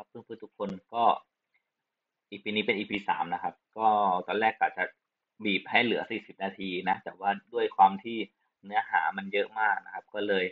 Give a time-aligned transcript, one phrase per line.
[0.00, 1.04] ครับเพื่อนๆทุกคนก็
[2.30, 3.88] อีพีนี้เป็นอีพีสามนะครับ ก็
[4.26, 4.84] ตอนแรกกะจะ
[5.44, 8.18] บีบให้เหลือสี่สิบนาทีนะ แต่ว่าด้วยความที่
[8.64, 10.44] เนื้อหามันเยอะมากนะครับ ก็เลย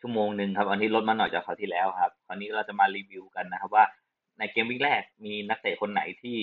[0.00, 3.84] ชั่วโมงหนึ่งครับ อันนี้ลดมาหน่อยจากคราวที่แล้วครับ คราวนี้เราจะมารีวิวกันนะครับ ว่า
[4.38, 6.38] ในเกมวิ่งแรกมีนักเตะคนไหนที่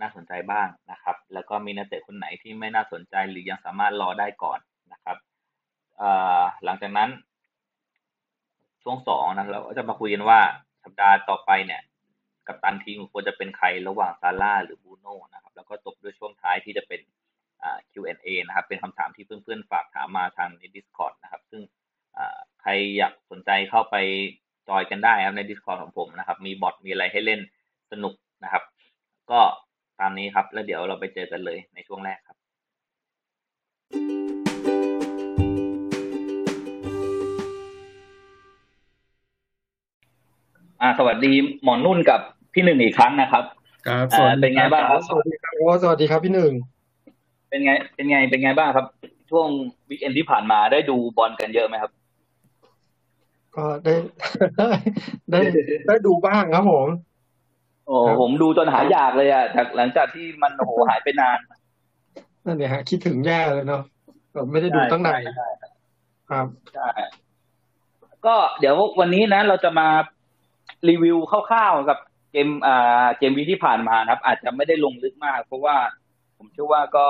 [0.00, 4.58] น่าสนใจบ้างนะครับ แล้วก็มีนักเตะคนไหนที่ไม่น่าสนใจหรือยังสามารถรอได้ก่อน
[4.92, 5.16] นะครับ
[6.64, 7.10] หลังจากนั้น
[8.82, 10.40] ช่วงสองนะเราก็จะมาคุยกันว่า
[10.84, 11.82] สัปดาห์ต่อไปเนี่ย
[12.46, 17.00] กับตันทีมควรจะเป็นใครระหว่างซาร่าหรือบูโน่นะครับแล้วก็จบด้วยช่วงท้ายที่จะเป็น
[17.62, 21.62] อ่า Q&A นะครับ เป็นคำถามที่เพื่อนๆ ฝากถามมาทางใน Discord นะครับ ซึ่ง
[22.60, 23.96] ใครอยากสนใจเข้าไป
[24.68, 27.40] จอยกันได้ครับใน Discord ของผมนะครับ มีบอทมีอะไรให้เล่น
[27.92, 28.14] สนุก
[28.44, 28.62] นะครับ
[29.30, 29.40] ก็
[30.00, 32.36] ตามนี้ครับ แล้วเดี๋ยวเราไปเจอกันเลยในช่วงแรกครับ
[40.82, 42.20] อ่าสวัสดีหมอนุ่นกับ
[42.52, 43.44] พี่หนึ่งอีกครั้งนะครับ
[43.88, 44.06] ครับ
[44.40, 45.52] เป็นไงบ้างครับสวัสดีครับ
[45.82, 46.52] สวัสดีครับพี่หนึ่ง
[47.48, 48.86] เป็นไง เป็นไงเป็นไงบ้างครับ
[49.30, 49.48] ช่วง
[49.88, 51.90] วิกเอนที่ผ่านมาได้ดูบอลกันเยอะไหมครับ
[53.56, 53.94] ก็ได้
[55.30, 55.40] ได้
[55.86, 56.88] ได้ดูบ้างครับผม
[57.86, 61.38] โอ้ผมดูจนหายอยากเลยอะจากหลังจากที่มันโอ้โหหายไปนาน
[62.44, 63.82] นั่นเนี่ยฮะคิดถึงแย่เลยเนาะ
[64.32, 65.20] แบบไม่ได้ดูตั้งนาน
[66.30, 66.88] ครับใช่
[68.26, 69.88] ก็เดี๋ยววันนี้นะ เราจะมา
[70.88, 71.98] รีวิวคร่าวๆกับ
[72.32, 75.76] เกมอ่า game week ที่ผ่านมาครับ อาจจะไม่ได้ลงลึกมาก เพราะว่า
[76.38, 77.06] ผมเชื่อว่าก็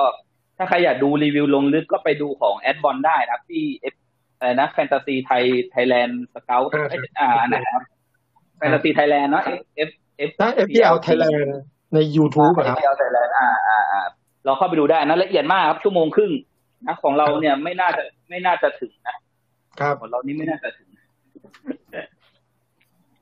[0.57, 3.95] ถ้าใครอยากดูรีวิวลงลึกก็ไปดูของแอดบอลได้นะครับ ที่เอฟ
[4.37, 6.61] อะไรนะแฟนตาซีไทยไทยแลนด์สเกล
[7.19, 7.83] อ่านะครับ
[8.57, 9.43] แฟนตาซีไทยแลนด์เนาะ
[9.75, 11.55] เอฟเอฟถ้า FPL ไทยแลนด์
[11.93, 14.01] ใน YouTube ครับเอฟพีเอลไทยแลนด์อ่าอ่าอ่า
[14.45, 16.31] เราเข้าไปดูได้นะละเอียดมากครับชั่วโมงครึ่ง
[16.85, 19.15] นะของเราเนี่ยไม่น่าจะไม่น่าจะถึงนะ
[19.79, 20.87] ครับของเรานี่ไม่น่าจะถึง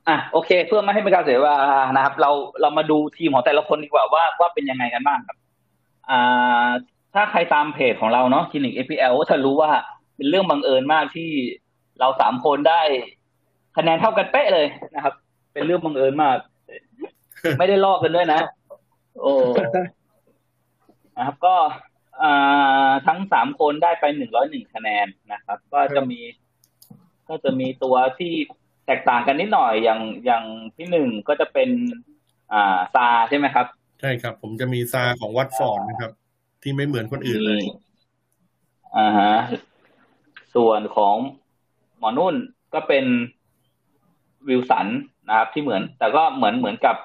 [0.07, 1.59] อะโอเค เพื่อไม่ให้เป็นการเสียเวลา
[1.95, 2.31] นะครับ เรา
[2.61, 5.37] เรามาดูทีมของแต่ละคนดีกว่าว่าว่าเป็นยังไงกันบ้างครับ
[6.09, 6.69] อ่า
[7.13, 9.71] ถ้าใครตามเพจของเราเนาะคลินิกเอพีเอลก็จะรู้ว่า
[10.15, 11.29] เป็นเรื่องบังเอิญมากที่
[11.99, 12.81] เราสามคนได้
[13.77, 15.13] คะแนนเท่ากันเป๊ะเลยนะครับ
[15.53, 16.37] เป็นเรื่องบังเอิญมาก
[17.57, 18.39] ไม่ได้ลอกกันด้วยนะ
[19.21, 19.33] โอ้
[21.17, 21.55] นะครับ ก็
[22.23, 26.19] อ่าทั้งสามคนได้ไปหนึ่งร้อยหนึ่งคะแนนนะครับ ก็จะมี
[27.29, 28.33] ก็จะมีตัวที่
[28.85, 30.43] แตกต่างกันนิดหน่อยอย่างอย่าง
[30.75, 31.69] ที่หนึ่งก็จะเป็น
[32.53, 33.65] อ่าซาใช่ไหมครับ
[34.01, 36.11] ใช่ครับ ผมจะมีซาของวัตฟอร์ดนะครับ
[36.63, 37.63] ที่ไม่เหมือนคนอื่นเลย
[38.97, 39.33] อ่าฮะ
[40.55, 41.15] ส่วนของ
[41.97, 42.35] หมอนุ่น
[42.73, 43.05] ก็เป็น
[44.47, 44.87] วิลสัน
[45.29, 46.95] นะครับ ที่เหมือน แต่ก็เหมือนเหมือนกับ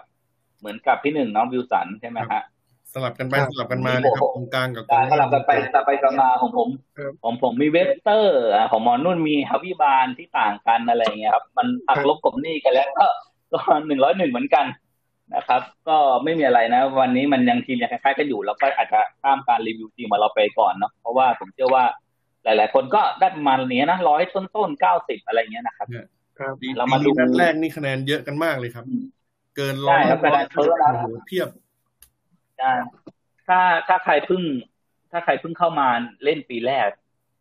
[0.60, 2.55] เหมือนกับพี่หนึ่งน้องวิลสันใช่ไหมฮะส
[3.04, 6.68] ลับกันไปสลับกันมาเลยครับตรงกลางกับตรงสลับกันไปสลับไปสลับมาของผม
[7.22, 8.38] ของผมมีเวสเตอร์
[8.70, 13.06] ของมอนุ่นมีฮาวิบานที่ต่างกันอะไรเงี้ยครับ มันหักลบกบหนี้กันแล้วก็
[13.52, 14.66] ก็หนึ่งร้อยหนึ่งเหมือนกัน
[15.34, 21.84] นะครับ ก็ไม่มีอะไรนะ วันนี้มันยังทีมยังคล้ายๆกันอยู่แล้วก็อาจจะข้ามการรีวิวทีมมาเราไปก่อนเนาะเพราะว่าผมเชื่อว่า
[22.44, 25.88] หลาย ๆ คนก็ได้ประมาณนี้นะร้อยต้นๆเก้าสิบอะไรเงี้ยนะครับ
[26.76, 28.84] เรามาดูนัดแรกนี่คะแนนเยอะกันมากเลยครับ
[29.56, 31.65] เกินร้อยคะแนนเเพียบใช่
[33.48, 34.42] ถ้าถ้าใครเพิ่ง
[35.12, 35.88] ถ้าใครเพิ่งเข้ามา
[36.24, 36.88] เล่นปีแรก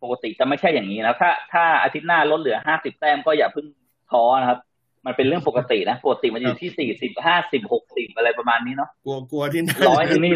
[0.02, 3.66] ปกติจะไม่ใช่อย่างนี้นะถ้าถ้าอาทิตย์หน้าลดเหลือห้าสิบแต้มก็อย่าเพิ่ง
[4.10, 4.58] ท้อนะครับ
[5.06, 10.32] มันเป็นเรื่องปกตินะปกติมันอยู่ที่สี่สิบห้าสิบหกสิบอะไรประมาณนี้เนาะกลัวกลัวที่ร้อยนี่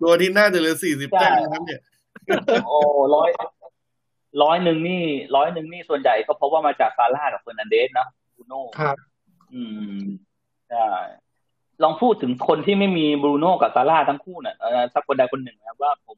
[0.00, 1.80] กลัวที่หน้าจะเหลือสี่สิบแต้มนะครับเนี่ย
[2.66, 2.78] โอ้
[3.16, 3.30] ร้อย
[4.42, 5.02] ร้อยหนึ่งนี่
[5.36, 8.06] ร้อยหนึ่งนี่ส่วนใหญ่ก็เพราะว่ามาจากซาร่ากับเฟอร์นันเดสนะ
[8.36, 8.96] บูโน่ครับ
[9.52, 9.62] อื
[9.98, 10.02] ม
[10.70, 10.88] ใช่
[11.82, 14.56] ลองพูดถึงคนที่ไม่มีบรูโน่กับซาร่าทั้งคู่เนี่ย
[14.94, 16.16] สักคนใดคนหนึ่งนะว่าผม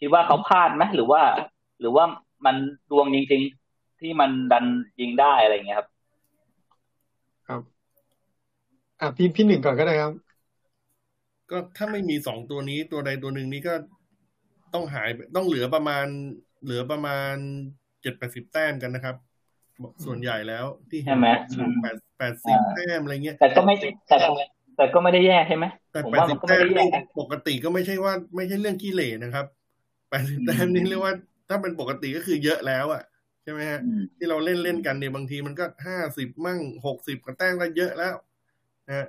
[0.00, 1.22] คิดว่าเขาพลาดไหมหรือว่า
[1.80, 2.04] หรือว่า
[2.46, 2.56] มัน
[2.90, 4.64] ดวงจริงๆ ที่มันดัน
[5.00, 5.88] ยิงได้อะไรเงี้ยครับ
[7.48, 7.60] ครับ
[9.00, 10.12] อะพี่พี่หนึ่งก่อนก็ได้ครับ
[11.50, 13.74] ก็ถ้าไม่มีสองตัวนี้ตัวใดตัวหนึ่งนี้ก็
[14.74, 16.06] ต้องหายต้องเหลือประมาณ
[16.64, 17.34] เหลือประมาณ
[18.02, 19.16] เจ็ดแปดสิบแต้มกันนะครับ
[20.04, 21.28] ส่วนใหญ่แล้วที่เห็นไหม
[21.82, 23.74] แปดแปดสิบแต้มอะไรเงี้ยแต่ก็ไม่
[24.08, 24.16] แต่
[24.76, 26.66] แต่ก็ไม่ได้แย่ใช่ไหมแต่แปดสิบแต้ม
[27.20, 29.46] ปกติก็ไม่ใช่ว่า ไม่ใช่เรื่องขี้เหร่นะครับ
[30.10, 31.14] แปดสิบแต้มนี่เรียกว่า
[31.48, 33.02] ถ้าเป็นปกติก็คือเยอะแล้วอะ
[33.42, 33.80] ใช่ไหมฮะ
[34.16, 38.14] ที่เราเล่นเล่นกันเนี่ยบางทีมันก็ห้าสิบมั่งหกสิบแต้มก็เยอะแล้ว
[38.88, 39.08] นะ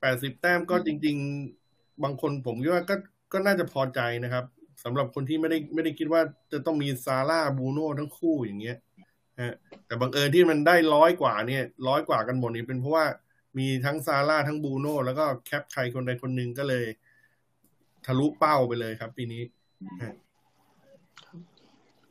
[0.00, 1.16] แปดสิบแต้มก็จริง
[1.58, 2.94] ๆ บางคนผมคิดว่าก็
[3.32, 4.44] ก็น่าจะพอใจนะครับ
[4.84, 6.22] สำหรับคนที่ไม่ได้ไม่ได้คิดว่า
[6.52, 8.76] จะต้องมีซาร่าบูโน่ทั้งคู่อย่างเงี้ย
[9.42, 9.54] ฮะ
[9.86, 13.04] แต่บังเอิญที่มันได้ร้อยกว่าเนี่ยร้อยกว่ากันหมดนี่เป็นเพราะว่า
[13.58, 16.84] มีทั้งซาร่าทั้งบูโน่แล้วก็แคปใครคนใดคนหนึ่งก็เลย
[18.06, 19.42] ทะลุเป้าไปเลยครับ ปีนี้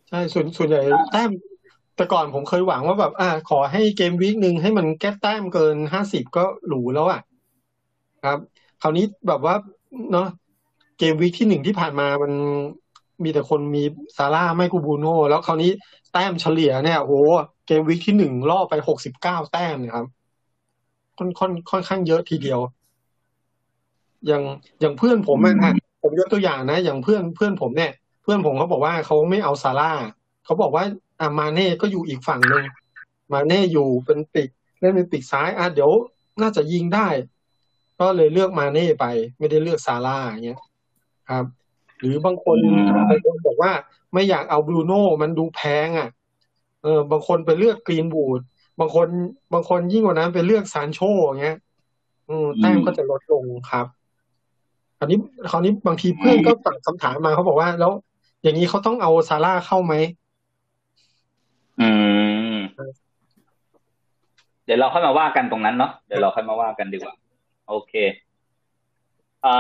[0.10, 0.81] ใช่ส่วนส่วนใหญ่
[1.12, 1.31] แต้ม
[1.95, 7.22] แต่ก่อนผมเคยหวังว่าแบบ อ่า ขอให้เกมวีคหนึ่งให้มันแก้แต้มเกินห้าสิบก็หรูแล้วอะ
[8.25, 8.39] ครับ
[8.81, 9.56] คราวนี้แบบว่า
[10.12, 10.28] เนาะ
[11.00, 12.31] เกมวีคที่หนึ่งที่ผ่านมามัน
[13.24, 13.84] มีแต่คนมี
[14.18, 15.72] ซาร่าไม่กูบูโน่แล้วคราวนี้
[16.13, 17.13] แต้มเฉลี่ยเนี่ยโห
[17.68, 20.07] เกมวีคที่หนึ่งล่อไปหกสิบเก้าแต้มนี่ยครับ
[21.18, 22.60] ค่อนค่อนค่อนข้างเยอะทีเดียว
[24.27, 24.44] อย่าง
[24.81, 27.92] อย่างเพื่อนผมอะผมยกตัวอย่างนะ อย่างเพื่อนเพื่อนผมเนี่ย
[28.24, 29.92] เพื่อนผมเขาบอกว่าเขาไม่เอาซาร่า
[30.45, 30.83] เขาบอกว่า
[31.21, 32.63] อามาเน่ก็อยู่อีกฝั่งหนึ่ง
[33.33, 34.50] มาเน่อยู่เป็นปีก
[34.80, 35.92] เล่นเป็นปีกซ้ายอะเดี๋ยว
[36.42, 37.07] น่าจะยิงได้
[38.00, 39.06] ก็เลยเลือกมาเน่ไป
[39.39, 40.60] ไม่ได้เลือกซาร่าอย่างเงี้ย
[41.30, 41.45] ครับ
[42.00, 42.57] หรือบางคน
[42.95, 43.71] บางคนบอกว่า
[44.13, 46.10] ไม่อยากเอาบรูโน่มันดูแพงอะ
[46.83, 48.42] เออบางคนไปเลือกกรีนบูด
[48.80, 49.08] บางคน
[49.54, 51.58] บางคนยิ่งกว่านั้นไปเลือกซานโชอย่างเงี้ย
[52.30, 53.86] อืมแต้มก็จะลดลงครับ
[54.98, 55.18] คราวนี้
[55.52, 57.92] คราวนี้บางทีเพื่อนก็ตั้งคำถามมาเขาบอกว่า แล้ว
[58.44, 59.94] อย่างนี้เขาต้องเอาซาร่าเข้าไหม
[61.81, 61.90] อื
[62.54, 62.56] ม
[64.66, 67.14] เดี๋ยวเราค่อยมาว่ากันตรงนั้นเนาะเดี๋ยวเราค่อยมาว่ากันดีกว่า
[67.70, 67.94] โอเค
[69.46, 69.56] อ่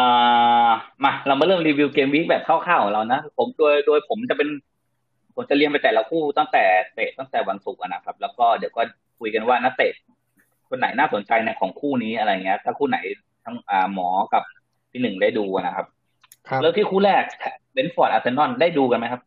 [0.67, 0.71] า
[1.03, 4.49] มาเรามาเริ่มรีวิวเกมวีคแบบคร่าวๆของเรานะผมโดยโดยผมจะเป็น
[5.35, 6.63] ผมจะเรียงไปแต่ละคู่ตั้งแต่
[6.95, 8.81] เตะตั้งแต่วันศุกร์นะครับ แล้วก็เดี๋ยวก็
[9.23, 9.93] คุยกันว่านักเตะ
[10.69, 12.97] คนไหนน่าสนใจในของคู่นี้อะไรเงี้ย ถ้าคู่ไหน
[13.45, 14.43] ทั้งอ่าหมอกับ
[14.91, 15.85] พี่หนึ่งได้ดูนะครับ
[16.47, 17.23] ครับแล้วที่คู่แรก
[17.73, 19.21] เบนฟอร์ดอาร์เซนอลได้ดูกันไหมครับ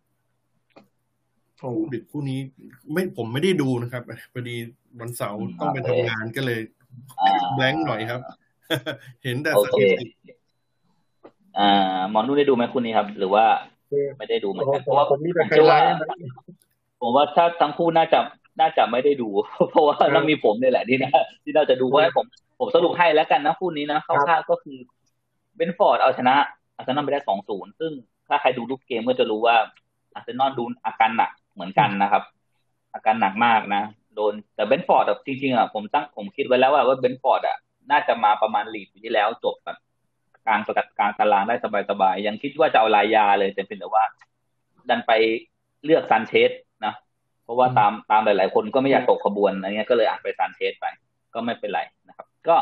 [1.58, 2.38] โอ้ดึกคู่นี้
[2.92, 4.02] ไม่ผมไม่ได้ดูนะครับ
[4.32, 4.56] พอดี
[5.00, 6.60] วันเสาร์ต้องไปทำงานก็เลย
[7.20, 8.20] อ่าแบงค์หน่อยครับ
[9.24, 10.06] เห็นแต่โอสเคถิติ
[11.58, 13.44] อ่าหมอนุ่นได้ดูไหมคู่นี้ครับ หรือว่า
[14.18, 15.96] ไม่ได้ดูเหมือนกันเพราะว่าผมมีแต่ผมไฮเชื่อไลว่าท์นะ
[17.00, 18.18] ผมว่าถ้าทั้งคู่น่าจะ
[18.60, 19.28] น่าจะไม่ได้ดู
[19.70, 21.12] เพราะว่าต้องมีผมเนี่ยแหละที่น่า
[21.44, 22.26] ที่น่าจะดูเพราะฉะนั้นผม
[22.60, 24.78] ผมสรุปให้แล้วกันนะคู่นี้นะคร่าวๆก็คือ
[25.56, 26.34] เบรนท์ฟอร์ดเอาชนะ
[26.76, 27.92] อาร์เซนอลไปได้สองศูนย์ซึ่ง
[28.28, 29.56] ถ้าใครดูรูปเกมก็จะรู้ว่า
[30.14, 32.22] อาร์เซนอลดูอาการหนักเหมือนกันนะครับ
[32.94, 33.82] อาการหนักมากนะ
[34.14, 37.56] โดนแต่เบรนท์ฟอร์ดอะจริงๆอะผมตั้งผมคิดไว้แล้วว่าว่าเบรนท์ฟอร์ดอะ
[37.90, 39.78] น่าจะมาประมาณลีดส์ปีที่แล้วจบแบบ
[40.46, 41.56] กลางประกาศกลางตารางได้
[41.90, 44.04] สบายๆยังคิดว่าจะเอารายาเลยแต่เป็นแต่ว่า
[44.88, 45.12] ดันไป
[45.84, 46.65] เลือกซานเชสนะ
[47.46, 50.86] เพราะว่าตามตามหลาย ๆ คนก็ไม่อยากตกขบวนอะไรเงี้ยก็เลยอ่ะไปซานเชสไป
[51.34, 52.56] ก็ไม่เป็นไรนะครับ ก็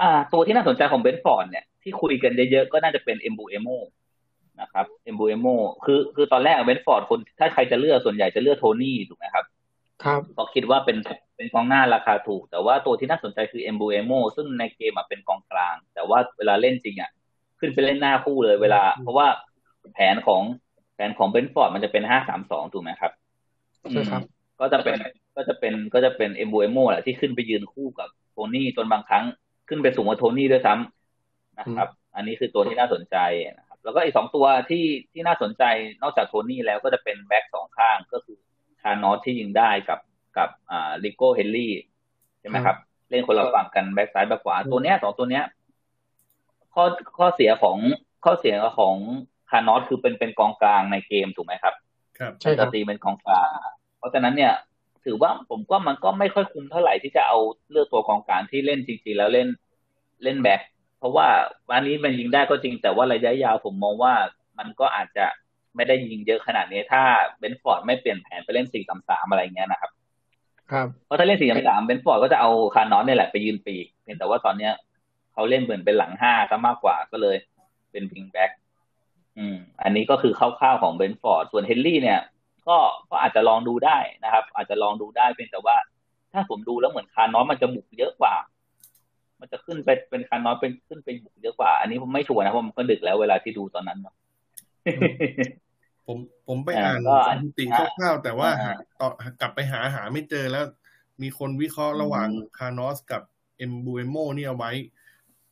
[0.00, 3.68] อ่า ตัวที่น่าสนใจของเบรนท์ฟอร์ดเนี่ยที่คุยกันเยอะๆก็น่าจะเป็นเอมบูเอโม
[4.60, 5.46] นะครับเอมบูเอโม
[5.84, 9.44] คือคือตอนแรกเบรนท์ฟอร์ดคนถ้าใครจะเลือกส่วนใหญ่จะเลือกโทนี่ถูกไหมครับ
[10.04, 10.96] ครับก็คิดว่าเป็น
[11.36, 17.10] เป็นกองหน้าราคาถูก แต่ว่าตัวที่น่าสนใจคือเอมบูเอโมซึ่งในเกมอะเป็นกองกลาง แต่ว่าเวลาเล่นจริงอะ
[17.60, 19.26] ขึ้นไปเล่นหน้าคู่เลยเวลา เพราะว่า
[19.94, 20.42] แผนของ
[20.94, 23.21] แผนของเบรนท์ฟอร์ดมันจะเป็นห้าสามสองถูกไหมครับใช่
[24.10, 24.22] ครับ
[24.60, 24.96] ก็จะเป็น
[25.36, 29.24] ก็จะเป็นก็จะเป็นเอมบูเอโมแหละที่ขึ้นไปยืนคู่กับโทนี่จนบางครั้ง
[29.68, 33.16] ขึ้นไปสูงกว่าโทนี่ด้วยซ้ำนะครับ อันนี้คือตัวที่น่าสนใจ
[33.58, 35.64] นะครับ แล้วก็อีกสองตัวที่ที่น่าสนใจ
[36.02, 38.38] นอกจากโทนี่แล้วก็จะเป็นแบ็กสองข้างก็คือ
[38.82, 40.00] คาร์นอสที่ยิงได้กับ
[40.38, 41.72] กับอ่าริโก้เฮนรี่
[42.40, 42.76] ใช่ไหมครับ
[43.10, 45.44] เล่นคนละฝั่งกันแบ็กซ้ายแบ็กขวาตัวเนี้ยสองตัวเนี้ย
[46.74, 46.84] ข้อ
[47.18, 47.76] ข้อเสียของ
[48.24, 48.96] ข้อเสียของ
[49.50, 51.91] คาร์นอสคือเป็นเป็นกองกลางในเกมถูกไหมครับครับ
[52.40, 53.48] ใช่คจะรับตีเป็นกองกลาง
[53.98, 54.52] เพราะฉะนั้นเนี่ย
[55.04, 57.38] ถือว่าผมก็มันก็ไม่ค่อยคุ้มเท่าไหร่ที่จะเอา
[57.70, 59.48] เลือกตัวกองกลางที่เล่นจริงๆแล้วเล่น
[60.24, 60.60] เล่นแบ็ค
[60.98, 61.28] เพราะว่า
[61.70, 64.14] วันนี้มันยิงได้ก็จริงแต่ว่าระยะยาวผมมองว่า
[64.58, 65.26] มันก็อาจจะ
[65.76, 67.02] ไม่ได้ยิงเยอะขนาดนี้ ถ้า
[67.38, 69.90] เบรนท์ฟอร์ดไม่เปลี่ยนแผนไปเล่นสี่สามสามอะไรเงี้ยนะครับ
[70.72, 74.72] ครับเพราะถ้าเล่นสี่สามสามเบรนท์ฟอร์ดก็จะเอาคานอสเนี่ยแหละไปยืนปีกเพียงแต่ว่าตอนเนี้ย
[75.32, 77.36] เขาเล่นเหมือนเป็นหลังห้าซะมากกว่าก็เลย
[77.92, 78.50] เป็น wing back
[79.38, 82.20] อืม อันนี้ก็คือคร่าวๆของเบรนท์ฟอร์ด ส่วนเฮนรี่เนี่ย
[82.68, 82.78] ก็
[83.10, 85.76] ก็อาจจะลองดูได้นะครับ อาจจะลองดูได้เพียงแต่ว่า
[86.32, 88.34] ถ้าผมดูแล้วเหมือนคาร์นอนมันจะบุกเยอะกว่า
[89.40, 94.14] มันจะขึ้นไปเป็นคาร์นอนเป็นขึ้นไปบุกเยอะกว่า อันนี้ผมไม่ชัวร์นะเพราะมันก็ดึกแล้วเวลาที่ดูตอนนั้นเนาะ
[96.06, 99.08] ผมผมไปอ่าอ่านก็สถิติคร่าวๆแต่ว่าอ่าหาต่อ
[99.40, 100.64] กลับไปหาหาไม่เจอแล้ว
[101.22, 103.22] มีคนวิเคราะห์ระหว่างคาร์นอสกับ
[103.58, 104.72] เอ็มบูเอโมนี่เอาไว้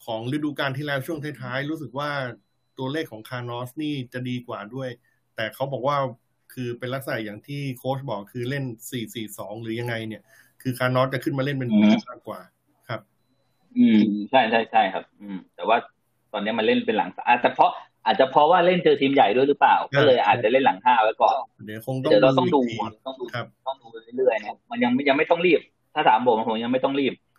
[0.04, 2.10] ของฤดูกาลที่แล้วช่วงท้ายๆ รู้สึกว่า
[2.78, 4.88] ตัวเลขของคาร์นอสนี่จะดีกว่าด้วย
[5.36, 5.96] แต่เขาบอกว่า
[6.52, 8.64] คือเป็นลักษณะอย่างที่โค้ชบอกคือเล่น
[9.14, 10.22] 4-4-2 หรือยังไงเนี่ย
[10.62, 12.40] คือคาร์นอสจะขึ้นมาเล่นเป็นปีกมากกว่า
[12.88, 13.00] ครับ
[13.78, 14.00] อืม
[14.30, 15.76] ใช่ใช่ใช่ครับ อืม แต่ว่า
[16.32, 17.70] ตอนนี้มันเล่นเป็นหลังอาจจะเพราะ
[18.06, 21.34] อาจจะเพราะว่าเล่นเจอทีมใหญ่ด้วยหรือเปล่า ก็เลยอาจจะเล่นหลังห้าไว้ก่อน
[21.66, 23.86] เดี๋ยวคงต้องเดี๋ยวเราต้องดูกทีต้องดูครับต้องดู
[24.16, 25.60] เรื่อยๆนะมันยังยังไม่ต้องรีบ
[25.94, 27.29] ถ้าถามผมผมยังไม่ต้องรีบฮะโอเค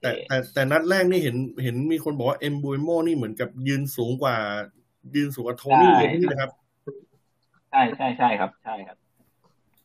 [0.00, 4.36] แต่แต่แต่นัดแรกนี่เห็นเห็นมีคนบอกว่าเอ็มบูเอโมนี่เหมือนกับยืนสูงกว่า
[5.14, 6.50] ยืนสูงกว่าโทนี่เลยนี่นะครับ
[7.70, 8.96] ใช่ใช่ใช่ครับ ใช่ครับ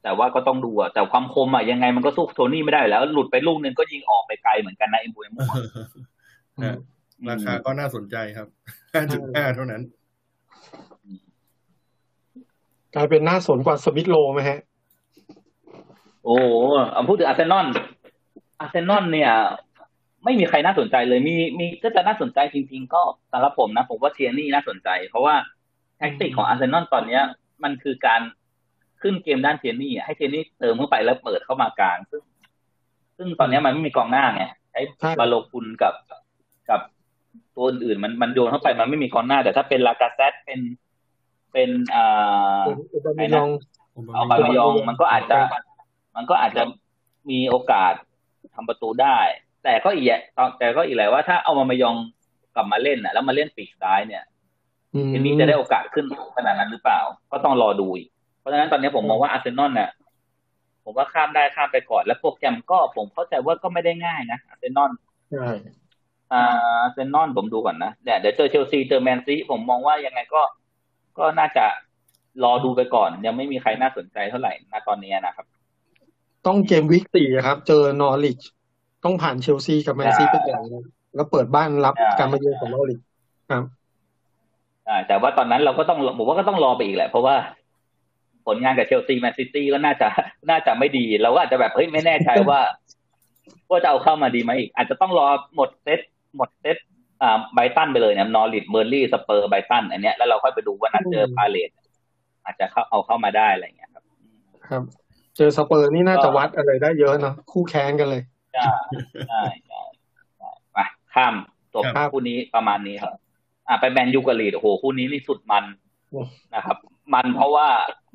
[0.03, 5.33] แต่ว่าก็ต้องดูอะแต่ความคมอะยังไงมันก็สู้โทนี่ไม่ได้อยู่แล้ว หลุดไปลูกหนึ่งก็ยิงออกไปไกลเหมือนกันนะเอ็มบูเอโม
[6.65, 6.75] ฮะ
[7.29, 8.47] ราคาก็น่าสนใจครับ
[9.01, 9.81] 5.5 เท่านั้น
[12.95, 14.59] กลายเป็นน่าสนกว่าสมิธโรว์ไหมฮะ
[16.23, 16.37] โอ้
[16.91, 17.65] เอาพูดถึงอาร์เซนอล
[18.59, 19.31] อาร์เซนอลเนี่ย
[20.25, 23.01] ไม่มีใครน่าสนใจเลย มีมีก็จะน่าสนใจจริง ๆ ก็
[23.31, 25.35] สำหรับผมนะ ผมว่าเทียร์นีย์น่าสนใจ เพราะว่า
[25.97, 27.23] แท็กติกของอาร์เซนอลตอนเนี้ย
[27.63, 28.21] มันคือการ
[29.01, 32.21] ขึ้นเกมด้านเทียร์นีย์ให้เทียร์นีย์เติมเข้าไปแล้วเปิดเข้ามากลางซึ่ง
[33.17, 34.79] ซึ่งตอนนี้มันไม่มีกองหน้าไงใช้
[35.19, 35.93] บาโลกุลกับ
[36.69, 36.81] กับ
[37.55, 40.59] ตัวอื่นๆมันมันโยนเข้าไปมันไม่มีกองหน้า แต่ถ้าเป็นลากาเซตเป็น
[41.53, 42.61] เป็นอ่า
[43.17, 43.41] ไอ้นะ
[44.13, 45.37] เอาบามายองมันก็อาจจะ
[46.15, 46.63] มันก็อาจจะ
[47.29, 47.93] มีโอกาส
[48.59, 49.19] ทำประตูได้
[49.63, 50.07] แต่ก็อีก
[50.59, 51.95] แต่ก็อีกแหละว่าถ้าเอามามายอง
[52.55, 54.23] กลับมาเล่นน่ะ แล้วมาเล่นปีกซ้ายเนี่ย
[55.11, 56.99] ทีนี้จะได้โอกาสขึ้นขนาดนั้นหรือเปล่า
[57.31, 59.89] ก็ต้องรอดูอีกเพราะฉะนั้นตอนนี้ผมมองว่าอาร์เซนอลเนี่ย
[60.83, 64.91] ผมว่าข้ามได้ข้ามไปก่อน แล้วโปรแกรมก็ผมเข้าใจว่าก็ไม่ได้ง่ายนะอาร์เซนอล
[65.31, 65.47] ใช่
[66.33, 66.43] อ่า
[66.81, 70.41] อาร์เซนอลผมดูก่อนนะเดี๋ยวเจอเชลซีเจอแมนซิผมมองว่ายังไงก็
[71.17, 71.65] ก็น่าจะ
[72.43, 75.45] รอดูไปก่อน ยังไม่มีใครน่าสนใจเท่าไหร่ณตอนนี้นะครับ
[76.47, 78.39] ต้อง game week สี่ครับ เจอนอริช
[79.03, 80.61] ต้องผ่านเชลซีกับแมนซิไปก่อน
[81.15, 82.99] แล้วเปิดบ้านรับการมาเยือนของนอริช
[83.51, 83.63] ครับ
[84.87, 87.35] อ่าแต่ว่าตอนนั้นเราก็ต้องผมว่าก็ต้องรอไปอีกแหละ เพราะว่า
[88.47, 90.07] ผลงานกับเชลซีแมนซิตี้ก็น่าจะ
[90.49, 92.59] น่าจะไม่ดี เราก็อาจจะแบบเฮ้ยไม่แน่ใจว่า
[93.69, 95.99] ว่าจะเอาเข้ามาดีไหมอีก อาจจะต้องรอหมดเซต
[96.37, 96.77] หมดเซต
[97.21, 101.69] อ่าไบรท์ตันไปเลยเนี่ยนอริชเบิร์นลีย์สเปอร์ไบรท์ตันอันเนี้ยแล้วเราค่อยไปดูว่านัดเจอพาเลซ
[102.45, 104.03] อาจจะเข้าเอาเข้ามาได้อะไรเงี้ยครับ
[104.67, 104.83] ครับ
[105.39, 108.21] เจอสเปอร์นี่น่าจะวัดอะไรได้เยอะเนาะคู่แข่งกันเลย
[108.53, 108.69] ใช่
[109.29, 109.81] ใช่ใช่
[110.73, 110.77] ไป
[111.13, 111.33] ข้าม
[111.73, 113.13] จบคู่นี้ประมาณนี้ครับ
[113.67, 115.63] อ่าไปแมนยูกับลีดโอ้โหคู่นี้นี่สุดมัน
[116.55, 116.77] นะครับ
[117.13, 117.67] มันเพราะว่า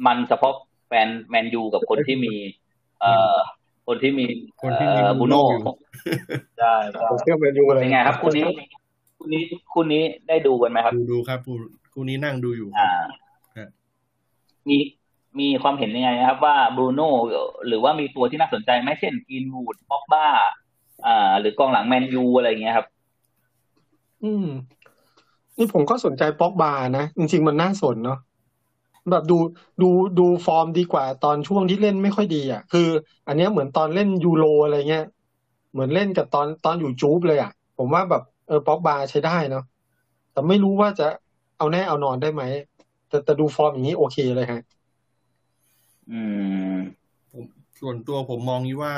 [0.06, 0.52] มันเฉพาะ
[0.88, 2.34] แฟนแมนยูกับคนที่มี
[3.00, 3.36] เอ่อ
[3.86, 4.24] คนที่มี
[4.62, 5.42] คนที่มีบูโน่
[6.58, 6.74] ใช่
[7.10, 8.44] ผมเชื่อแมนยูอะไรเป็นไงครับคู่นี้
[9.18, 11.38] คู่นี้คู่นี้ได้ดูกันไหมครับ ดูดูครับ
[11.92, 12.90] คู่นี้นั่งดูอยู่อ่า
[14.68, 14.78] มี
[15.40, 17.10] มีความเห็นยังไงครับ ว่าบรูโน่
[17.66, 20.26] หรือว่ามีตัวที่น่าสนใจไหมเช่นกินวูดบ็อกบ้า
[21.06, 22.86] อ่า หรือกองหลังแมนยูอะไรเงี้ยครับ
[24.22, 24.46] อืม
[25.58, 28.18] นี่ผมก็สนใจป็อกบานะ จริง ๆ มันน่าสนเนาะ
[29.10, 29.38] แบบดู
[29.82, 29.88] ดู
[30.18, 32.88] ดูฟอร์มดีกว่าตอนช่วงที่เล่นไม่ค่อยดีอะ คือ
[33.28, 35.04] อันเนี้ยเหมือนตอนเล่นยูโรอะไรเงี้ย
[35.72, 39.62] เหมือนเล่นกับตอนตอนอยู่จูบเลยอะ ผมว่าแบบเออป็อกบาใช้ได้เนาะ
[40.32, 41.04] แต่ไม่รู้ว่าจะ
[41.58, 42.42] เอาแน่เอานอนได้ไหม
[43.08, 44.60] แต่แต่ดูฟอร์มอย่างนี้โอเคเลยฮะ
[46.12, 46.20] อื
[46.74, 46.76] ม
[47.80, 48.94] ส่วนตัวผมมองนี้ว่า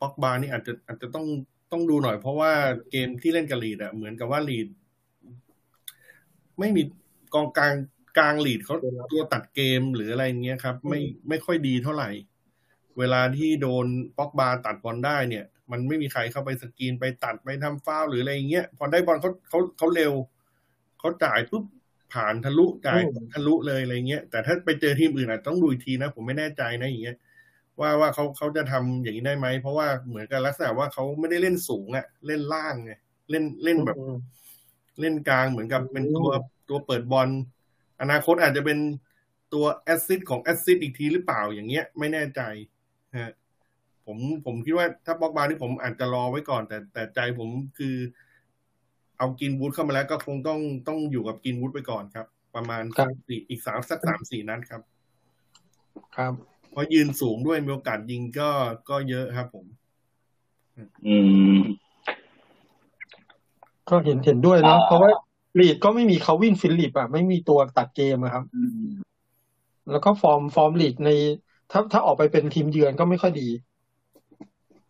[0.00, 1.26] ป็อกบานี่อาจจะอาจจะต้อง
[1.72, 2.52] ต้องดูหน่อยเพราะว่า
[2.90, 4.68] เกมที่เล่นกับลีดอะเหมือนกับว่าลีด
[6.58, 6.82] ไม่มี
[7.34, 7.74] กองกลาง
[8.18, 8.76] กลางลีดเขา
[9.12, 12.10] ตัวตัดเกมหรืออะไรเงี้ยครับ ไม่ไม่ค่อยดีเท่าไหร่
[12.98, 13.86] เวลาที่โดน
[14.18, 20.12] ป็อกบาตัดบอลได้เนี่ย มันไม่มีใครเข้าไปสกรีนไปตัดไปทำฟาวล์หรืออะไรเงี้ยพอได้บอลเขาเขาเขาเร็ว
[20.98, 21.64] เขาจ่ายปุ๊บ
[22.14, 23.02] ผ่านทะลุจ่าย
[23.34, 27.16] ทะลุเลยอะไรเงี้ยแต่ถ้าไปเจอทีมอื่นอาจต้องดูอีกทีนะผมไม่แน่ใจนะอย่างเงี้ย
[27.80, 32.92] ว่าว่าเขาเขาจะทำอย่างนี้ได้ไหม เพราะว่าเหมือนกับลักษณะว่าเขาไม่ได้เล่นสูงอะเล่นล่างไง
[33.30, 33.96] เล่นเล่นแบบ
[35.00, 36.30] เล่นกลางเหมือนกับเป็นตัว
[36.68, 37.28] ตัวเปิดบอล
[38.00, 38.78] อนาคตอาจจะเป็น
[39.52, 42.40] ตัวแอซิดของแอซิดอีกทีหรือเปล่าอย่างเงี้ย ไม่แน่ใจ
[43.18, 43.32] ฮะ
[44.06, 47.48] ผมผมคิดว่าถ้าบอกบาที่ผมอาจจะรอไว้ก่อน แต่แต่ใจผม
[47.78, 47.96] คือ
[49.20, 52.82] เอากรีนวูดเข้ามาแล้วก็คงต้องต้องอยู่กับกรีนวูดไปก่อนครับ ประมาณ
[53.28, 54.82] สี่อีกสามสักสามสี่นัดครับ
[56.16, 56.32] ครับ
[56.70, 58.50] เพราะยืนสูงด้วยมีโอกาสยิงก็
[58.88, 59.66] ก็เยอะครับผม
[61.06, 61.16] อื
[61.56, 61.58] ม
[63.88, 65.10] ก็เห็นเห็นด้วยเนาะเพราะว่า
[65.58, 68.44] ลีดก็ไม่มีคาลวินฟิลลิปส์อะไม่มีตัวตัดเกมครับ
[69.90, 71.10] แล้วก็ฟอร์มฟอร์มลีดใน
[71.70, 73.48] ถ้าถ้าออกไปเป็นทีมเยือนก็ไม่ค่อยดี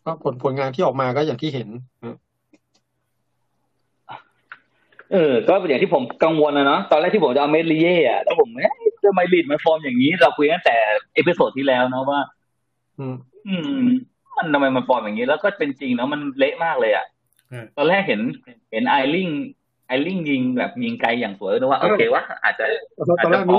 [0.04, 1.68] ก็ผลผลงานที่ออกมาก็อย่างที่เห็น
[5.12, 8.72] เออ ก็อย่างที่ผมกังวลนะเนาะ ตอนแรกที่ผมจะเอาเมสลิเย่อะแล้วผมเอ๊ะ
[9.04, 10.76] ทำไมลีดมันฟอร์มอย่างนี้ เราคุยตั้งแต่
[11.14, 12.20] episode ที่แล้วเนาะว่า
[12.98, 13.14] อืม
[13.48, 13.82] อืม
[14.36, 17.06] มันทำไมมันฟอร์มอย่างนี้ แล้วก็เป็นจริงเนาะ มันเละมากเลยอะ
[17.76, 18.20] ตอนแรกเห็น
[18.72, 19.28] เห็นไอลิ่ง
[19.86, 22.64] ไอลิ่งยิงแบบยิงไกลอย่างสวยนึกว่าโอเควะอาจจะ
[23.18, 23.58] อาจจะพอ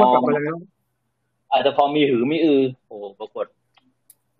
[1.51, 3.45] อาจจะพอมีหือมีอือ โอ้ปรากฏ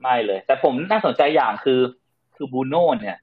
[0.02, 1.80] ไม่เลย แต่ผมน่าสนใจอย่างคือ
[2.36, 3.18] คือบูโน่เนี่ย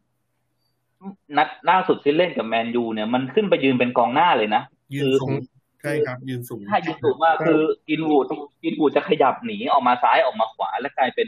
[1.37, 4.63] นัดล่าสุดที่เล่นกับแมนยูเนี่ยมันขึ้นไปยืนเป็นกองหน้าเลยนะ
[4.95, 5.33] ยืนสูง
[5.83, 8.25] ใช่ครับ ยืนสูงใช่ยืนสูงมากคือกินวูด
[8.65, 11.27] กินวูดจะขยับหนีออกมาซ้ายออกมาขวา แล้วกลายเป็น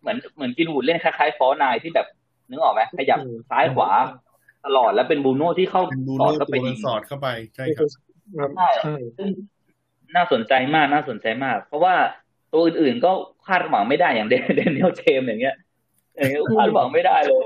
[0.00, 2.06] เหมือนเหมือนกินวูดเล่นคล้ายๆฟอนายที่แบบ
[2.48, 3.18] นึกออกไหมขยับ
[3.50, 3.90] ซ้ายขวา
[4.66, 5.82] ตลอดแล้วเป็นบูโน่ที่เข้า
[6.20, 8.50] สอดเข้าไปยิงสอดเข้าไปใช่ครับ
[8.84, 9.28] ใช่ซึ่ง
[10.16, 11.94] น่าสนใจมากน่าสนใจมาก เพราะว่า
[12.52, 13.12] ตัวอื่นๆก็
[13.46, 15.56] คาดหวังไม่ได้อย่างแดเนียลเจมส์อย่างเงี้ย
[16.16, 17.44] อย่างเงี้ยคาดหวังไม่ได้เลย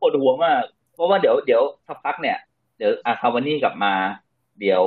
[0.00, 0.62] ปวดหัวมาก
[0.98, 2.38] เพราะว่าเดี๋ยวเดี๋ยวสักพักเนี่ย
[2.78, 3.92] เดี๋ยวอ่าคาวานี่กลับมา
[4.60, 4.84] เดี๋ยว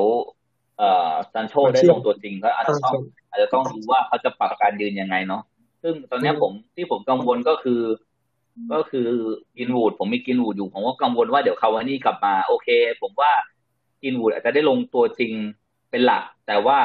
[0.77, 2.95] เอ่อซันโชได้ลงตัวจริงก็อาจจะต้อง
[3.29, 5.41] อาจจะต้องดูว่าเขาจะปรับการยืนยังไงเนาะ
[5.83, 7.81] ซึ่งตอนนี้ผมที่ผมกังวลก็คือ
[8.73, 9.07] ก็คือ
[9.57, 12.67] กรีนวูดผมมีกรีนวูดอยู่ผมก็กังวลว่าเดี๋ยวคาวานี่กลับมา โอเค
[13.01, 13.31] ผมว่า
[14.03, 15.33] กินวูดอาจจะได้ลงตัวจริง
[15.89, 16.79] เป็นหลัก แต่ว่า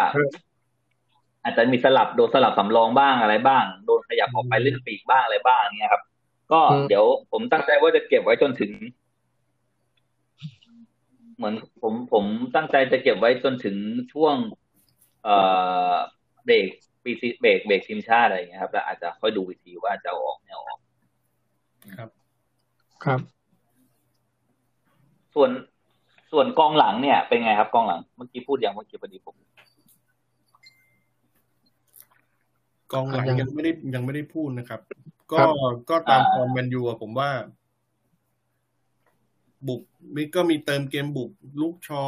[1.43, 6.03] อาจจะมีสลับโดนสลับสำรองบ้างอะไรบ้าง โดนขยับออกไปเล่นปีกบ้างอะไรบ้างเนี่ยครับ
[6.53, 8.73] ก็เดี๋ยวผมตั้งใจว่าจะเก็บไว้จนถึง
[11.37, 12.25] เหมือนผมผม
[12.55, 13.77] ตั้งใจจะเก็บไว้จนถึง
[14.13, 14.35] ช่วง
[15.25, 15.37] เอ่
[15.93, 15.95] อ
[16.45, 16.67] เบรก
[17.03, 20.79] ปีซีเบรกเบรกทีมชาติอะไรอย่างเงี้ยครับ แล้วอาจจะค่อยดูวิธีว่าจะออกไม่ออก
[21.97, 22.11] ครับ
[23.05, 23.21] ครับ
[25.35, 25.51] ส่วน
[26.33, 29.35] ส่วนกองหลังเนี่ย เป็นไงครับกองหลัง เมื่อกี้พูดอย่างเมื่อกี้พอดีผม
[32.93, 34.81] กองหลังยังไม่ได้ยังไม่ได้พูดนะครับ
[35.33, 35.39] ก็
[35.91, 37.31] ก็ตามฟอร์มแมนยูผมว่า
[39.69, 39.83] บุก
[40.15, 42.05] มีก็มีเติมเกมบุกลูกชอ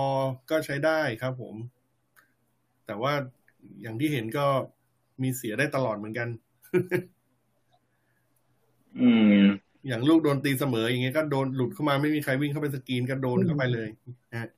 [0.50, 1.54] ก็ใช้ได้ครับผม
[2.86, 3.12] แต่ว่า
[3.82, 4.46] อย่างที่เห็นก็
[5.22, 6.28] มีเสียได้ตลอดเหมือนกัน
[9.00, 9.42] อืม
[9.86, 13.88] อย่างลูกโดนตีเสมออย่างเงี้ยก็โดนหลุดเข้ามาไม่มีใครวิ่งเข้าไปสกรีนก็โดนเข้าไปเลย
[14.32, 14.48] นะ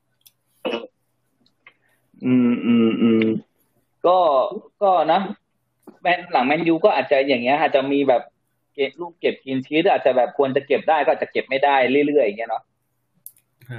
[2.25, 3.25] อืมอืมอืม
[4.07, 4.19] ก็
[4.83, 5.21] ก็นะ
[6.03, 8.23] แมนหลังแมนยูก็อาจจะอย่างเงี้ยอาจจะมีแบบ
[8.75, 12.63] เก็บลูกเก็บกินชีสอาจจะแบบควรจะเก็บได้ก็อาจจะเก็บไม่ได้เรื่อยๆอย่างเงี้ยเนาะ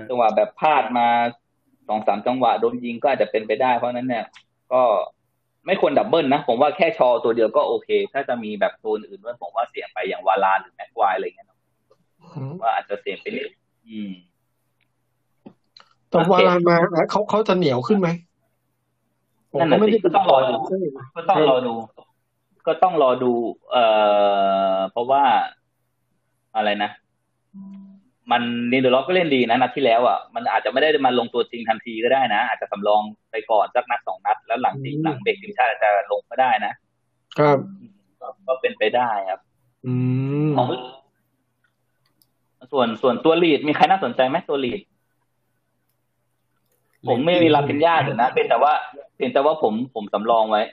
[0.10, 1.08] จังหวะแบบพลาดมา
[1.88, 4.26] สองสามจังหวะโดนยิงก็อาจจะเป็นไปได้เพราะนั้นเนี่ย
[4.74, 4.82] ก็
[5.66, 11.48] ไม่ควรดับเบิลนะ ผมว่าแค่ชอตัวเดียวก็โอเค ถ้าจะมีแบบตัวอื่นด้วยผมว่าเสี่ยงไปอย่างวาลานหรือแม็กควายอะไรเงี้ย
[12.62, 13.50] ว่าอาจจะเสี่ยงไปนิด
[13.88, 14.12] อืม
[16.10, 16.76] แต่วาลานมา
[17.12, 18.10] เขาเขาจะเหนียวขึ้นไหม
[19.60, 20.56] นั่นแหละสิก็ต้องรอดู
[21.16, 21.74] ก็ต้องรอดู
[22.68, 23.32] ก็ต้องรอดู
[23.72, 23.86] เอ่
[24.74, 25.24] อเพราะว่า
[26.56, 26.92] อะไรนะ
[28.32, 36.74] มันนินเดอร์ล็อกก็เล่นดีนะนัดที่แล้วอะมันอาจจะไม่ได้มาลงตัวจริงทันทีก็ได้นะ อาจจะสำรองไปก่อนสักนัดสองนัด แล้วหลังจริงหลังเบรกทีมชาติอาจจะลงก็ได้นะ
[37.40, 37.58] ครับ
[38.48, 39.40] ก็เป็นไปได้ครับ
[39.86, 39.94] อื
[40.50, 40.68] มของ
[42.72, 44.82] ส่วนส่วนตัวลีดมีใครน่าสนใจไหมตัวลีด
[47.08, 48.74] ผมไม่มีราฟินญาอยู่นะเป็นแต่ว่า
[49.18, 50.64] เป็นแต่ว่าผมผมสำรองไว้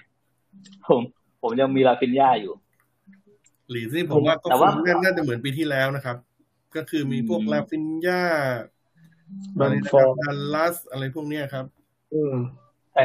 [0.89, 1.01] ผม
[1.43, 2.53] ผมยังมีราฟินญาอยู่
[3.71, 4.63] ลีดส์นี่ผมว่าก็ค
[4.97, 6.17] งน่าจะเหมือนปีที่แล้วนะครับ
[6.77, 8.25] ก็คือมีพวกราฟินญา
[9.61, 11.65] แบมฟอร์ดดัลลัสอะไรพวกเนี้ยครับ
[12.15, 12.35] อืม
[12.93, 13.03] แต่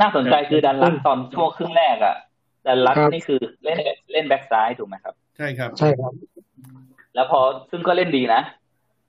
[0.00, 2.16] น่าสนใจคือดัลลัสตอนช่วงครึ่งแรกอะ
[2.66, 3.78] ดัลลัสครับนี่คือเล่น
[4.12, 6.12] เล่นแบ็กซ้ายถูกไหมครับ ใช่ครับ ใช่ครับ
[7.14, 7.40] แล้วพอ
[7.70, 8.40] ซึ่งก็เล่นดีนะ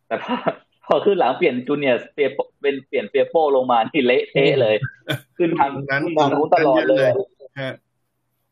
[0.08, 0.36] แต่พอ
[0.86, 4.76] พอขึ้นหลังเปลี่ยนจูเนียร์เฟียร์โปเป็นเปลี่ยนเฟียร์โป้ลงมาที่เละเทะเลย
[5.38, 7.10] ขึ้นทางนั้นทางนู้นตลอดเลย
[7.62, 7.74] ฮะ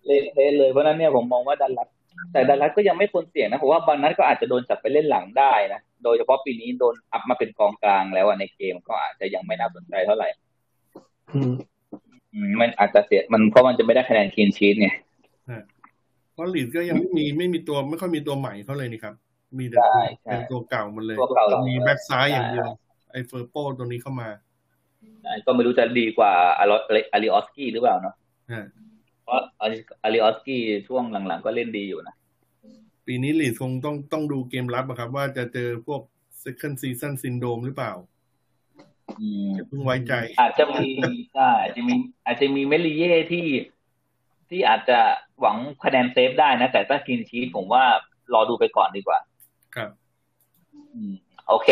[0.05, 1.89] เละเทะเลยเพราะฉะนั้นเนี่ยผมมองว่าดันลัส
[2.33, 10.27] แต่ดันลัสก็ยังไม่ควรเสี่ยงนะผมว่าบางนัดก็อาจจะโดนจับไปเล่นหลังได้นะโดยเฉพาะปีนี้โดนอัพมาเป็นกองกลางแล้วอะในเกมก็อาจจะยังไม่น่าสนใจเท่าไหร่
[11.33, 11.53] อืม
[12.33, 14.95] อืมมันอาจจะเสียมันเพราะมันจะไม่ได้คะแนนคีนชีสเนี่ย
[16.33, 19.15] เพราะลีดก็ยังไม่มีไม่มีตัวไม่ค่อยมีตัวใหม่เขาเลยนี่ครับ
[19.59, 22.69] มีแต่ใช่ใช่เป็นตัวเก่าหมดเลยตัวเก่ามีแบ็กซ้ายอย่างเดียว
[23.11, 24.29] ไอ้เฟอร์โป้ตัวนี้เข้ามา
[25.45, 28.15] ก็ไม่รู้จะดีกว่าอาริอาริออสกี้หรือเปล่าเนาะ
[28.53, 28.65] ฮะ
[29.27, 32.15] เพราะอาริอาริออสกี้ช่วงหลังๆ ก็เล่นดีอยู่นะ
[33.05, 36.01] ปีนี้ลีดคงต้องต้องดูเกมรับอะครับ ว่าจะเจอพวก
[36.43, 37.93] second season syndrome หรือเปล่า
[39.19, 40.87] อืมอย่าเพิ่งไว้ใจ อาจจะมี
[41.33, 43.47] ใช่อาจจะมี อาจจะมีเมลิเย่ที่
[44.49, 44.99] ที่อาจจะ
[45.41, 47.83] หวังคะแนนเซฟได้นะ แต่ถ้ากินชีสผมว่า
[48.33, 49.19] รอดูไปก่อนดีกว่า
[49.75, 49.89] ครับ
[50.93, 51.13] อืม
[51.49, 51.69] โอเค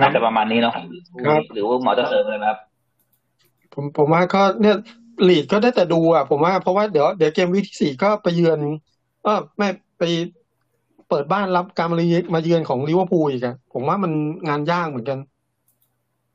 [0.00, 2.58] น่าจะประมาณนี้เนาะครับหรือว่าหมอจะเสริมเลยไหมครับ
[3.74, 4.76] ผมผมว่าก็เนี่ย
[5.28, 8.58] ลีดก็ได้แต่ดูอะผมว่าเพราะว่าเดี๋ยวเดี๋ยว gameweek ที่สี่ก็ไปเยือน
[9.22, 10.02] เออไม่ไป
[11.08, 14.12] เปิดบ้านรับการมาเยือนมาเยือนของลิเวอร์พูลอีกอะผมว่ามัน
[14.48, 15.18] งานยากเหมือนกัน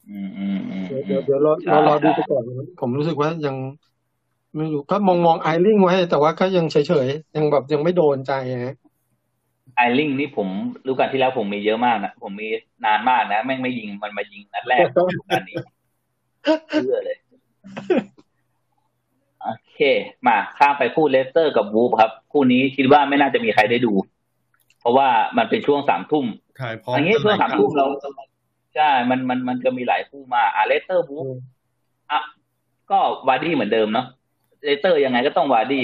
[0.10, 3.56] อืมอืมอืมเดี๋ยวเดี๋ยวเดี๋ยวรอรอรอดูไปก่อนนะครับผมรู้สึกว่ายัง
[4.56, 8.34] ไม่รู้ก็มองมองไอลิ่งไว้ แต่ว่าก็ยังเฉยเฉยๆยังแบบยังไม่โดนใจ
[8.66, 8.76] ฮะ
[9.76, 10.48] ไอลิ่งนี่ผม
[10.88, 12.48] รู้กันที่แล้วผมมีเยอะมากนะผมมี
[12.86, 15.56] นานมากนะ แม่งไม่ยิงมันมายิงนัดแรกฤดูกาลนี้
[16.70, 17.18] เชื่อเลย
[18.15, 18.15] โอ
[19.76, 19.82] เค
[20.28, 23.94] มาข้ามไปคู่เลสเตอร์กับวูฟครับ คู่นี้คิดว่าไม่น่าจะมีใครได้ดู
[24.80, 25.08] เพราะว่า
[25.38, 26.26] มันเป็นช่วงสามทุ่ม
[26.62, 27.88] ถ่ายพร้อมอันนี้ช่วงกัสามทุ่มเรา
[28.76, 31.28] ใช่ มันมันมันจะมีหลายคู่มาอะเลสเตอร์วูฟ
[32.12, 32.22] อะ
[32.92, 34.06] ก็วาร์ดี้เหมือนเดิมเนาะ
[34.64, 35.84] เลสเตอร์ยังไงก็ต้องวาร์ดี้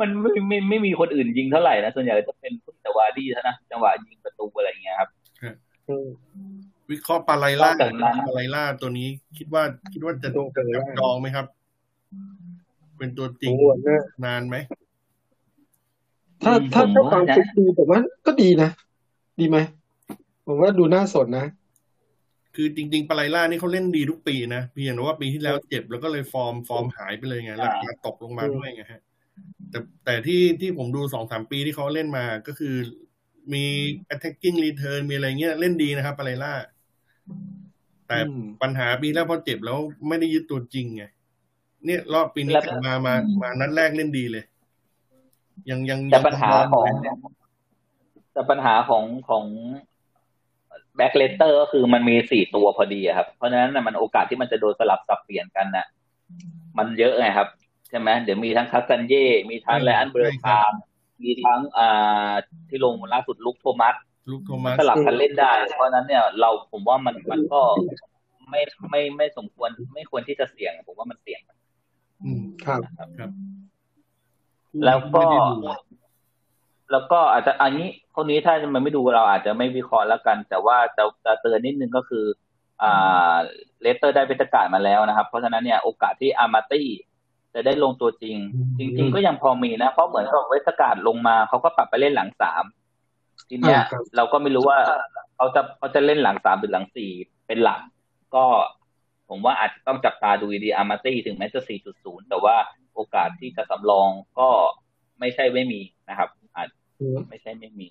[0.00, 2.52] มันไม่ไม่ไม่มีคนอื่นยิงเท่าไหร่นะส่วนใหญ่จะเป็น
[2.82, 5.08] แต่วาร์ดี้เท่านะจังหวะยิงประตูอะไรอย่างเงี้ยครับ
[5.88, 6.08] อืม
[6.90, 11.46] วิเคราะห์ปาไลล่านอกจากนั้นปาไลล่าตัวนี้คิดว่าคิดว่าจะตัวเกินจับจองไหมครับ
[12.98, 14.56] เป็นตัวจริงโอ้โหเนี่ยนานไหม
[16.44, 18.70] ถ้าอืมถ้าผมถ้าว่าฟังนะฟุตดีผมว่าก็ดีนะ
[19.40, 19.58] ดีไหม
[20.46, 21.46] ผมว่าดูน่าสนนะ
[22.56, 29.02] คือจริง ๆปาไลล่านี่เขาเล่นดีทุกปีนะเพียงแต่ว่าปีที่แล้วเจ็บแล้วก็เลยฟอร์มฟอร์มหายไปเลยไงราคาตกลงมาด้วยไงฮะ
[29.70, 32.74] แต่แต่ที่ที่ผมดูสองสามปีที่เขาเล่นมาก็คือ
[33.52, 33.64] มี
[34.14, 36.54] attacking return มีอะไรเงี้ยเล่นดีนะครับเปไรร่า
[38.08, 38.18] แต่
[38.62, 41.04] ปัญหาปีแล้วพอเจ็บแล้วไม่ได้ยึดตัวจริงไง
[41.84, 44.44] เนี่ยรอบปีนี้กลับมามามานัดแรกเล่นดีเลย
[45.70, 46.86] ยังยังแต่ปัญหาของ
[48.32, 49.44] แต่ปัญหาของของ
[50.96, 55.86] แบ็กเลสเตอร์ก็คือมันมีสี่ตัวพอดีครับ เพราะฉะนั้นมันโอกาสที่มันจะโดนสลับสับเปลี่ยนกันน่ะ
[56.78, 57.48] มันเยอะไงครับ
[57.88, 60.72] ใช่ไหมเดี๋ยวมีทั้งคาสตานเย่ มีทั้งไรอันเบอร์ทรานด์
[61.22, 62.32] มีทั้งอ่า
[62.68, 63.94] ที่ลงล่าสุดลุกโทมัส
[64.30, 67.60] ลุกโทมัสสลับกันเล่นได้ เพราะนั้นเนี่ยเราผมว่ามันมันก็
[68.50, 68.60] ไม่
[68.90, 71.40] ไม่ไม่สมควรไม่ควรที่จะเสี่ยง ผมว่ามันเสี่ยง
[72.24, 72.80] อืมครับ
[73.18, 73.30] ครับ
[74.84, 75.24] แล้วก็
[76.92, 82.24] แล้วก็อาจจะอันนี้คนนี้ถ้ามันไม่ดูเราอาจจะไม่วิเคราะห์แล้วกัน แต่ว่าจะจะเตือนนิดนึงก็คือ
[82.82, 83.34] อ่า
[83.80, 86.88] เลสเตอร์ได้เวสเตอร์การ์ดมาแล้วนะครับ เพราะฉะนั้นเนี่ยโอกาสที่อาร์มาตี้
[87.54, 88.36] จะได้ลงตัวจริง
[88.78, 92.64] จริง ๆ ก็ยังพอมีนะ เพราะเหมือนกับเวสเตอร์การ์ดลงมาเขาก็ปรับไปเล่นหลังสาม
[93.48, 93.80] ทีเนี้ย
[94.16, 94.78] เราก็ไม่รู้ว่า
[95.36, 97.10] เขาจะเขาจะเล่นหลังสามหรือหลังสี่
[97.46, 97.80] เป็นหลัก
[98.34, 98.44] ก็
[99.28, 102.56] ผมว่าอาจจะต้องจับตาดูดีอาร์มาตี้ถึงแม้จะสี่จุดศูนย์แต่ว่า
[102.94, 104.48] โอกาสที่จะสำรองก็
[105.20, 106.68] ไม่ใช่ไม่มีนะครับ อาจ
[107.30, 107.88] ไม่ใช่ไม่มี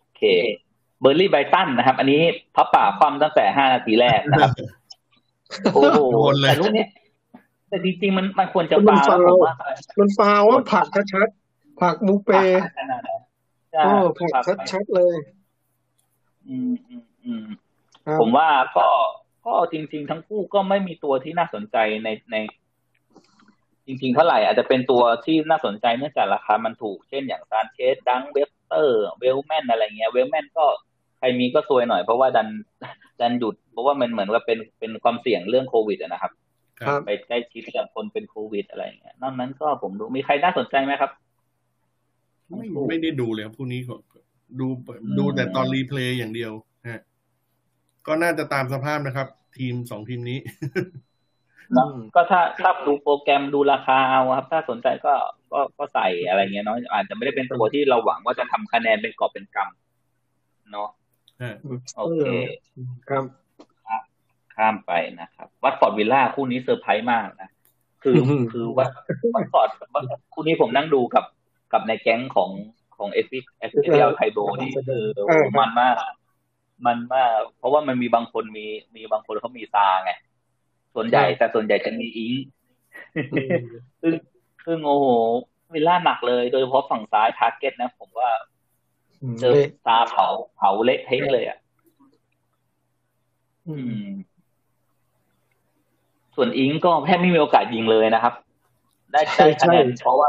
[0.00, 0.22] โอเค
[1.00, 2.22] เบิร์นลี่ย์ไบรท์ตันนะครับ อันนี้
[2.54, 4.52] พับป่าความตั้งแต่ห้านาทีแรกนะครับ
[5.74, 6.84] โอ้โหแต่ลูกนี้
[7.68, 9.54] แต่จริงๆมันมันควรจะฟาวล์ผมว่า
[9.98, 12.30] มันฟาวล์ว่าผลักชัดๆผลักมูเปย์
[13.84, 13.92] โอ้
[14.34, 15.16] ผลักชัดๆเลย
[16.48, 17.46] อืมอืมอืม
[18.20, 18.88] ผมว่าก็
[19.46, 22.36] ก็จริง ๆ ทั้งคู่ก็ไม่มีตัวที่น่าสนใจในใน
[23.86, 30.64] จริง ๆ เท่าไหร่อาจจะเป็นตัวที่น่าสนใจเนื่องจากราคามันถูก เช่นอย่างซานเชสดังค์เว็บสเตอร์ เวลท์แมนอะไรเงี้ย เวลท์แมนก็
[31.18, 32.48] ใครมีก็ซวยหน่อยเพราะว่าดัน
[33.20, 36.32] ดันหยุด เพราะว่ามันเหมือนว่าเป็นเป็นความเสี่ยงเรื่องโควิดนะครับ
[37.06, 41.10] ไปใกล้ชิดกับคนเป็นโควิดอะไรเงี้ยนอกนั้นก็ผมดูมีใครน่าสนใจไหมครับ
[42.48, 43.80] ไม่ไม่ได้ดูเลยครับผู้นี้
[44.60, 44.66] ดู
[45.18, 46.65] ดูแต่ตอนรีเพลย์อย่างเดียวฮะ
[48.06, 50.38] ก็น่าจะตามสภาพนะครับ ทีมสองทีมนี้
[52.14, 55.14] ก็ถ้าถ้าดูโปรแกรมดูราคาเอาครับ ถ้าสนใจก็
[55.52, 60.88] ก็ก็ใส่อะไรเงี้ยเนาะอาจจะไม่ได้เป็นตัวที่เราหวังว่าจะทำคะแนนเป็นกอบเป็นกำเนาะ
[61.96, 62.26] โอเค
[63.08, 63.24] ครับ
[64.56, 67.50] ข้ามไปนะครับ วัตฟอร์ดวิลล่าคู่นี้เซอร์ไพรส์มากนะ
[68.02, 68.16] คือ
[68.52, 68.88] คือวัต
[69.34, 69.70] วัตฟอร์ด
[70.32, 71.24] คู่นี้ผมนั่งดูกับ
[71.72, 72.50] กับในแก๊งของ
[72.96, 75.02] ของ FP FPL ไทโบนี่คือ
[75.58, 75.94] มันมาก
[76.86, 80.12] มันมาก เพราะว่ามันมีบางคนมีมีบางคนเขามีซาไง
[80.94, 82.32] ส่วนใหญ่แต่ส่วนใหญ่จะมีอิง
[84.02, 84.14] ซึ่ง
[84.66, 85.06] ซึ่งโอ้โห
[85.72, 88.30] วิลล่าหนักเลย โดยเฉพาะฝั่งซ้ายทาร์เก็ตนะ ผมว่า
[89.40, 89.52] เจอ
[89.84, 91.58] ซาเผาเผาเละเทะเลยอะ
[93.68, 94.06] อืม
[96.36, 98.34] ส่วนอิงก็แทบไม่มีโอกาสยิงเลยนะครับ
[99.12, 100.28] ได้ได้คะแนนเพราะว่า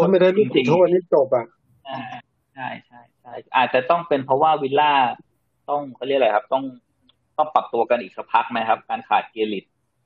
[0.00, 1.46] ถ้าไม่ได้ลูกโทษนี่จบอะ
[2.54, 4.92] ใช่ใช่ใช่อาจจะต้องเป็นเพราะว่าวิลล่า
[5.70, 6.64] ต้องเขาเรียกอะไรครับ ต้อง
[7.38, 9.64] ต้องปรับตัวกันอีกสักพักไหมครับ การขาดเกียริต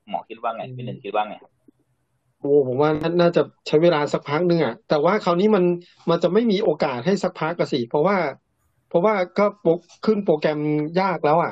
[0.09, 1.35] หมอคิดว่าไงพี่หนึ่งคิดว่าไง
[2.39, 2.89] โอ้ผมว่า
[3.21, 5.63] น่าจะใช้เวลาสักพักนึงอะแต่ว่าคราวนี้มัน
[6.09, 8.17] มันจะไม่มีโอกาสให้สักพักกันสิเพราะว่า
[8.87, 9.45] เพราะว่าก็
[10.05, 10.59] ขึ้นโปรแกรม
[11.01, 11.51] ยากแล้วอะ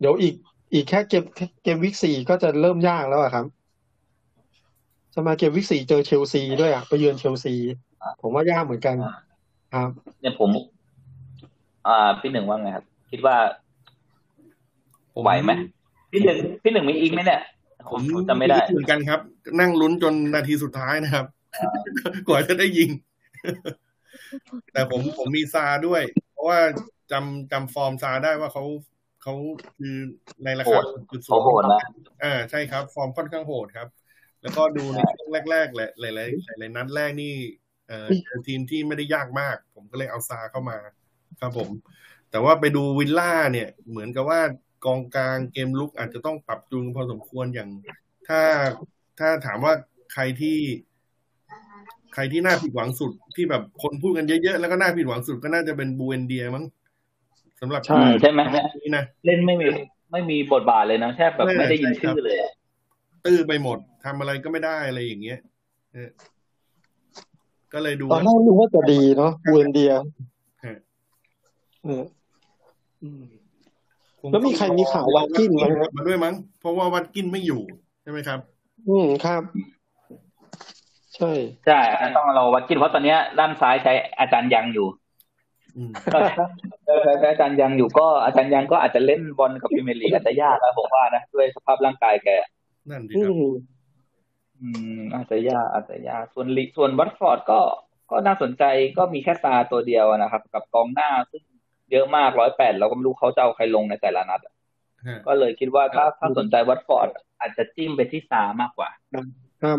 [0.00, 0.34] เดี๋ยวอีก
[0.74, 1.24] อีกแค่เกม
[1.62, 3.46] เกมวิกสี่ก็จะเริ่มยากแล้วอะครับ
[5.14, 7.54] จะมาเกมวิกสี่เจอเชลซีด้วยอะไปเยือนเชลซี
[8.20, 8.96] ผมว่ายากเหมือนกัน
[9.72, 10.50] ครับเนี่ยผม
[11.86, 12.84] อ่าพี่หนึ่งว่าไงครับ
[13.14, 13.38] คิดว่า
[15.22, 15.52] ไหวไหม
[16.12, 17.40] พี่หนึ่งพี่หนึ่งมีอีกไหมเนี่ย
[17.90, 19.20] ผมจำไม่ได้เหมือนกันครับ
[19.60, 21.26] นั่งลุ้นจนนาทีสุดท้ายนะครับ
[22.28, 22.90] กว่าจะได้ยิง
[24.72, 26.58] แต่ผมผมมีซาด้วย เพราะว่า
[27.12, 28.64] จำจำฟอร์มซาได้ว่าเขา
[29.22, 29.34] เขา
[29.78, 29.96] คือ
[30.44, 30.78] ในราคา
[31.12, 31.40] จุดสูง
[32.24, 33.88] อ่าใช่ครับ ฟอร์มค่อนข้างโหดครับ
[34.42, 37.32] แล้วก็ดูในช่วงแรกๆแหละหลายๆหลายๆนัดแรกนี่
[37.88, 38.08] เอ่อ
[38.46, 40.78] ทีมที่ไม่ได้ยากมาก ผมก็เลยเอาซาเข้ามา
[41.40, 41.68] ครับผม
[42.34, 44.40] แต่ว่าไปดูวิลล่าเนี่ย เหมือนกับว่า
[44.84, 47.70] กองกลางเกมลุกอาจจะต้องปรับจูนพอสมควรอย่าง
[48.28, 48.40] ถ้า
[49.20, 49.72] ถ้าถามว่า
[50.12, 50.58] ใครที่
[52.14, 56.64] ใครที่น่าผิดหวังสุดที่แบบคนพูดกันเยอะๆแล้วก็น่าผิดหวังสุดก็น่าจะเป็นบูเอนเดียมั้ง
[57.60, 58.40] สำหรับใช่ใช่ไหม
[58.82, 59.68] นี่นะเล่นไม่มี
[60.12, 62.36] ไม่มีบทบาทเลยนะแทบแบบไม่ได้ยินชื่อเลย
[63.24, 65.38] ตื้อไปหมดทำอะไรก็ไม่ได้อะไรอย่างเงี้ย
[67.72, 69.92] ก็เลยดูตอนแรกรู้ว่าจะดีเนาะบูเอนเดีย
[71.84, 72.02] เออ
[74.30, 77.62] แล้วมีใครมีข่าววัดกินไหมครับมาด้วยมั้ง เพราะว่าวัดกินไม่อยู่
[78.02, 78.38] ใช่ไหมครับ
[78.88, 79.42] อืมครับ
[81.16, 81.30] ใช่
[81.66, 81.80] ใช่
[82.16, 84.88] ต้องเราวัดกินเพราะตอนนี้ด้านซ้ายใช้อาจารย์ยังอยู่
[87.30, 92.28] อาจารย์ยังอยู่ก็อาจารย์ยังก็อาจจะเล่นบอลกับพิเมลีอาจจะยากนะผมว่านะด้วยสภาพร่างกายแก
[92.90, 93.34] นั่นดีครับ
[94.60, 97.60] อืมอาจจะยากอาจจะยากส่วนลิส่วนวัตฟอร์ดก็
[98.10, 98.64] ก็น่าสนใจ
[98.98, 101.42] ก็มีแค่ซาตัวเดียวนะครับ กับกองหน้าซึ่ง
[101.92, 104.40] เยอะมากร้อยแปดเราก็ไม่รู้เขาจะเอาใครลงในแต่ละนัด
[105.26, 107.08] ก็เลยคิดว่าถ้าถ้าสนใจวัตฟอร์ด
[107.40, 108.90] อาจจะจิ้มไปที่ซามากกว่า
[109.62, 109.78] ครับ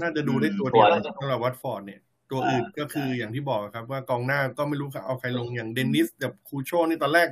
[0.00, 0.86] น่าจะดูได้ตัวเดียว
[1.20, 7.28] สำหรับวัตฟอร์ดเนี่ย ตัวอื่นก็คืออย่างที่บอกครับ ว่ากองหน้าก็ไม่รู้เอาใครลงอย่างเดนนิสกับคูโชนี่ตอนแรก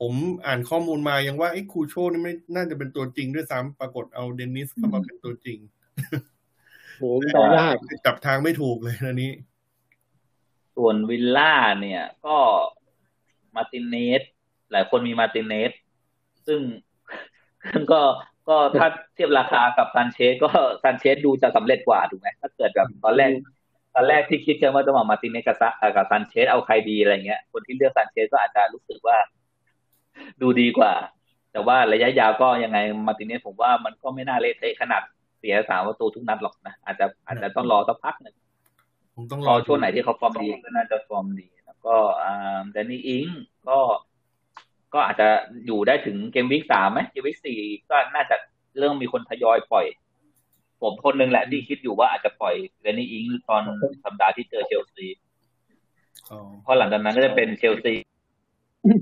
[0.00, 0.12] ผม
[0.46, 5.58] อ่านข้อมูลมายังว่าไอ้คูโชนี่ไม่น่าจะเป็นตัวจริงด้วยซ้ำปรากฏเอาเดนนิสเข้ามาเป็นตัวจริง
[6.98, 7.02] โห
[7.36, 9.30] ต่อยากจับทางไม่ถูกเลยอันนี้
[10.76, 12.36] ส่วนวิลล่าเนี่ยก็
[13.56, 14.22] มาตินเนส
[14.72, 15.72] หลายคนมีมาตินเนส
[16.46, 16.60] ซึ่ง
[17.72, 18.00] ซึ่งก็
[18.48, 20.50] ก็ถ้าเทียบราคากับซันเชสก็
[20.82, 23.30] ซันเชสดูจะสำเร็จกว่าถูกไหมถ้าเกิดแบบตอนแรก
[23.94, 25.56] ตอนแรกที่คิดกันว่าจะมามาตินเนสกับ
[25.96, 29.16] กับซานเชสเอาใครดีอะไรเงี้ย คนที่เลือกซานเชสก็อาจจะรู้สึกว่า
[30.40, 30.92] ดูดีกว่า
[31.52, 35.02] แต่ว่าระยะยาวก็ยังไงมาตินเนสผมว่ามันก็ไม่น่าเละเทะขนาด
[35.38, 38.34] เสียสามประตูทุกนัดหรอกนะอาจจะอาจจะต้องรอสักพักหนึ่ง
[39.14, 43.26] ผมต้องรอช่วงไหนที่เขาฟอร์มดีก็น่าจะฟอร์มดี แล้วก็อ่าแดนนี่อิง
[43.68, 43.78] ก็
[44.94, 45.28] ก็อาจจะ
[45.66, 48.36] อยู่ได้ถึง gameweek สามไหม gameweek สี่ก็น่าจะ
[48.78, 49.86] เริ่มมีคนทยอยปล่อย
[50.82, 53.62] ผมคนหนึ่งแหละที่คิดอยู่ว่าอาจจะปล่อยแดนนี่อิงตอน
[54.04, 55.06] สัปดาห์ที่เจอเชลซี
[56.62, 57.94] เพราะหลังจากนั้นก็จะเป็นเชลซี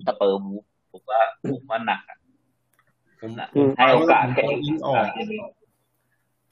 [0.07, 0.55] สเปอร์แมนยู
[0.93, 1.21] ผมว่า
[1.51, 2.01] ผมว่าหนัก
[3.79, 5.07] ให้โอกาสแค่อิงออก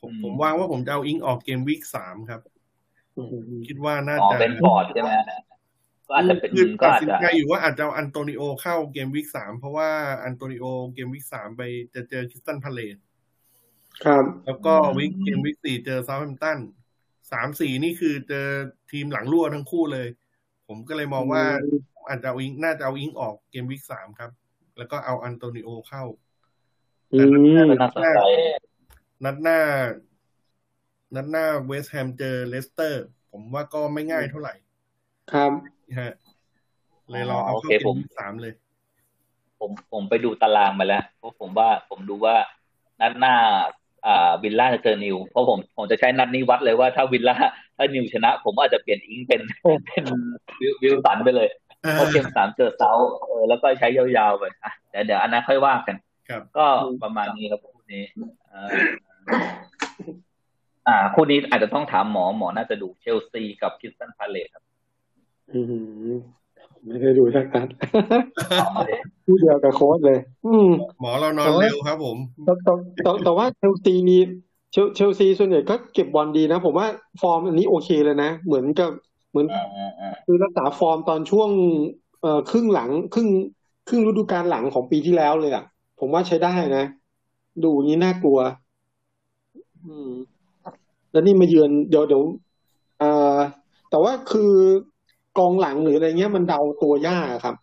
[0.01, 2.41] ผมผมวางว่าผมจะเอาอิงออก gameweek สามครับ
[3.69, 5.11] คิดว่าน่าจะเป็นพอร์ตใช่ไหม
[6.09, 6.51] ก็อาจจะเป็น
[6.81, 9.91] ก็อาจจะอยู่ว่าอาจจะเอาอันโตนิโอเข้า gameweek สามเพราะว่า
[10.25, 11.63] อันโตนิโอ gameweek สามไป
[11.95, 12.97] จะเจอคริสตัลพาเลซ
[14.05, 16.59] ครับ แล้วก็ week gameweek สี่เจอเซาแธมป์ตัน
[17.33, 18.47] สามสี่นี่คือเจอ
[18.91, 20.09] ทีมหลังรั่วทั้งคู่เลย
[20.69, 21.45] ผมก็เลยมองว่า
[22.09, 24.31] อาจจะเอาอิงน่าจะเอาอิงออก gameweek สามครับ
[24.79, 26.05] แล้วก็เอาอันโตนิโอเข้า
[27.11, 28.13] แต่นัดหน้า
[29.25, 29.59] นัดหน้า
[31.15, 34.55] นัดหน้าเวสต์แฮมเจอเลสเตอร์ ผมว่าก็ไม่ง่ายเท่าไหร่
[35.33, 35.53] ครับ
[36.01, 36.15] ฮะ
[37.11, 38.53] เลยรอเอาเข้าผมสามเลย
[39.61, 42.37] ผมผมไปดูตารางมาแล้วเพราะผมว่าผมดูว่า
[43.01, 43.35] นัดหน้า
[44.07, 47.37] อ่าวิลล่าจะเจอนิว เพราะผมผมจะใช้นัดนี้วัดเลยว่าถ้าวิลล่า
[47.77, 49.41] ถ้านิวชนะ ผมอาจจะเปลี่ยนอิงเป็น
[49.87, 50.05] เป็น
[50.83, 51.49] วิลสันไปเลย
[51.93, 52.93] เพราะเกมสามเจอเซา
[53.27, 55.97] เออแล้วก็ใช้ยาวๆไปอะเดี๋ยวเดี๋ยวอันนั้นค่อยว่ากัน
[56.29, 56.67] ครับก็
[57.03, 58.03] ประมาณนี้ครับคู่นี้
[60.89, 64.63] อ่า คู่นี้อาจจะต้องถามหมอหมอน่าจะดูเชลซีกับคริสตัลพาเลซครับ
[65.53, 65.61] อื
[66.09, 66.13] ม
[66.87, 67.69] ไม่ได้ดูสักนัด
[69.25, 70.71] พูดเดียวกับโค้ดเลย อืม
[71.01, 72.53] หมอเรานอนเร็วครับ ผมแต่
[73.03, 74.19] แต่แต่ว่าเชลซีมี
[74.73, 76.87] เชลเชลซีส่วนใหญ่ก็เก็บบอลดีนะ ผมว่า
[77.21, 78.91] ฟอร์มอันนี้โอเคเลยนะ เหมือนกับ
[79.31, 79.47] เหมือน
[80.27, 81.51] คือรักษาฟอร์มตอนช่วง
[82.21, 83.29] เอ่อครึ่งหลังครึ่ง
[83.89, 85.65] ครึ่งฤดูกาลหลังของปีที่แล้วเลยอะ
[86.01, 86.85] ผมว่าใช้ได้นะ
[87.65, 88.39] ดูนี้น่ากลัว
[89.87, 90.11] อืม
[91.13, 92.23] แล้วนี่มาเยือนเดี๋ยวเดี๋ยว
[93.03, 93.39] อ่า
[93.91, 94.53] แต่ว่าคือ
[95.39, 97.57] กองหลังหรืออะไรเงี้ยมันเดาตัวยากครับ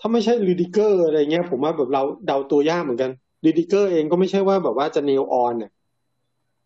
[0.00, 3.10] ถ้าไม่ใช่รูดิเกอร์อะไรเงี้ย ผมว่าแบบเราเดาตัวยากเหมือนกัน
[3.46, 5.70] รูดิเกอร์เองก็ไม่ใช่ว่าแบบว่าจะ nailed on เนี่ย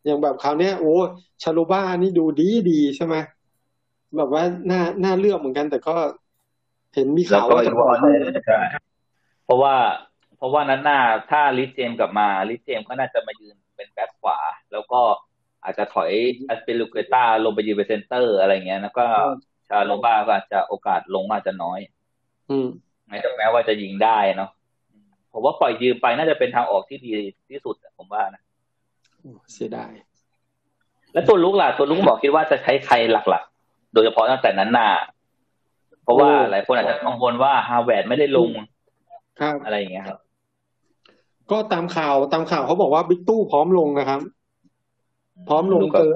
[0.05, 0.95] อย่างแบบคราวเนี้ยโอ้
[1.43, 3.17] ชาโลบ้านี่ดูดีดีใช่ไหม
[4.17, 5.95] แบบว่าหน้าหน้าเลือกเหมือนกัน แต่ก็
[6.95, 7.97] เห็นมีข่าวว่าจะ loan
[9.45, 9.75] เพราะว่า
[10.37, 10.99] เพราะว่านัดหน้า
[11.31, 14.39] ถ้ารีซเจมส์กลับมารีซเจมส์ก็น่าจะมายืนเป็นแบ็คขวา
[14.73, 15.01] แล้วก็
[15.65, 16.11] อาจจะถอย
[16.49, 19.05] อัซปิลิกวยต้าลงไปยืนเป็นเซนเตอร์อะไรเงี้ย แล้วก็
[19.69, 21.81] ชาโลบ้าก็อาจจะโอกาสลงอาจจะน้อย
[22.51, 22.69] อืม
[23.09, 24.51] แม้แม้ว่าจะยิงได้เนาะ
[25.33, 27.13] ผมว่าปล่อยยืมไปน่าจะเป็นทางออกที่ดี
[27.51, 28.43] ที่สุดผมว่านะ
[29.53, 29.93] เสียดาย
[31.13, 34.89] แล้วตัวรุกล่ะตัวรุกบอกคิดว่าจะใช้ใครหลักๆ โดยเฉพาะตั้งแต่นัดหน้า
[36.03, 38.51] เพราะว่าหลายคนอาจจะกังวลว่าฮาแวร์ตซ์ไม่ได้ลง
[39.41, 40.19] ครับอะไรอย่างเงี้ยครับ
[41.51, 44.21] ก็ตามข่าวตามข่าวเขาบอกว่าบิ๊กตู้พร้อมลงนะครับ
[45.49, 46.11] พร้อมลงเจอ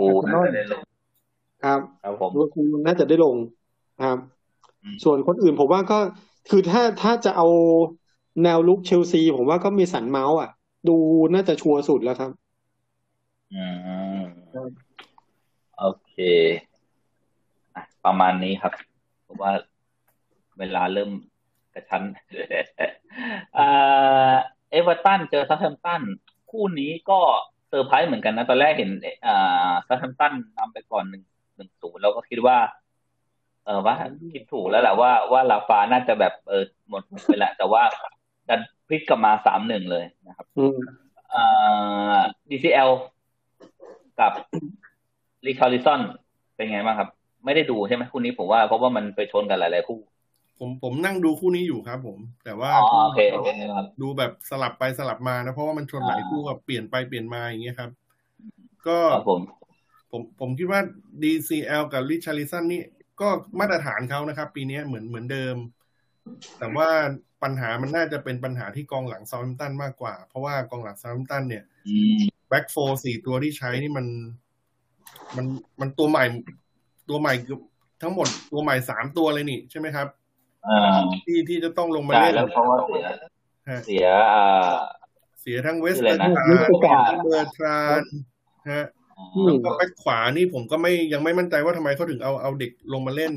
[1.64, 3.36] ครับครับผมคุณน่าจะได้ลง
[4.04, 4.18] ครับ
[5.04, 5.98] ส่วนคนอื่นผมว่าก็
[6.50, 7.48] คือถ้าถ้าจะเอา
[8.42, 10.50] แนวลุกเชลซี ผมว่าก็มีสันเมาส์อะ
[10.88, 10.96] ดู
[11.34, 12.30] น่าจะชัวร์สุดแล้วครับ
[13.54, 13.64] อื
[14.18, 14.22] ม
[15.78, 16.14] โอเค
[18.04, 18.72] ประมาณนี้ครับ
[19.26, 19.52] ผมว่า
[20.58, 21.10] เวลาเริ่ม
[21.74, 22.02] กระชั้น
[24.70, 26.02] เอเวอร์ตันเจอเซาแธมป์ตัน
[26.50, 27.20] คู่นี้ก็
[27.72, 28.90] เซอร์ไพรส์เหมือนกันนะ ตอนแรกเห็น
[29.26, 31.22] อ่าเซาแธมป์ตันนำไปก่อนหนึ่ง
[31.56, 32.56] หนึ่งศูนย์เราก็คิดว่า
[33.64, 33.94] เออว่า
[34.34, 37.82] คิดถูกแล้วแหละว่าว่าราฟาน่าจะแบบเออหมดไปแหละแต่ว่า
[38.48, 40.46] ดันพลิกกลับมาสามหนึ่งเลยนะครับ
[41.34, 42.90] อ่า DCL
[44.20, 44.32] กับ
[45.46, 46.00] ริชาร์ลิสัน
[46.56, 47.08] เป็นไงบ้างครับ
[47.44, 49.98] ไม่ได้ดูใช่ไหมคู่นี้ผมว่าเพราะว่ามันไปชนกันหลาย ๆ คู่
[50.58, 52.70] ผมผมนั่งดูคู่นี้อยู่ครับ ผม แต่ว่า
[53.02, 57.90] โอเคโอเคครับดูแบบสลับไปสลับมานะเพราะว่ามันชนหลายคู่กับเปลี่ยนไปเปลี่ยนมาอย่างเงี้ยครับ
[58.86, 59.40] ก็ผม
[60.10, 60.80] ผมผมคิดว่า
[61.22, 62.82] DCL กับริชาร์ลิสันนี่
[63.20, 65.56] ก็มาตรฐานเขานะครับ ปีนี้เหมือนเหมือนเดิม
[66.58, 66.88] แต่ว่า
[67.42, 71.64] ปัญหามันน่าจะเป็นปัญหาที่กองหลังเซาแธมป์ตันมากกว่า เพราะว่ากองหลังเซาแธมป์ตันเนี่ย
[72.48, 74.06] back four สี่ตัวที่ใช้นี่มัน
[75.36, 75.46] มัน
[75.80, 76.24] มันตัวใหม่
[77.08, 77.34] ตัวใหม่
[78.02, 80.06] ทั้งหมดตัวใหม่สามตัวเลยนี่ใช่ไหมครับ
[81.24, 83.04] ที่ที่จะต้องลงมาเล่นแล้วเพราะว่าเสีย
[83.84, 84.06] เสีย
[85.40, 86.28] เสียทั้งเวสต์ทรา
[87.10, 88.02] นเบอร์ทราน
[88.72, 88.86] ฮะ
[89.44, 93.32] แล้วก็แบ็คขวานี่ผมก็ไม่ยังไม่มั่นใจว่าทำไมเขาถึงเอาเอาเด็กลงมาเล่น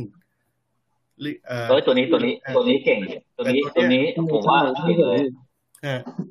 [1.48, 3.00] เออตัวนี้ตัวนี้ตัวนี้เก่ง
[3.38, 5.22] ตัวนี้ตัวนี้ผมว่าเก่งเลย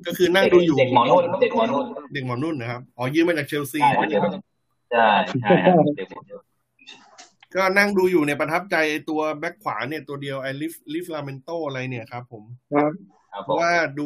[0.05, 3.93] ก็คือนั่งดูอยู่เด็กหมอนุ่นเด็กหมอนุ่นเด็กหมอนุ่นนะครับอ๋อยืมมาจากเชลซีใช่
[4.91, 5.07] ใช่
[5.41, 5.83] ใช่ก็นั่
[7.85, 8.75] งดูอยู่เนี่ยประทับใจ
[9.09, 12.43] ตัวแบ็คขวาเนี่ยตัวเดียวไอลิฟลิฟราเมนโตอะไรเนี่ยครับ ผม
[13.43, 14.05] เพราะว่าดู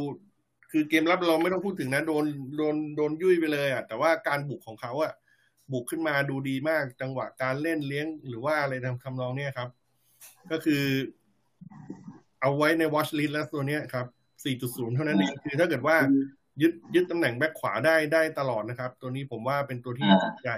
[0.71, 2.25] คือเกมรับเราไม่ต้องพูดถึงนะโดน
[2.57, 5.13] โดนโดนยุ่ยไปเลยอะแต่ว่าการบุกของเขาอะ
[5.71, 9.69] บุกขึ้นมาดูดีมากจังหวะการเล่นเลี้ยงหรือว่าอะไรทำคำนองเนี่ยครับ
[10.51, 10.83] ก็คือ
[12.41, 14.05] เอาไว้ใน watchlist แล้วตัวเนี้ยครับ
[14.49, 15.97] 4.0 เท่านั้นเองคือถ้าเกิดว่า
[16.61, 20.09] ยึดยึดตำแหน่งแบ็คขวาได้ได้ตลอดนะครับ ตัวนี้ผมว่าเป็นตัวที่
[20.43, 20.57] ใหญ่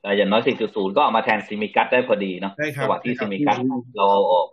[0.00, 3.56] แต่อย่างน้อย 4.0 ก็เอามาแทนซิมิกัสได้พอดีเนาะจังหวะที่ซิมิกัส
[3.96, 4.46] เราออก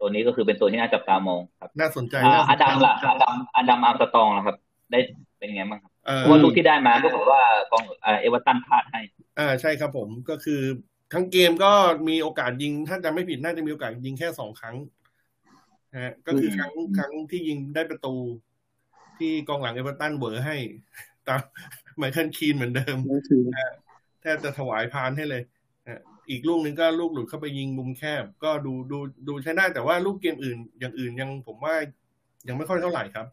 [0.00, 2.14] ตัวนี้ก็คือเป็นตัวที่น่าจับตามองครับ น่าสนใจ
[2.48, 4.56] อาดัมล่ะอาดัมอาดัมอาร์มสตองนะครับ
[4.90, 4.98] ได้
[5.38, 7.84] เป็นไงบ้างครับเพราะว่าลูกที่ได้มาก็บอกว่ากอง
[8.20, 9.00] เอเวอร์ตันพลาดให้
[9.38, 10.60] อ่าใช่ครับผมก็คือ
[11.12, 11.72] ทั้งเกมก็
[12.08, 14.76] มีโอกาสยิง ถ้าจะไม่ผิดน่าจะมีโอกาสยิงแค่สองครั้ง
[16.02, 18.14] ฮะก็คือครั้งครั้งที่ยิงได้ประตู
[19.18, 20.56] ที่กองหลังเอเวอร์ตันเวอร์ให้
[21.28, 21.40] ตาม
[21.96, 22.96] ไมเคิลคีนเหมือนเดิม
[24.24, 25.42] แทบจะถวายพานให้เลย
[26.30, 31.74] อีกลูกหนึ่งก็ลูกหลุดเข้าไปยิงมุมแคบ ก็ดูดูดูใช้ได้แต่ว่าลูกเกมอื่น อย่างอื่นยังผมว่า
[32.48, 33.26] ยังไม่ค่อยเท่าไหร่ครับ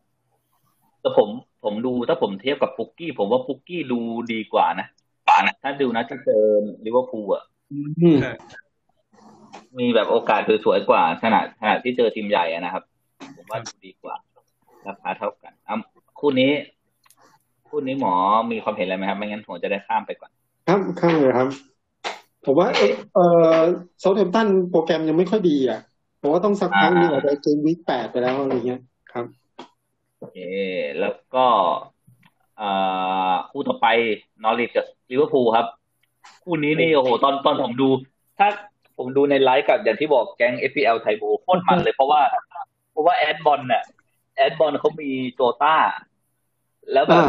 [1.02, 1.30] แต่ผม
[1.64, 4.00] ผมดูถ้าผมเทียบกับปุกกี้ ผมว่าปุกกี้ดู
[4.34, 4.88] ดีกว่านะ
[5.28, 6.44] ป่านะถ้าดูนะที่เจอ
[6.86, 7.44] ลิเวอร์พูลอะ
[9.78, 12.84] มีแบบโอกาสสวยกว่าขนาดขนาดที่เจอทีมใหญ่นะครับ
[13.36, 14.16] ผมว่าดูดีกว่า
[14.88, 15.76] ราคาเท่ากันอะ
[16.20, 16.52] คู่นี้
[17.70, 18.14] คู่นี้หมอ
[18.52, 20.32] มีความเห็นอะไรไหมครับ ไม่งั้นผมจะได้ข้ามไปก่อน
[20.72, 21.50] ครับข้ามเลยครับ
[22.46, 22.68] ผมว่า
[23.16, 23.20] เอ
[23.56, 23.60] อ
[24.00, 25.80] เซาแธมป์ตันโปรแกรมยังไม่ค่อยดีอะ
[26.22, 28.82] ผมว่าต้องสักพักนึงอาจจะ game week แปดไปแล้วอะไรเงี้ย
[29.12, 29.26] ครับ
[30.18, 30.38] โอเค
[31.00, 31.46] แล้วก็
[33.50, 33.88] คู่ต่อไป
[34.44, 35.68] นอริชกับลิเวอร์พูลครับ
[36.44, 37.90] คู่นี้นี่โอ้โหตอนตอนผมดู
[38.40, 38.48] ถ้า
[38.98, 42.22] ผมดูในไลฟ์กับอย่างที่บอกแก๊ง FPL ไทโบโคตรมันเลยเพราะว่า
[42.92, 43.84] เพราะว่าแอดบอลเนี่ย
[44.36, 45.76] แอดบอลเขามีโจต้า
[46.94, 47.24] แล้วแบบ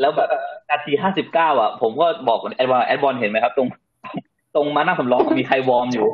[0.00, 0.28] แล้วแบบ
[0.70, 3.68] นาทีห้าสิบเก้าอะ ผมก็บอกแอดบอลแอดบอลเห็นไหมครับ ตรง
[4.54, 6.06] ตรงมานั่งสำรองมีใครวอร์มอยู่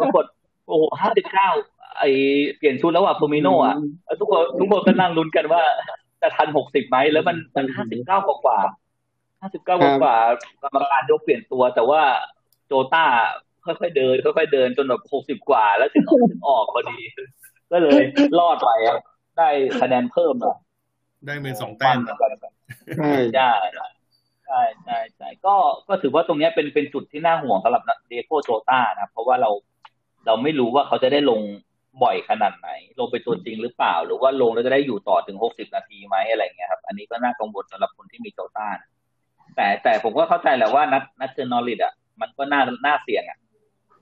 [0.00, 0.24] ปรากฏ
[0.66, 1.48] โอ้โหห้าสิบเก้า
[1.98, 2.04] ไอ
[2.56, 3.76] เปลี่ยนชุดแล้วอะเฟอร์มิโนอะ
[4.20, 5.62] ทุกคนทุกคนก็นั่งลุ้นกันว่า
[6.22, 8.58] จะทันหกสิบไหมแล้วมันมันห้าสิบเก้ากว่า
[9.40, 10.16] ห้าสิบเก้ากว่า
[10.62, 12.02] กรรมการยกเปลี่ยนตัว แต่ว่า
[12.66, 13.04] โจต้า
[13.64, 16.98] ค่อยๆเดินค่อยๆเดินจนแบบหกสิบกว่า แล้วถึงออกออกพอดี
[17.72, 18.02] ก็เลย
[18.38, 19.00] รอดไปครับ
[19.38, 19.48] ได้
[19.80, 20.56] คะแนนเพิ่มอะ
[21.26, 21.98] ได้เป็นสองแต้ม
[22.98, 23.52] ใช่ใช่
[24.46, 25.54] ใช่ใช่ใช่ก็
[25.88, 29.50] ก็ถือว่าตรงนี้เป็นเป็นจุดที่น่าห่วงสำหรับเดโกโจต้านะเพราะว่าเรา
[30.26, 31.40] เราไม่รู้ว่าเขาจะได้ลง
[32.02, 32.68] บ่อยขนาดไหน
[33.00, 38.68] ลงไปตัวจริงหรือเปล่า หรือว่าลงแล้วจะได้อยู่ต่อถึงหกสิบนาทีไหมอะไรเงี้ยครับ อันนี้ก็น่ากังวลสำหรับคนที่มีโจต้า
[39.56, 43.38] แต่แต่ผมก็เข้าใจแหละว่านัดนัดเจอนอริดอะมันก็น่าน่าเสี่ยงอะ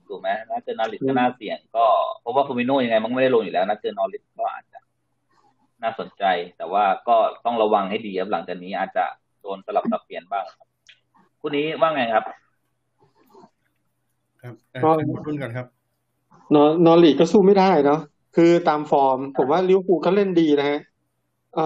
[0.07, 1.85] ถูกไหมนัดเจอนอริดก็น่าเสี่ยง ก็
[2.21, 4.79] เพราะว่าฟูมิโนยังไงมันไม่ได้ลงอยู่แล้วนัดเจอนอริดก็อาจจะ
[5.83, 6.23] น่าสนใจ
[6.57, 9.05] แต่ว่าก็ต้องระวังให้ดีครับหลังจากนี้อาจจะ
[9.41, 10.67] โดนสลับสับเปลี่ยนบ้างครับ
[11.39, 12.23] คู่นี้ว่าไงครับ
[14.41, 14.89] ครับก็
[15.27, 15.67] รุ่นกันครับ
[16.55, 18.01] นอนอลีก็สู้ไม่ได้เนาะ
[18.35, 20.79] คือตามฟอร์ม ผมว่าลิเวอร์พูลก็เล่นดีนะฮะ
[21.55, 21.59] เอ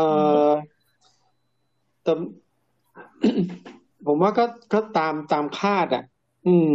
[0.46, 0.50] อ
[2.04, 2.14] แต่
[4.08, 6.04] ผมว่าก็ก็ตามตามคาดอะ
[6.48, 6.74] อืม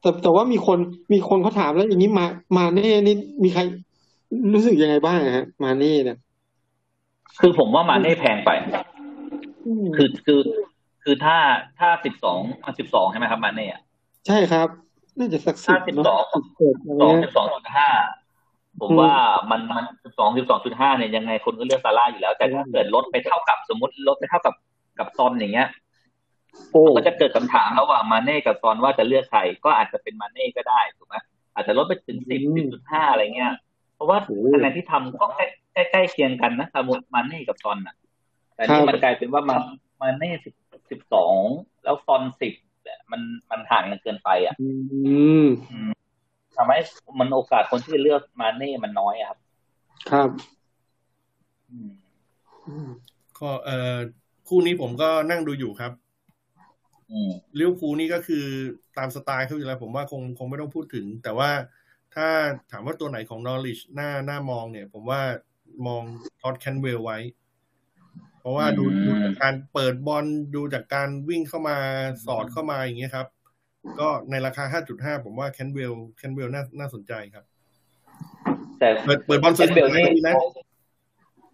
[0.00, 0.78] แต่แต่ว่ามีคน
[1.12, 3.60] มีคนเขาถามแล้วอย่างนี้มา มาเน่นี่มีใคร
[4.54, 6.18] รู้สึกยังไงบ้างฮะ มาเน่เนี่ย
[7.40, 8.50] คือผมว่ามาเน่แพงไป
[9.96, 10.40] คือคือ
[11.04, 11.36] คือถ้า
[11.78, 12.40] ถ้าสิบสอง
[12.78, 13.66] สิบสองใช่ไหมครับมาเน่
[14.26, 14.68] ใช่ครับ
[15.18, 16.22] น่าจะสักสิบสิบสอง
[17.02, 17.88] สองสิบสองจุดห้า
[18.80, 19.12] ผมว่า
[19.50, 24.54] มันมันสิบสองสิบสองจุดห้าเนี่ยยังไงคนก็เลือกซาร่าอยู่แล้ว แต่ถ้าเกิดลดไปเท่ากับสมมติลดไปเท่ากับ
[24.98, 25.68] กับซอนอย่างเงี้ย
[26.96, 31.16] ก็จะเกิดคำถามระหว่างมาเน่กับซอนว่าจะเลือกใครก็อาจจะเป็นมาเน่ก็ได้ถูกไหม
[31.54, 33.52] อาจจะลดไปถึงสิบสิบจุดห้าอะไรเงี้ย
[33.96, 34.18] เพราะว่า
[34.52, 37.96] คะแนนที่ทำก็ใกล้ใกล้เคียงกันนะสมมติมาเน่กับซอนอะ
[38.54, 39.56] แต่นี่มันกลายเป็นว่ามา
[40.00, 40.54] มาเน่สิบ
[40.90, 41.38] สิบสอง
[41.84, 42.54] แล้วซอนสิบ
[43.10, 43.20] มัน
[43.50, 44.68] มันห่างกันเกินไป อะ อื
[45.44, 45.46] ม
[46.56, 46.78] ทำให้
[47.20, 49.38] มันโอกาสคนที่จะเลือกมาเน่มันน้อยครับ
[50.10, 50.30] ครับ
[51.70, 52.88] อืม
[53.38, 53.96] ก็เอ่อ
[54.48, 55.92] คู่นี้ผมก็นั่งดูอยู่ครับ
[57.10, 58.44] อืมลิเวอร์พูลนี่ก็คือ
[58.98, 61.50] ตามสไตล์เขาอยู่แล้วผมว่าคงคงไม่ต้องพูดถึง แต่ว่า
[62.16, 62.28] ถ้า
[62.70, 65.20] ถามว่าตัวไหนของนอริชหน้าหน้ามองเนี่ย ผมว่า
[65.86, 66.02] มอง
[66.40, 67.18] ทอดแคนเวลไว้
[68.40, 71.76] เพราะว่าดูอืมดูจากการเปิดบอลดูจากการวิ่งเข้ามา
[72.26, 73.26] สอดเข้ามาอย่างเงี้ยครับ
[74.00, 74.64] ก็ในราคา
[74.94, 77.44] 5.5 ผมว่าแคนเวลแคนเวลน่าน่าสนใจครับ
[78.78, 80.34] แต่เปิดเปิดบอลสวยแคนเวลล์นี่ๆดีนะ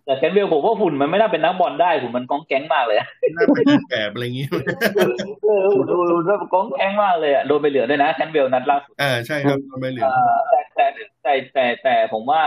[0.05, 4.47] แต่แคนเวลล์ผมว่าหุ่นมันไม่น่าเป็นนักบอลได้หุ่นมันก้องแก้งมากเลยอะน่าเป็นแบบอะไรอย่างงี้
[4.95, 10.37] เออหุ่นดูดูแล้วก้องแก้งมากเลยอะโดนใบเหลืองด้วยนะแคนเวลล์นัดล่าสุดอ่าใช่ครับใบเหลืองเอ่อ
[10.83, 12.43] แต่แต่แต่แต่แต่ผมว่า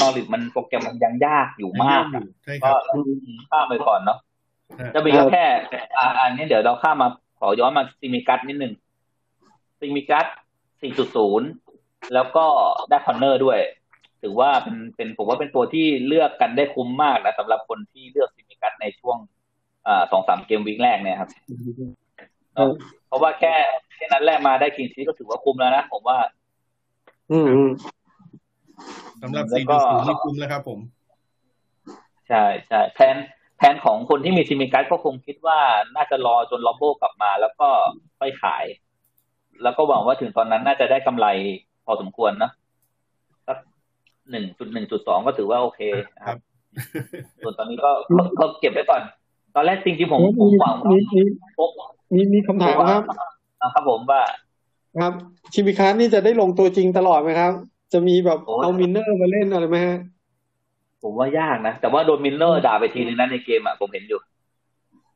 [0.00, 2.82] นอริชมันโปรแกรมมันยังยากอยู่มากอะใช่คก็รับ
[3.50, 4.18] ข้ามไปก่อนเนาะ
[4.80, 5.44] อ่าจะมีก็แค่
[5.98, 8.72] อ่าอันนี้เดี๋ยวเราข้ามมาขอย้อนมาซิมิกัสนิดนึง
[9.78, 10.26] ซิมิกัส
[11.40, 12.46] 4.0 แล้วก็
[12.88, 13.58] ได้ corner ด้วย
[14.22, 19.18] ถือว่าเป็นเป็นผมว่าเป็นตัวที่เลือกกันได้คุ้มมากนะสำหรับคนที่เลือกซิมิกัสในช่วง
[19.86, 21.30] อ่าสองสาม game week แรกเนี่ยครับ
[22.54, 22.70] เนอะ
[23.06, 23.54] เพราะว่าแค่
[23.96, 26.18] แค่นัดแรกมาได้ clean sheet ก็ถือว่าคุ้มแล้วนะผมว่า
[27.32, 27.70] อืมอืม
[29.22, 30.78] สำหรับแล้วก็4.0นี่คุ้มแล้วครับ ผม
[32.28, 33.16] ใช่ใช่แผน
[33.58, 35.58] แผนของคนที่มีซิมิกัสก็คงคิดว่า
[35.96, 37.68] น่าจะรอจนล็อบโบกลับมา แล้วก็
[38.18, 38.64] ค่อยขาย
[39.62, 41.26] แล้วก็หวังว่าถึงตอนนั้นน่าจะได้กำไร
[41.86, 42.50] พอสมควรนะ
[43.46, 43.58] สัก
[44.30, 45.80] หนึ่งจุดหนึ่งจุดสองก็ถือว่าโอเค
[46.16, 46.38] นะครับ
[47.42, 49.02] ส่วนตอนนี้ก็ก็ก็เก็บไว้ก่อน
[49.54, 51.22] ตอนแรกจริงๆผมผมหวังว่ามีมี
[51.58, 51.70] ผม
[52.14, 53.02] มีมีคำถามครับ
[53.60, 54.22] อ่าครับผมว่า
[54.98, 55.12] ครับ
[55.52, 57.52] ชิมิคัสนี่จะได้ลงตัวจริงตลอดไหมครับ
[57.92, 59.98] จะมีแบบโอ้ยเอามินเนอร์มาเล่นอะไรไหมฮะ
[61.02, 64.20] ผมว่ายากนะ แต่ว่าโดนมิลเนอร์ด่าไปทีนึงนั้นในเกมอะผมเห็นอยู่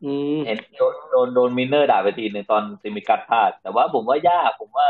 [0.05, 4.89] อืมเห็นโดนโดนโดนมิลเนอร์ด่าไปทีหนึ่งตอนซิมิกัสพลาด แต่ว่าผมว่ายากผมว่า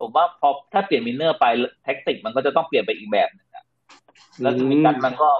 [0.00, 1.46] ผมว่าพอถ้าเปลี่ยนมิลเนอร์ไป
[1.84, 3.64] แท็กติกมันก็จะต้องเปลี่ยนไปอีกแบบหนึงอะ
[4.40, 5.30] แล้วซิมิกัสมันก็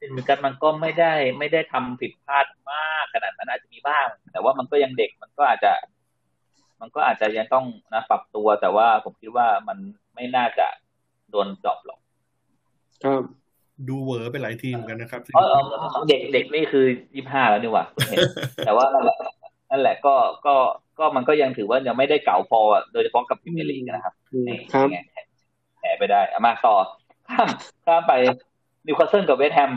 [0.00, 5.72] ซิมิกัสมันก็ไม่ได้ไม่ได้ทำผิดพลาดมากขนาดนั้นอาจจะมีบ้าง แต่ว่ามันก็ยังเด็กมันก็อาจจะ
[6.82, 7.64] มันก็อาจจะยังต้อง
[7.94, 9.78] นะปรับตัวแต่ว่าผมคิดว่ามัน
[10.14, 10.66] ไม่น่าจะ
[11.30, 12.00] โดน drop หรอก
[13.04, 13.22] ครับ
[13.88, 18.18] ดูเหวอไปหลายทีเหมือนกันนะครับเออเออเด็กเด็กนี่คือยี่ห้าแล้วนี่หว่าผมเห็น
[18.66, 19.18] แต่ว่านั่นแหละ
[19.70, 20.14] นั่นแหละก็
[20.46, 20.54] ก็
[20.98, 24.98] ก็มันก็ยังถือว่ายังไม่ได้เก่าพออะโดยเฉพาะกับพรีเมียร์ลีกนะครับอืมนี่ครับไง
[25.80, 26.74] แหไปได้เอามาต่อ
[27.28, 27.48] ข้าม
[27.86, 28.12] ข้ามไป
[28.86, 29.72] นิวคาสเซิลกับเวสต์แฮม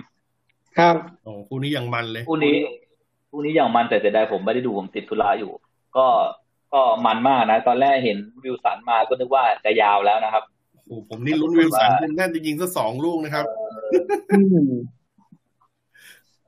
[0.79, 2.57] ครับโอ้คู่นี้อย่างมันเลยคู่นี้
[3.29, 5.51] คู่นี้อย่างมันแต่เสียดายผมไม่ได้ดูผมติดธุระอยู่
[5.97, 6.05] ก็
[6.75, 10.43] ก็มันมากนะ ตอนแรกเห็นวิลสันมาก็นึกว่าจะยาวแล้วนะครับ
[10.85, 13.45] โอ้ผมนี่ลุ้นวิลสันน่าจะยิงสักสองลูกนะครับ
[14.37, 14.71] อืม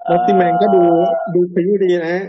[0.08, 0.84] แม็กซิแมนก็ดู
[1.34, 2.24] ดูพริ้วดีนะฮะ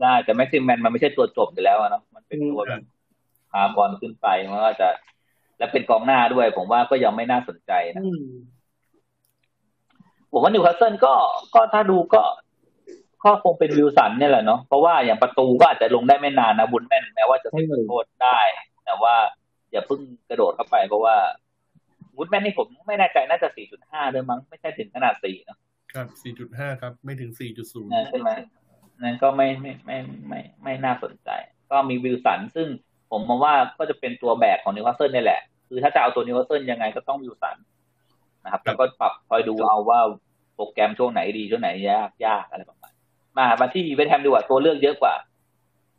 [0.00, 2.82] ได้แต่แม็กซิมแมนมันไม่ใช่ตัวจบอยู่แล้วอะเนาะมันเป็นตัวอืมแบบ
[3.50, 4.88] พาบอลขึ้นไปมันก็จะ
[5.58, 8.24] แล้วเป็นกองหน้าด้วย ผมว่าก็ยังไม่น่าสนใจนะอืม
[10.32, 11.14] ผมว่านิวคาสเซิลก็
[11.54, 12.22] ก็ถ้าดูก็
[13.24, 18.38] ก็คงเป็นวิลสันเนี่ยแหละเนาะเพราะว่าอย่างประตูก็อาจจะลงได้ไม่นานนะวูดแมนแม้ว่าจะเซฟจุดโทษได้
[18.84, 19.14] แต่ว่า
[19.72, 21.16] อย่าเพิ่งกระโดดเข้าไปเพราะว่า
[22.16, 23.48] วูดแมนนี่ผมไม่แน่ใจน่าจะ
[23.80, 25.58] 4.5ด้วยมั้งไม่ใช่ถึงขนาด4เนอะ
[25.94, 26.06] ครับ
[26.44, 28.30] 4.5 ครับ ไม่ถึง 4.0นะใช่ไหม
[29.02, 31.30] นั่นก็ไม่ไม่ไม่ไม่ไม่ไม่น่าสนใจ
[31.70, 32.68] ก็มีวิลสันซึ่ง
[33.10, 37.56] ผมมองว่าก็จะเป็นตัวแบกของนิวคาสเซิลนี่แหละ คือถ้าจะเอาตัวนิวคาสเซิลยังไงก็ต้องวิลสัน
[38.44, 40.00] นะครับ แล้วก็ปรับคอยดูเอาว่า
[40.54, 42.92] โปรแกรมช่วงไหนดีช่วงไหนยากยากอะไรประมาณ
[43.38, 45.14] มามาที่เวสต์แฮมดีกว่าตัวเลือกเยอะกว่า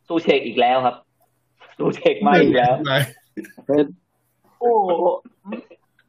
[0.06, 0.96] ซูเชกอีกแล้วครับ
[1.78, 2.98] ซูเชกมาอีกแล้วไม่
[4.60, 4.90] โอ้โห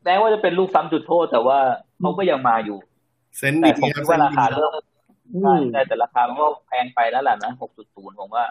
[0.03, 1.59] แม้ว่าจะเป็นลูกซ้ำจุดโทษ แต่ว่า
[1.99, 2.79] เขาก็ยังมาอยู่
[3.38, 4.82] เซนต์แต่อีกผมทีครัคิบดว่าราคาเริ่ม
[5.36, 8.45] อืใช่มใช่แต่ราคามันก็แพงไปแล้วแหละนะหกจุดศูนย์ผมว่า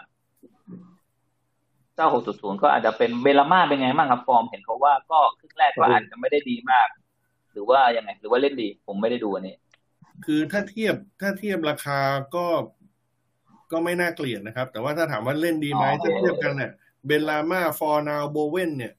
[1.95, 6.87] เจ้าหกจุดศูนย์ก็อาจจะเป็นเบลาม่าเป็นไงบ้างครับฟอร์มเห็นเขาว่าก็ครึ่งแรกก็อาจจะไม่ได้ดีมาก
[7.53, 9.55] หรือว่ายังไง หรือว่าเล่นดี ผมไม่ได้ดูอันนี้
[10.25, 11.99] คือถ้าเทียบถ้าเทียบราคา
[12.35, 12.45] ก็
[13.71, 16.71] ก็ไม่น่าเกลียดนะครับ แต่ว่าถ้าถามว่าเล่นดีไหมอ๋อถ้าเทียบกันเนี่ย
[17.05, 18.93] เบลลาม่าฟอร์นาวโบเวนเนี่ย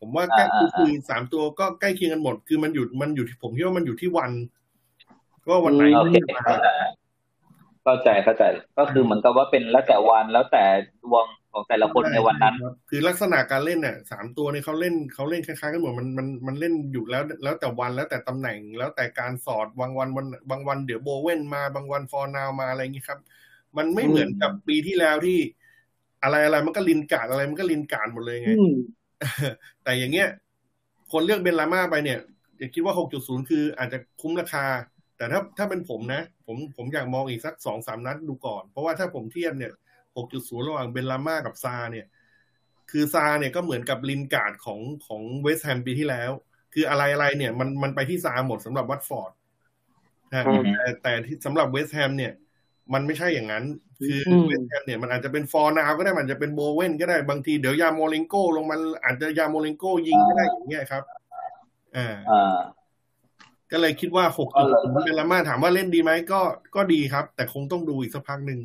[0.00, 4.30] ผมว่าใกล้อ่าคืออ่าคือสามตัวก็ใกล้เคียงกันหมด คือมันอยู่มันอยู่ที่ผมคิดว่ามันอยู่ที่วัน
[5.46, 8.44] ก็วันไหนโอเคที่มาเข้าใจเข้าใจ
[8.78, 10.64] ก็คือเหมือนกับว่าเป็นแล้วแต่วันแล้วแต่
[11.02, 23.18] ดวง ของแต่ละคนในวันนั้นครับคือลักษณะการเล่นเนี่ยสามตัวเนี่ยเขาเล่นเขาเล่นคล้ายๆกันหมดมันมันมันเล่นอยู่แล้ว แล้วแต่วันแล้วแต่ตำแหน่งแล้วแต่การสอดบางวันวันบางวันเดี๋ยวโบเวนมาบางวันฟอร์นาลส์มาอะไรอย่างนี้ครับ
[23.76, 25.38] มันไม่เหมือนกับปีที่แล้วที่
[26.22, 28.74] อะไรอะไรมันก็ลินการ์ดอะไรมันก็ลินการ์ดหมดเลยไงอืม
[29.84, 30.28] แต่อย่างเงี้ย
[31.12, 32.18] คนเลือกเบนราม่าไปเนี่ย
[32.58, 34.64] อย่าคิดว่า6.0คืออาจจะคุ้มราคา
[35.16, 39.72] แต่ถ้าถ้าเป็นผมนะ ผมผมอยากมองอีกสักสองสามนัดดูก่อน เพราะว่าถ้าผมเทียบเนี่ย
[40.16, 42.06] 6.0 ระหว่างเบนราม่ากับซาร์เนี่ย
[42.90, 46.30] คือซาร์เนี่ยก็เหมือนกับลินการ์ดของของเวสต์แฮมปีที่แล้ว
[46.74, 49.32] คืออะไรอะไรเนี่ย มันมันไปที่ซาร์หมดสำหรับวัตฟอร์ด
[50.32, 50.44] นะ
[50.74, 52.32] แต่แต่ที่สำหรับเวสต์แฮมเนี่ย
[52.94, 53.64] มันไม่ใช่อย่างนั้น
[53.98, 61.02] คือเวสต์แฮมเนี่ยมันอาจจะเป็นฟอร์นาลส์ก็ได้มันจะเป็นโบเวนก็ได้บางทีเดี๋ยวยาร์โมเลนโกลงมันอาจจะยาร์โมเลนโกยิงก็ได้อย่างเงี้ยครับ
[61.96, 62.16] อ่า
[63.72, 66.40] ก็เลยคิดว่าหกจุดศูนย์เบนราม่าถามว่าเล่นดีไหมก็
[66.74, 68.60] ก็ดีครับ แต่คงต้องดูอีกสักพักหนึ่ง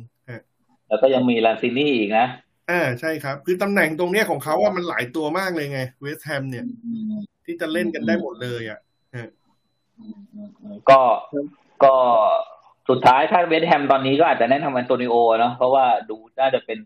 [0.90, 2.26] แล้วก็ยังมีลานซินี่อีกนะ
[2.70, 6.64] อ่าใช่ครับ คือตำแหน่งตรงเนี้ยของเขาว่ามันหลายตัวมากเลยไง เวสต์แฮมเนี่ย
[7.44, 8.80] ที่จะเล่นกันได้หมดเลยอะ
[10.90, 11.00] ก็
[11.84, 11.94] ก็
[12.88, 16.78] สุดท้ายถ้าเวสต์แฮมตอนนี้ก็อาจจะแนะนำอันโตนิโอเนาะเพราะว่าดูน่าจะเป็น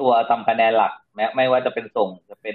[0.00, 2.54] ตัวทำคะแนนหลักแม้ไม่ว่าจะเป็นส่งจะเป็น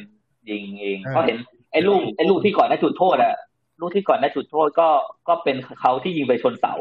[0.49, 1.38] ยิงเองเพราะเห็น
[1.72, 3.36] ไอ้ลูกไอ้ลูกที่ก่อนได้จุดโทษอะ
[3.80, 4.89] ลูกที่ก่อนได้จุดโทษก็
[5.28, 6.74] ก็เป็นเขาที่ยิงไปชนเสา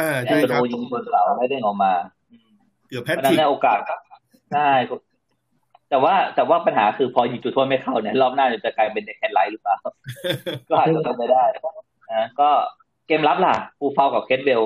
[0.00, 1.92] อ่าใช่ครับยิงชนเสาไม่ได้ออกมา
[2.90, 3.78] เกือบแฮตทริกในโอกาส
[4.52, 4.70] ใช่
[5.90, 9.76] แต่ว่าแต่ว่าปัญหาคือพอยิงจุดโทษไม่เข้าเนี่ย รอบหน้าจะกลายเป็นแคลนไรซ์หรือเปล่า
[10.68, 11.44] ก็อาจจะทำไม่ได้
[12.12, 12.50] นะก็
[13.06, 14.62] เกมรับล่ะคูฟาลกับเครสเวลล์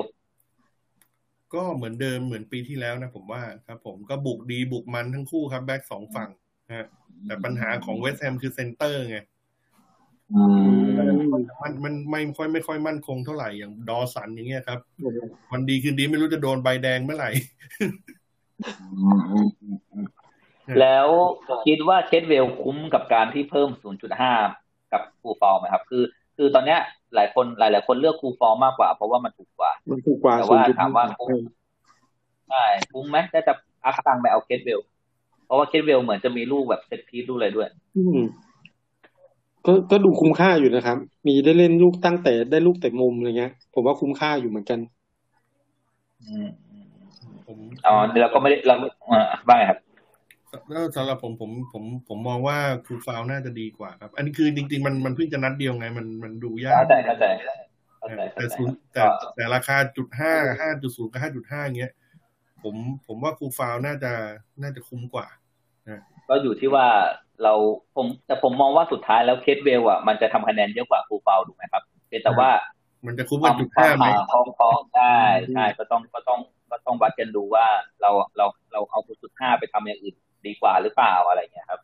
[1.53, 6.29] ก็เหมือนเดิมเหมือนปีที่แล้วนะผมว่าครับ ผมก็บุกดีบุกมันทั้งคู่ครับ แบ็กสองฝั่ง
[6.75, 6.87] ฮะ
[7.25, 9.17] แต่ปัญหาของเวสต์แฮมคือเซนเตอร์ไง
[10.35, 10.45] มั
[11.69, 14.79] นมันไม่ค่อยไม่ค่อยมั่นคงเท่าไหร่อย่างดอว์สันอย่างเงี้ยครับ
[15.51, 17.29] วันดีคืนดีไม่รู้จะโดนใบแดงเมื่อไหร่
[20.79, 21.07] แล้ว
[21.67, 23.69] คิดว่าเครสเวลล์คุ้มกับการที่เพิ่ม
[24.31, 26.03] 0.5 กับคูฟาลไหมครับ คือ
[26.37, 26.79] คือตอนเนี้ย
[27.15, 31.29] หลายคนหลายหลายคนเลือกคูฟาลมากกว่า เพราะว่ามันถูกกว่า มันถูกกว่าแต่ว่าถามว่าคุ้ม
[32.49, 33.53] ใช่คุ้มไหมถ้าจะ
[33.85, 34.79] อัพตังไปเอาเครสเวลล์
[35.45, 37.67] เพราะว่าเครสเวลล์เหมือนจะมีลูกแบบ set piece ลูกอะไรด้วย
[37.97, 38.27] อืม
[39.65, 40.97] ก็ก็ดูคุ้มค่าอยู่นะครับ
[41.27, 44.79] มีได้เล่นลูกตั้งเตะได้ลูกเตะมุมอะไรเงี้ย ผมว่าคุ้มค่าอยู่เหมือนกัน
[46.23, 46.47] อืม
[47.47, 47.57] ผม
[47.87, 48.75] อ๋อเราก็ไม่ได้เรา
[49.49, 49.79] บ้างครับ
[50.71, 57.25] แล้วสำหรับผมผมผมผมมองว่าคูฟาลน่าจะดีกว่าครับ อันนี้คือจริง ๆ มันมันเพิ่งจะนัดเดียวไง มันมันดูยากเข้าใจเข้าใจ
[58.35, 59.01] แต่ศูนย์แต่
[59.35, 61.93] แต่ราคาจุดห้าห้าจุดศูนย์กับห้าจุดห้าเงี้ย
[62.63, 62.75] ผม
[63.07, 64.11] ผมว่าครูฟาวน่าจะ
[64.61, 65.27] น่าจะคุ้มกว่า
[66.29, 66.87] ก็อยู่ที่ว่า
[67.43, 67.53] เรา
[67.95, 71.83] ผมแต่ผมมองว่าสุดท้ายแล้วเคสเวลอะมันจะทำคะแนนเยอะกว่าครูฟาวถูกไหมครับ
[72.23, 72.49] แต่ว่า
[73.07, 75.17] มันจะคุ้มกว่าจุดห้าไหมคล้องคล้องได้
[75.53, 76.39] ใช่ก็ต้องก็ต้อง
[76.71, 77.65] ก็ต้องวัดกันดูว่า
[78.01, 80.15] เราเราเราเอาจุดห้าไปทำอย่างอื่น
[80.47, 81.79] ดีกว่าหรือเปล่าอะไรเงี้ยครับ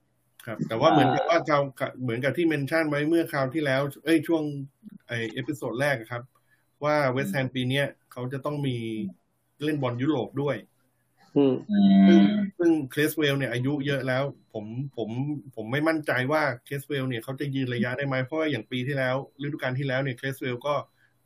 [0.45, 1.59] ครับ แต่ว่าเหมือนกับว่าเรา
[2.01, 4.43] เหมือนกับที่ mention ไว้เมื่อคราวที่แล้ว เอ้ยช่วง
[5.07, 6.23] ไอ episode แรกครับ
[6.83, 8.77] ว่าเวสต์แฮมปีนี้เขาจะต้องมี
[9.63, 10.70] เล่นบอลยุโรปด้วยซึ่ง
[12.59, 14.23] ซึ่งเครสเวลล์เนี่ยอายุเยอะแล้ว
[14.53, 14.65] ผม
[14.97, 15.09] ผม
[15.55, 20.73] ผมไม่มั่นใจว่าเครสเวลล์เนี่ยเขาจะยืนระยะได้ไหมเพราะว่าอย่างปีที่แล้วฤดูกาลที่แล้วเนี่ยเครสเวลล์ก็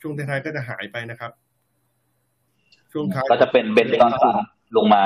[0.01, 1.31] ช่วงท้ายๆก็จะหายไปนะครับ
[2.91, 4.35] ช่วงท้ายก็จะเป็นเบนจอห์นสัน
[4.77, 5.03] ลงมา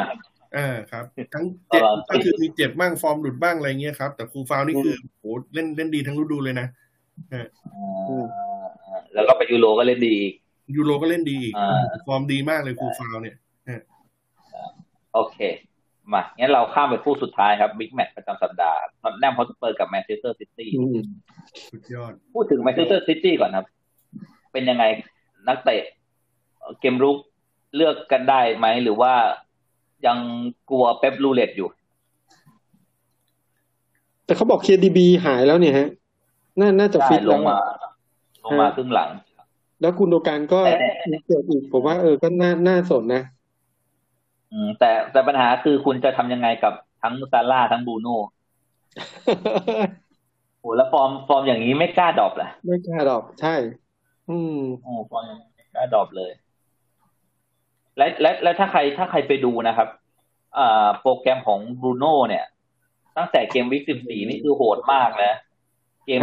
[0.58, 5.24] อ่าครับ ทั้งเจ็บก็คือมีเจ็บบ้างฟอร์มหลุดบ้างอะไรเงี้ยครับ แต่คูฟาลนี่คือโห
[5.54, 6.68] เล่นเล่นดีทั้งฤดูเลยนะ
[9.14, 10.18] แล้วก็ไปยูโรก็เล่นดี
[10.76, 11.40] ยูโรก็เล่นดี
[12.08, 15.40] ฟอร์มดีมากเลยคูฟาลเนี่ยโอเค
[16.14, 20.70] มางั้นเราข้ามไปคู่สุดท้ายครับบิ๊กแมตช์ประจำสัปดาห์ท็อตแนมฮ็อตสเปอร์กับแมนเชสเตอร์ซิตี้
[21.72, 23.66] สุดยอด พูดถึงแมนเชสเตอร์ซิตี้ก่อนครับ
[24.52, 24.84] เป็นยังไง
[25.48, 25.82] นักเตะ
[26.80, 27.18] เกมรุก
[27.76, 29.14] เลือกกันได้ไหม หรือว่า
[30.06, 30.18] ยัง
[30.70, 31.70] กลัวเป๊ป roulette อยู่
[34.26, 35.90] แต่เขาบอก KDB หายแล้วเนี่ยฮะ
[36.60, 37.58] น่าน่าจะฟิตลงมา
[38.46, 39.10] ลงมาครึ่งหลัง
[39.82, 40.60] แล้วกุนโดกันก็
[41.28, 43.39] เกิดอีก ผมว่าเออก็น่าน่าสนนะอืม
[44.80, 48.18] แต่แต่ปัญหาคือคุณจะทำยังไงกับทั้งซาลาห์ทั้งบรูโน่
[50.60, 53.56] โอ้แล้วฟอร์มฟอร์มอย่างนี้ไม่กล้า drop ล่ะไม่กล้า drop ใช่
[54.30, 55.24] อืมโอ้ฟอร์ม
[55.56, 56.32] ไม่กล้า drop เลย
[57.98, 59.88] และและและถ้าใครถ้าใครไปดูนะครับ
[60.58, 62.46] อ่าโปรแกรมของบรูโน่เนี่ย
[63.18, 65.34] ตั้งแต่ gameweek สิบสี่นี่คือโหดมากนะ
[66.06, 66.20] เกม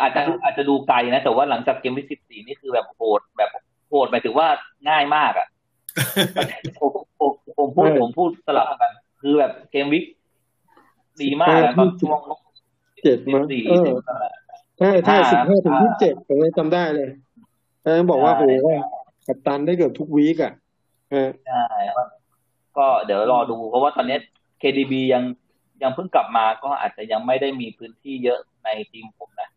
[0.00, 3.50] อาจจะอาจจะดูไกลนะ แต่ว่าหลังจาก gameweek สิบสี่นี่คือแบบโหดแบบ
[3.88, 4.48] โหดหมายถึงว่า
[4.88, 5.46] ง่ายมากอะ
[6.78, 6.90] ผม
[7.20, 10.04] ผมผมพูดผมพูดสลับกัน คือแบบ gameweek
[11.22, 12.18] ดีมากแล้วก็ช่วง
[13.02, 13.40] เจ็ดมา
[14.78, 17.08] ใช่ใช่สิบห้าถึงยี่สิบเจ็ดผมเลยจำได้เลย
[17.82, 18.44] แล้วบอกว่าโห
[19.26, 20.52] กัปตันได้เกือบทุกวีกอะ
[21.48, 21.64] ใช่
[22.76, 24.18] ก็เดี๋ยวรอดูเพราะว่าตอนนี้
[24.62, 25.22] KDB ยัง
[25.82, 29.50] ยังเพิ่งกลับมาก็อาจจะยังไม่ได้มีพื้นที่เยอะในทีมผมนะ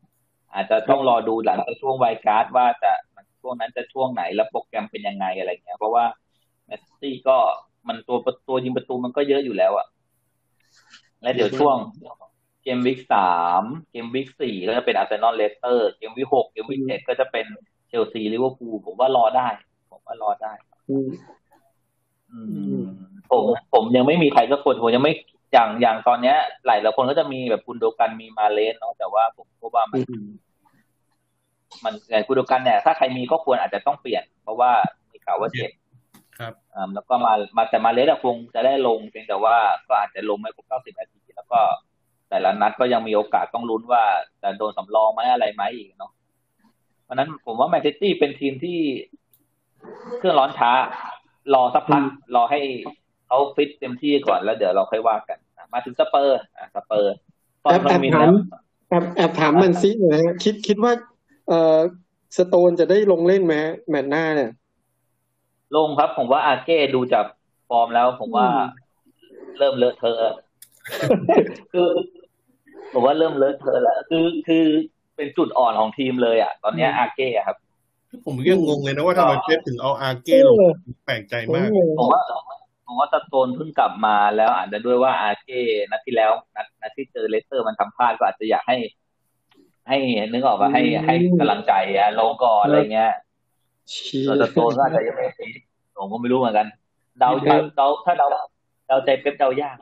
[0.54, 2.92] อาจจะต้องรอดูหลังจากช่วงไวการ์ดว่าจะ
[3.42, 6.06] ช่วงนั้นจะช่วงไหนแล้วโปรแกรมเป็นยังไงอะไรเงี้ยเพราะว่า
[6.68, 7.38] แมนซิตี้ก็
[7.88, 9.88] มันตัวตัวยิงประตูมันก็เยอะอยู่แล้วอะ
[11.22, 11.78] และเดี๋ยวช่วง
[12.64, 17.46] gameweek สาม gameweek สี่ก็จะเป็นอาร์เซนอลเลสเตอร์ gameweek หก gameweek เจ็ดก็จะเป็น
[17.88, 19.48] เชลซีลิเวอร์พูลผมว่ารอได้
[19.92, 20.54] ผมว่ารอได้
[23.32, 23.44] ผม
[23.74, 25.14] ผมยังไม่มีใครสักคนผมยังไม่
[25.54, 30.02] อย่างอย่างตอนเนี้ย หลายหลายคนก็จะมีแบบกุนโดกันมีมาห์เรซเนาะแต่ว่าผมก็ว่ามัน
[31.84, 34.72] มันอย่างกุนโดกันเนี่ย ถ้าใครมีก็ควรอาจจะต้องเปลี่ยน เพราะว่า
[35.12, 35.72] มีข่าวว่าเจ็บ
[36.40, 39.56] ครับอ่าแล้วก็มามาแต่มาห์เรซคงจะได้ลงเพียงแต่ว่า
[39.88, 41.60] ก็อาจจะลงไม่ครบเก้าสิบนาทีแล้วก็
[42.30, 44.04] แต่ละนัดก็ยังมีโอกาสต้องลุ้นว่า
[44.44, 46.12] จะโดนสำรองไหมอะไรไหมอีกเนาะ
[47.04, 48.80] เพราะนั้นผมว่าแมนเชสเตอร์เป็นทีมที่
[50.18, 50.72] เครื่องร้อนช้า
[51.54, 52.04] รอสักพัก
[52.36, 52.62] รอให้
[53.28, 55.38] เขาฟิตเต็มที่ก่อนแล้วเดี๋ยวเราค่อยว่ากัน
[55.74, 56.42] มาถึงสเปอร์
[56.76, 57.14] สเปอร์
[57.62, 58.32] แอบแอบถาม
[58.90, 60.94] แอบแอบถามมันซิหน่อยคิดคิดว่า
[61.48, 61.78] เอ่อ
[62.38, 63.56] สโตนจะได้ลงเล่นไหม
[63.90, 64.52] แมตช์หน้าเนี่ย
[65.76, 67.26] ลงครับ ผมว่าอาเก้ดูจาก
[67.70, 68.48] ฟอร์มแล้ว ผมว่า
[69.58, 70.36] เริ่มเลอะเทอะ
[71.74, 71.90] คือ
[72.94, 74.66] ผมว่าเริ่มเลอะเทอะแล้วคือคือ
[75.16, 77.58] เป็นจุดอ่อนของทีมเลยอะ ตอนนี้อาเก้ครับ
[78.26, 80.58] ผมยังงงเลยนะว่าทำไมเป๊ปถึงเอาอาเก้ลง
[81.06, 82.22] แปลกใจมากผมว่า
[82.86, 85.62] ผมว่าสโตนเพิ่งกลับมาแล้วอาจจะด้วยว่าอาเก้
[85.92, 88.78] นัดที่แล้วนัดนัดที่เจอเลสเตอร์มันทำพลาดก็อาจจะอยากให้
[89.90, 89.98] ให้
[90.32, 93.14] นึกออกว่าให้ให้กำลังใจอะลงก่อนอะไรเงี้ย
[94.26, 95.26] เราสโตนก็อาจจะยังไม่
[95.98, 96.68] ผมก็ไม่รู้เหมือนกัน
[97.20, 97.30] เดา
[97.78, 98.28] เดาถ้าเดา
[98.88, 99.78] เดาใจเป๊ปเดายาก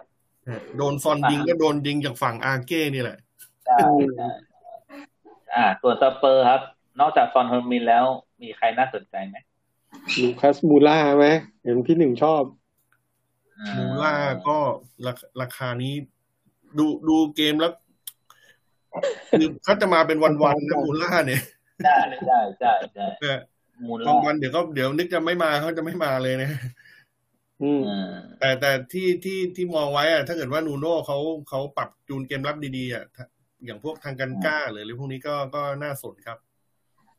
[0.77, 3.17] โดนซอนยิงก็โดนยิงจากฝั่งอาเก้นี่แหละ
[3.65, 3.77] ใช่
[5.53, 6.61] อ่า ส่วนสเปอร์ครับ
[6.99, 8.05] นอกจากฟอนเฮอร์มินแล้ว
[8.41, 9.35] มีใครน่าสนใจไหม
[10.21, 11.25] ลูคัสมูล่าไหม
[11.63, 12.43] เห็นพี่หนึ่งชอบ
[13.77, 14.13] มูล่า
[14.47, 14.57] ก็
[15.05, 15.93] ราราคานี้
[16.77, 17.71] ดูดูเกมแล้ว
[19.39, 21.41] คือเขาจะมาเป็นวันๆนะมูล่าเนี่ย
[21.85, 21.97] ใช่
[22.27, 26.51] ใช่ใช่ใช่มูล่าวันเดี๋ยวก็เดี๋ยวนึกจะไม่มาเขาจะไม่มาเลยนะ
[28.39, 31.17] แต่แต่ที่ที่ที่มองไว้อะถ้าเกิดว่านูโน่เขา
[31.49, 33.05] เขาปรับจูนเกมรับดีๆอะ
[33.65, 36.37] อย่างพวกแทงกังก้าหรืออะไรพวกนี้ก็ก็น่าสนครับ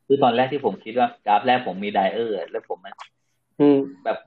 [0.06, 2.78] คือตอนแรกที่ผมคิดว่า draft แรกผมมีไดเออร์แล้วผม
[4.04, 4.18] แบบ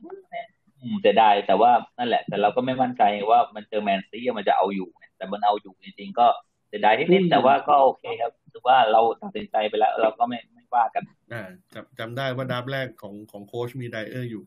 [1.05, 6.27] จะได้แต่ว่านั่นแหละ แต่เราก็ไม่มั่นใจว่ามันเจอแมนซีมันจะเอาอยู่แต่มันเอาอยู่จริงๆก็
[6.71, 11.03] เสียดายนิดๆแต่ว่าก็โอเคครับถือว่าเราตัดสินใจไปแล้ว เราก็ไม่ไม่ ว่ากัน
[11.33, 11.43] อ่า
[11.73, 14.43] จำจำได้ว่า draft แรกของของโค้ชมีไดเออร์อยู่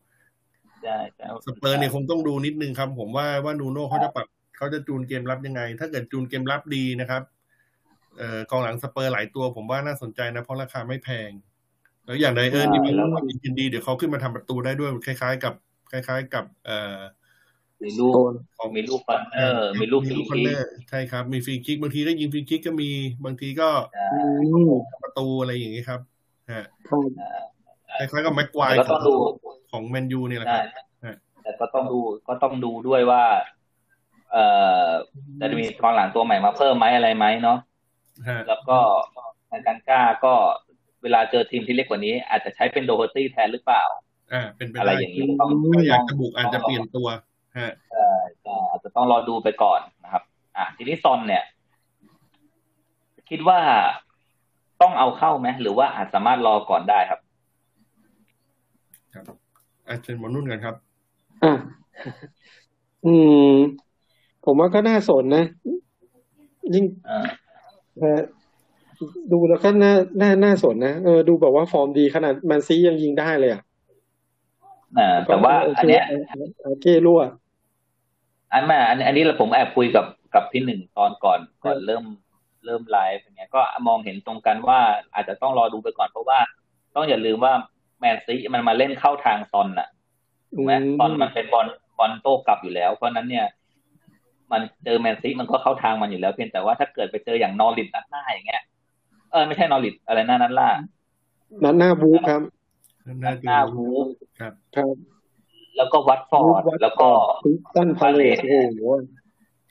[0.82, 7.22] ใช่ใช่สเปอร์เนี่ยคงต้องดูนิดนึงครับ ผมว่าว่านูโน่เขาจะปรับเขาจะจูนเกมรับยังไง ถ้าเกิดจูนเกมรับดีนะครับ
[8.18, 11.30] เอ่อกองหลังสเปอร์หลายตัวผมว่าน่าสนใจนะเพราะราคาไม่แพง
[12.04, 15.54] แล้วอย่างไดเออร์นี่มันยินดีเดี๋ยวเขาขึ้นมาทำประตูได้ด้วยคล้ายๆ กับ
[15.92, 16.98] คล้าย ๆ กับ เอ่อ
[17.84, 18.12] มีลูก
[18.58, 20.46] ของมีลูก corner มีลูกฟรีคิก
[20.90, 22.90] ใช่ครับ มีฟรีคิกบางทีก็ยิงฟรีคิกก็มี
[23.24, 23.68] บางทีก็
[25.02, 26.00] ประตูอะไรอย่างนี้ครับ
[26.50, 26.64] ฮะ
[27.98, 28.74] คล้ายๆกับแม็กควาย
[29.72, 30.64] ของแมนยูนี่แหละครับ
[31.42, 33.24] แต่ก็ต้องดูก็ต้องดูด้วยว่า
[34.32, 34.44] เอ่
[34.86, 34.88] อ
[35.40, 37.58] จะมีกองหลังตัวใหม่มาเพิ่มไหมอะไรไหมเนาะ
[38.48, 38.78] แล้วก็
[39.50, 40.34] ทางการกล้าก็
[41.02, 43.84] เวลาเจอทีมที่เล็กกว่านี้ อาจจะใช้เป็นโดโฮตี้แทนหรือเปล่า
[44.32, 45.50] อ่าเป็นไปอะไรอย่างนี้ต้อง
[45.88, 47.08] อยากจะบุกอาจจะเปลี่ยนตัว
[47.58, 48.10] ฮะใช่
[48.70, 50.22] อาจจะต้องรอดูไปก่อนนะครับ
[50.56, 51.44] อะทีนี้ซอนเนี่ย
[53.30, 53.58] คิดว่า
[54.82, 57.20] ต้องเอาเข้าไหมหรือว่าอาจสามารถรอก่อนได้ครับ
[59.14, 59.24] ครับ
[59.88, 60.74] อาจารย์มนุ่นกันครับ
[61.44, 61.52] อ่า
[63.06, 63.14] อื
[63.50, 63.52] ม
[64.44, 65.44] ผมว่าก็น่าสนนะ
[66.74, 66.84] ยิ่ง
[69.32, 73.62] ดูแล้วก็น่าน่าน่าสนนะเออดูแบบว่าฟอร์มดีขนาดมันซียังยิงได้เลยอะ
[75.26, 76.04] แต่ว่าอันเนี้ย
[76.82, 77.20] เก้รั่ว
[78.52, 82.04] อันมาอันอันนี้เราผมแอบคุยกับกับพี่หนึ่งตอนก่อนก่อนเริ่ม
[82.66, 84.80] เริ่มไลฟ์อย่างเงี้ยก็มองเห็นตรงกันว่า
[85.14, 86.38] อาจจะต้องรอดูไปก่อนเพราะว่า
[86.94, 87.52] ต้องอย่าลืมว่า
[87.98, 89.88] แมนซีมันมาเล่นเข้าทางซอนน่ะ
[90.54, 91.66] ถูกไหมซอนมันเป็นบอล
[91.98, 93.46] บอลโต้กลับอยู่แล้ว เพราะนั้นเนี่ย
[94.52, 98.62] มันเจอแมนซีมันก็เข้าทางมันอยู่แล้วเพียงแต่ว่าถ้าเกิดไปเจออย่างนอริดนัดหน้าอย่างเงี้ย
[99.32, 100.70] เออไม่ใช่นอริดอะไรหน้านั้นล่ะ
[101.64, 102.42] นัดหน้าบูครับ
[103.24, 103.86] นัดหน้าบู
[104.40, 104.94] ครับครับ
[105.76, 107.08] แล้วก็วัดฟอร์ดแล้วก็
[107.76, 108.80] ตั้นพาเลสโอ้โห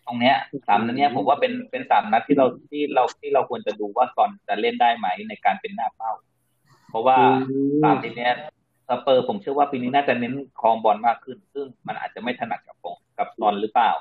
[0.05, 0.35] ตรงเนี้ย
[0.67, 6.11] สามนัดเนี้ยผมว่าเป็นเป็นสามนัดที่เราที่เราที่เราควรจะดูว่าซอนจะเล่นได้ไหมในการเป็นหน้าเป้า
[6.89, 7.17] เพราะว่า
[7.83, 8.33] สามทีเนี้ย
[8.87, 13.91] สเปอร์ผมเชื่อว่าปีนี้น่าจะเน้นครองบอลมากขึ้น ซึ่งมันอาจจะไม่ถนัดกับผมกับซอนหรือเปล่า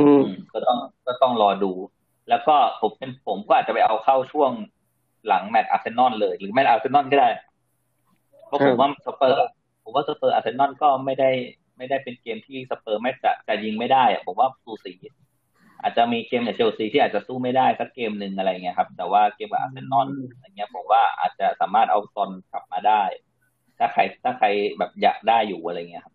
[0.00, 1.72] อืมก็ต้องก็ต้องรอดู
[2.28, 4.50] แล้วก็ผมเป็นผมก็อาจจะไปเอาเข้าช่วง
[5.26, 7.30] หลังแมตช์อาร์เซนอลเลย หรือแมตช์อาร์เซนอลก็ได้
[8.46, 9.36] เพราะผมว่าสเปอร์
[9.82, 11.30] ผมว่าสเปอร์อาร์เซนอลก็ไม่ได้
[11.76, 14.92] ไม่ได้เป็นเกมที่สเปอร์ไม่จะจะยิงไม่ได้อะผมว่าสูสี
[15.82, 20.08] อาจจะมีเกมอย่างเชลซีที่อาจจะสู้ไม่ได้สักเกมหนึ่งอะไรเงี้ยครับ แต่ว่าเกมกับอาร์เซนอล
[20.40, 23.02] อย่างเงี้ยผมว่าอาจจะสามารถเอาซอนกลับมาได้
[23.78, 24.46] ถ้าใครถ้าใคร
[24.78, 26.14] แบบอยากได้อยู่อะไรเงี้ยครับ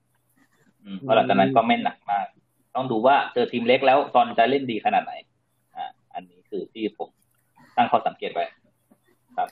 [0.99, 2.25] เพราะหลังจากนั้นก็ไม่หนักมาก
[2.75, 5.13] ต้องดูว่าเจอทีมเล็กแล้วซอนจะเล่นดีขนาดไหน
[5.75, 7.09] อ่า อันนี้คือที่ผม
[7.77, 8.45] ตั้งข้อสังเกตไว้
[9.37, 9.49] ครับ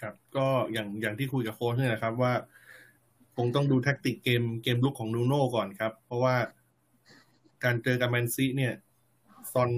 [0.00, 2.32] ครับ ก็อย่างอย่างที่คุยกับโค้ชเนี่ยนะครับว่า
[3.36, 6.36] คงต้องดูแท็กติกเกมเกมรุกของนูโน่ก่อนครับ เพราะว่า
[7.64, 8.74] การเจอกับแมนซีเนี่ย
[9.52, 9.70] ซอน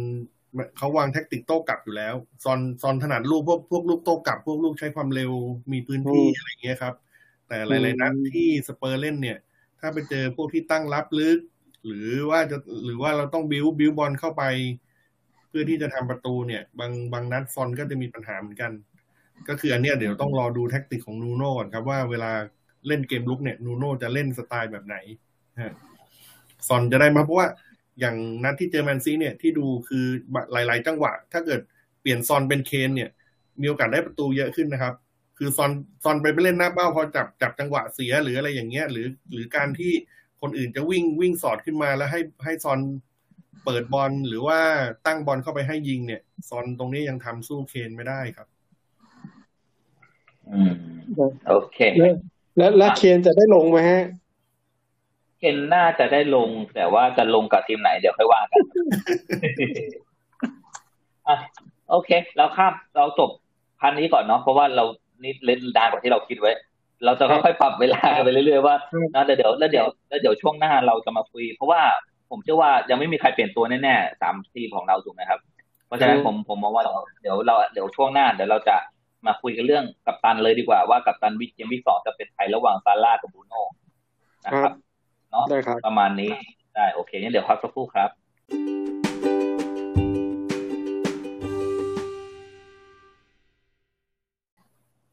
[0.77, 5.33] เขาวางแท็กติกโต้กลับอยู่แล้ว ซอนซอนถนัดลูกพวกพวกลูกโต้กลับ พวกลูกใช้ความเร็ว
[5.73, 6.95] มีพื้นที่อะไรเงี้ยครับ
[7.49, 9.39] แต่หลายๆนัดที่สเปอร์เล่นเนี่ย
[9.81, 11.39] ถ้าไปเจอพวกที่ตั้งรับลึก
[11.87, 14.43] หรือว่าจะหรือว่าเราต้องบิวบิวบอลเข้าไป
[15.49, 18.73] เพื่อที่จะทำประตูเนี่ย บางบางนัดซอนก็จะมีปัญหาเหมือนกัน
[19.49, 22.33] ก็คืออันเนี้ยเดี๋ยวต้องรอดูแท็กติกของนูโน่ก่อนครับว่าเวลา
[22.87, 24.97] เล่นเกมรุกเนี่ยนูโน่จะเล่นสไตล์แบบไหน
[25.63, 25.75] ฮะ
[26.69, 27.49] ซอนจะได้มาเพราะว่า
[28.01, 30.05] อย่างนัดที่เจอแมนซีเนี่ยที่ดูคือ
[30.53, 31.61] หลาย ๆ จังหวะ ถ้าเกิด
[32.01, 33.11] เปลี่ยนซอนเป็นเคนเนี่ย
[33.61, 34.95] มีโอกาสได้ประตูเยอะขึ้นนะครับ
[35.39, 35.71] คือซอน
[36.05, 39.93] ซอนไปไปเล่นหน้าเป้าพอจับจับจังหวะเสียหรืออะไรอย่างเงี้ย หรือหรือการที่
[40.41, 42.79] คนอื่นจะวิ่งวิ่งสอดขึ้นมาแล้วให้ให้ซอน
[43.65, 44.61] เปิดบอลหรือว่า
[45.07, 48.49] ตั้งบอลเข้าไปให้ยิงเนี่ย ซอนตรงนี้ยังทำสู้เคนไม่ได้ครับ
[50.51, 50.75] อืม
[51.49, 51.79] โอเค
[52.57, 54.03] แล้วแล้วเคนจะได้ลงไหมฮะ
[55.39, 58.61] เคนน่าจะได้ลง แต่ว่าจะลงกับทีมไหนเดี๋ยวค่อยว่ากัน
[61.29, 61.37] อะ
[61.91, 63.31] โอเคแล้วข้ามเราจบ
[63.81, 64.85] พันนี้ก่อนเนาะเพราะว่าเรา
[65.23, 66.53] นี่เล่นดานกว่าที่เราคิดไว้
[67.05, 68.77] เราจะค่อยๆปรับเวลาไปเรื่อยๆว่า
[69.13, 71.81] แล้วเดี๋ยวแล้วเดี๋ยวแล้วเดี๋ยวช่วงหน้าเราจะมาคุย เพราะว่า
[72.31, 75.41] ผมเชื่อว่ายังไม่มีใครเปลี่ยนตัวแน่ๆสามทีมของเราถูกไหมครับ
[75.87, 78.77] เพราะฉะนั้นผมผมมองว่าเดี๋ยวเราเดี๋ยวช่วงหน้าเดี๋ยวเราจะ
[79.27, 83.61] มาคุยกันเรื่องกัปตันเลยดีกว่าว่ากัปตันวิกเกมวิกสองจะเป็นใครระหว่างซาร่ากับบูโน่
[84.47, 84.73] นะครับ
[85.31, 85.45] เนาะ
[85.87, 86.33] ประมาณนี้
[86.75, 88.11] ได้โอเคงั้นเดี๋ยวพักสักครู่ครับ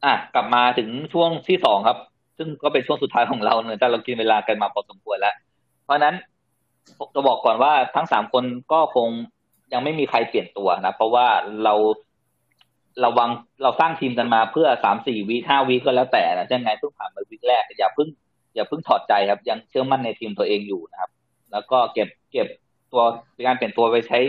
[0.06, 1.98] อะกลับมาถึงช่วงที่สองครับ
[2.38, 5.36] ซึ่งก็เป็นช่วงสุดท้ายของเราเนื่องจากเรากินเวลากันมาพอสมควรแล้ว
[5.84, 6.16] เพราะนั้น
[7.14, 9.08] จะบอกก่อนว่าทั้งสามคนก็คง
[9.74, 11.28] ยังไม่มีใครเปลี่ยนตัวนะ เพราะว่า
[11.64, 11.74] เรา
[13.00, 13.30] เราวาง
[13.64, 18.08] เราสร้างทีมกันมาเพื่อสามสี่วีห้าวีก็แล้วแต่นะยังไงเพิ่งผ่านมาวีแรกอย่าเพิ่ง
[18.56, 21.12] อย่าเพิ่งถอดใจครับ ยังเชื่อมั่นในทีมตัวเองอยู่นะครับ
[21.52, 22.48] แล้วก็เก็บเก็บ
[22.92, 23.04] ตัว
[23.46, 24.20] การเปลี่ยนตัวไปใช้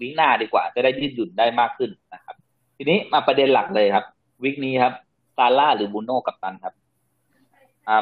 [0.00, 2.36] วิกหน้าดีกว่า จะได้ยืดหยุ่นได้มากขึ้นนะครับ
[2.76, 4.04] ทีนี้มาประเด็นหลักเลยครับ
[4.44, 4.92] week นี้ครับ
[5.36, 6.74] ซาลาห์หรือบรูโน่กัปตันครับ
[7.88, 7.96] อ่า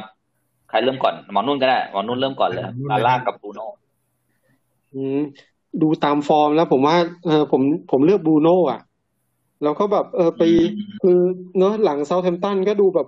[0.69, 3.67] ใครเริ่มก่อนหมอนุ่นก็ได้หมอนุ่นเริ่มก่อนเลยซาลาห์กับบรูโน่
[5.83, 8.81] ดูตามฟอร์มแล้วผมว่าเออผมผมเลือกบรูโน่อะ
[9.63, 10.43] แล้วก็แบบเออไป
[11.03, 11.19] คือ
[11.59, 13.07] เนอะหลังเซาแธมป์ตันก็ดูแบบ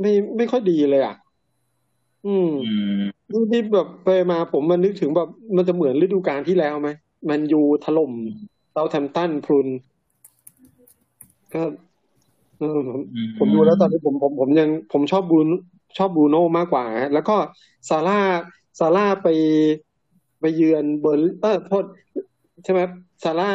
[0.00, 1.14] ไม่ไม่ค่อยดีเลยอะ
[2.26, 2.50] อืม
[3.52, 6.90] นี่แบบไปมาผมมันนึกถึงแบบมันจะเหมือนฤดูกาลที่แล้วไหม
[7.30, 8.12] แมนยูถล่ม
[8.72, 9.68] เซาแธมป์ตันพรุน
[11.54, 11.62] ก็
[13.38, 15.46] ผมดูแล้วตอนนี้ผมผมผมยังผมชอบบรูน
[15.98, 17.36] ชอบบรูโน่มากกว่า แล้วก็
[17.88, 18.20] ซาลาห์
[18.78, 19.28] ซาลาห์ไป
[20.40, 21.84] ไปเยือนเบอร์เออโทษ
[22.64, 22.80] ใช่ไหม
[23.22, 23.52] ซาลาห์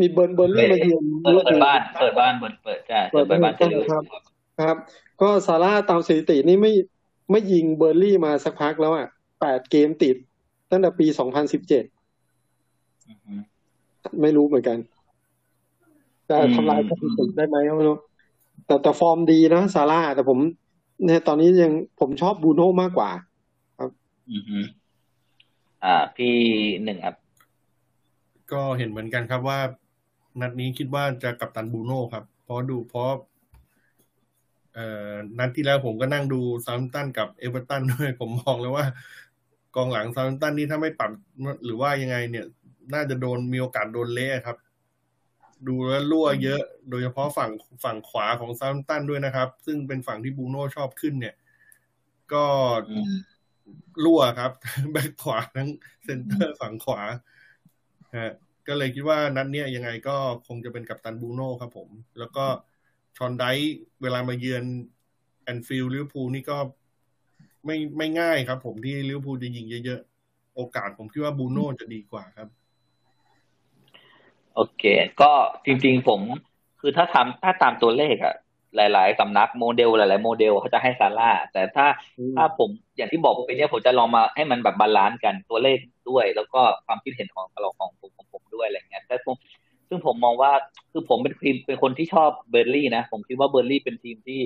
[0.00, 4.02] มีเบิร์นเบิร์นลี่มาเยือนเปิดบ้านเปิดบ้านเปิดเปิดใช่เปิดบ้านใช่ครับ
[4.60, 4.76] ครับ
[5.22, 6.72] ก็ซาลาห์ตามสถิตินี่ไม่
[7.30, 9.08] ไม่ยิงเบิร์นลีย์มาสักพักแล้วอะ
[9.40, 10.16] แปดเกมติด
[10.70, 11.84] ตั้งแต่ปีสองพันสิบเจ็ด
[14.22, 14.78] ไม่รู้เหมือนกัน
[16.28, 17.96] จะทำลายสถิติได้ไหมไม่รู้
[18.66, 20.38] แต่แต่ฟอร์มดีนะซาร่าแต่ผม
[21.04, 23.10] เนี่ยตอนนี้ยังผมชอบบูโน่มากกว่า
[23.78, 23.90] ครับ
[24.30, 24.64] อือ
[25.84, 26.34] อ่า พี่
[26.84, 27.16] หนึ่งครับ
[28.52, 29.60] ก็เห็นเหมือนกันครับว่า
[30.40, 33.10] นัดนี้คิดว่าจะกับตันบูโน่ครับ เพราะดูเพราะ
[34.74, 38.86] เอ่อนัดที่แล้วผมก็นั่งดูซาวตันกับเอเวอร์ตันด้วยผมมองแล้วว่า
[39.76, 41.10] กองหลังซาวตันนี่ถ้าไม่ปรับ
[41.64, 42.46] หรือว่ายังไง เนี่ย
[42.94, 44.56] น่าจะโดนมีโอกาสโดนเละครับ
[45.68, 47.50] ดูแล้วรั่วเยอะ โดยเฉพาะฝั่ง
[47.84, 51.34] ฝั่งขวาของซาวตันด้วยนะครับ ซึ่งเป็นฝั่งที่บรูโน่ชอบขึ้น เนี่ย
[52.32, 52.44] ก็
[54.04, 54.52] รั่วครับ
[54.92, 55.68] แบ็คขวาทั้ง
[56.04, 57.00] เซนเตอร์ฝั่งขวา
[58.20, 58.32] ฮะ
[58.68, 61.88] ก็เลยคิดว่านัดเนี้ยยังไงก็คงจะเป็นกัปตันบรูโน่ครับผม
[62.18, 62.44] แล้วก็
[63.16, 63.44] ฌอนไดช์
[64.02, 64.64] เวลามาเยือน
[65.44, 66.58] แอนฟิลด์ลิเวอร์พูลนี่ก็
[67.64, 72.48] ไม่ไม่ง่ายครับผมที่ลิเวอร์พูลจะยิงเยอะๆ โอกาสผมคิดว่าบรูโน่จะดีกว่าครับ
[74.54, 74.84] โอเค
[75.20, 75.32] ก็
[75.66, 76.20] จริงๆผม
[76.80, 78.34] คือถ้าทำถ้าตามตัวเลขอะ
[78.76, 81.86] หลายๆสำนักโมเดลหลายๆโมเดลเขาจะให้ซาลาห์แต่ถ้า
[82.36, 85.78] ถ้าผมอย่างที่บอกไปเนี่ยผมจะลองมาให้มันแบบ balance กันตัวเลข
[86.08, 89.36] ด้วย แล้วก็ความคิดเห็นของเราของผมของผมด้วยอะไรเงี้ยแต่ผม
[89.88, 90.52] ซึ่งผมมองว่า
[90.92, 94.40] คือผมเป็นทีมเป็นคนที่ชอบเบิร์นลีย์นะ ผมคิดว่าเบิร์นลีย์เป็นทีมที่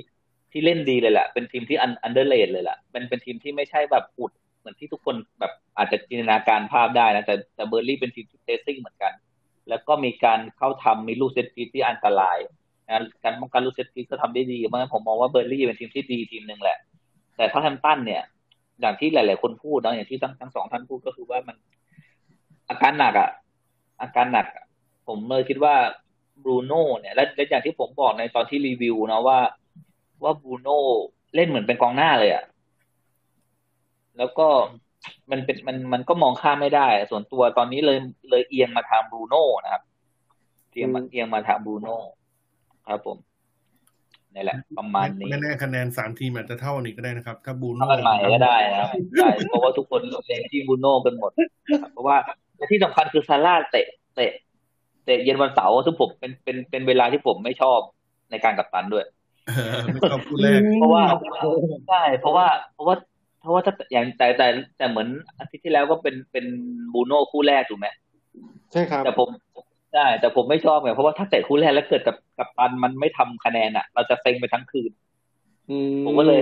[0.51, 9.13] ที่เล่นดีเลยแหละ เป็นทีมที่อัน underrated เลยแหละเป็นเป็นทีมที่ไม่ใช่แบบอุดเหมือนที่ทุกคนแบบอาจจะจินตนาการภาพได้นะ แต่แต่เบิร์นลีย์เป็นทีมที่ pressing เหมือนกัน
[9.69, 12.37] แล้วก็มีการเข้าทำมีลูก set piece ที่อันตราย
[13.23, 16.77] การป้องกันลูก set piece ก็ทำได้ดีเพราะฉะนั้นผมมองว่าเบิร์นลีย์เป็นทีมที่ดีทีมหนึ่งแหละ
[17.37, 18.23] แต่ถ้าแฮมตันเนี่ย
[18.81, 21.55] อย่างที่หลาย ๆ คนพูดนะอย่างที่ทั้งทั้งสองท่านพูดก็คือว่ามัน
[22.69, 23.29] อาการหนักอะ
[24.01, 24.47] อาการหนัก
[25.07, 25.75] ผมเลยคิดว่า
[26.43, 29.39] บรูโน่เนี่ยและและอย่างที่ผมบอกในตอนที่รีวิวนะว่า
[30.23, 30.79] ว่าบรูโน่
[31.35, 32.43] เล่นเหมือนเป็นกองหน้าเลยอะ
[34.17, 34.47] แล้วก็
[35.31, 37.97] มันเป็นมันมันก็มองข้ามไม่ได้ ส่วนตัวตอนนี้เลย
[38.29, 39.83] เลยเอียงมาทางบรูโน่นะครับ
[40.71, 41.97] เอียงมาเอียงมาทางบรูโน่
[42.87, 43.17] ครับผม
[44.35, 51.31] นี่แหละ ประมาณนี้แน่คะแนนสามทีมอาจจะเท่านี้ก็ได้นะครับ ถ้าบูโน่ใหม่ก็ได้นะครับใช่เพราะว่าทุกคนเล่นที่บูโน่กันหมด
[51.93, 52.17] เพราะว่า
[52.71, 54.31] ที่สำคัญคือซาร่าเตะเตะ
[55.05, 57.79] เตะเย็นวันเสาร์ซึ่งผมเป็นเป็นเป็นเวลาที่ผมไม่ชอบ
[58.31, 59.05] ในการกัปตันด้วย
[59.93, 61.03] ไม่ชอบคู่แรกเพราะว่า
[61.89, 62.95] ใช่เพราะว่าเพราะว่า
[63.41, 65.07] เพราะว่าถ้าอย่างแต่แต่แต่เหมือน
[65.39, 66.45] อาทิตย์ที่แล้วก็เป็นเป็น
[66.93, 67.87] บูโน่คู่แรกถูกไหม
[68.71, 69.27] ใช่ครับแต่ผม
[69.93, 74.91] ใช่แต่ผมไม่ชอบไงเพราะว่าถ้าเตะคู่แรกแล้วเกิดกับกับตันมันไม่ทำคะแนนอะ เราจะเซ็งไปทั้งคืน
[76.05, 76.39] ผมก็เลย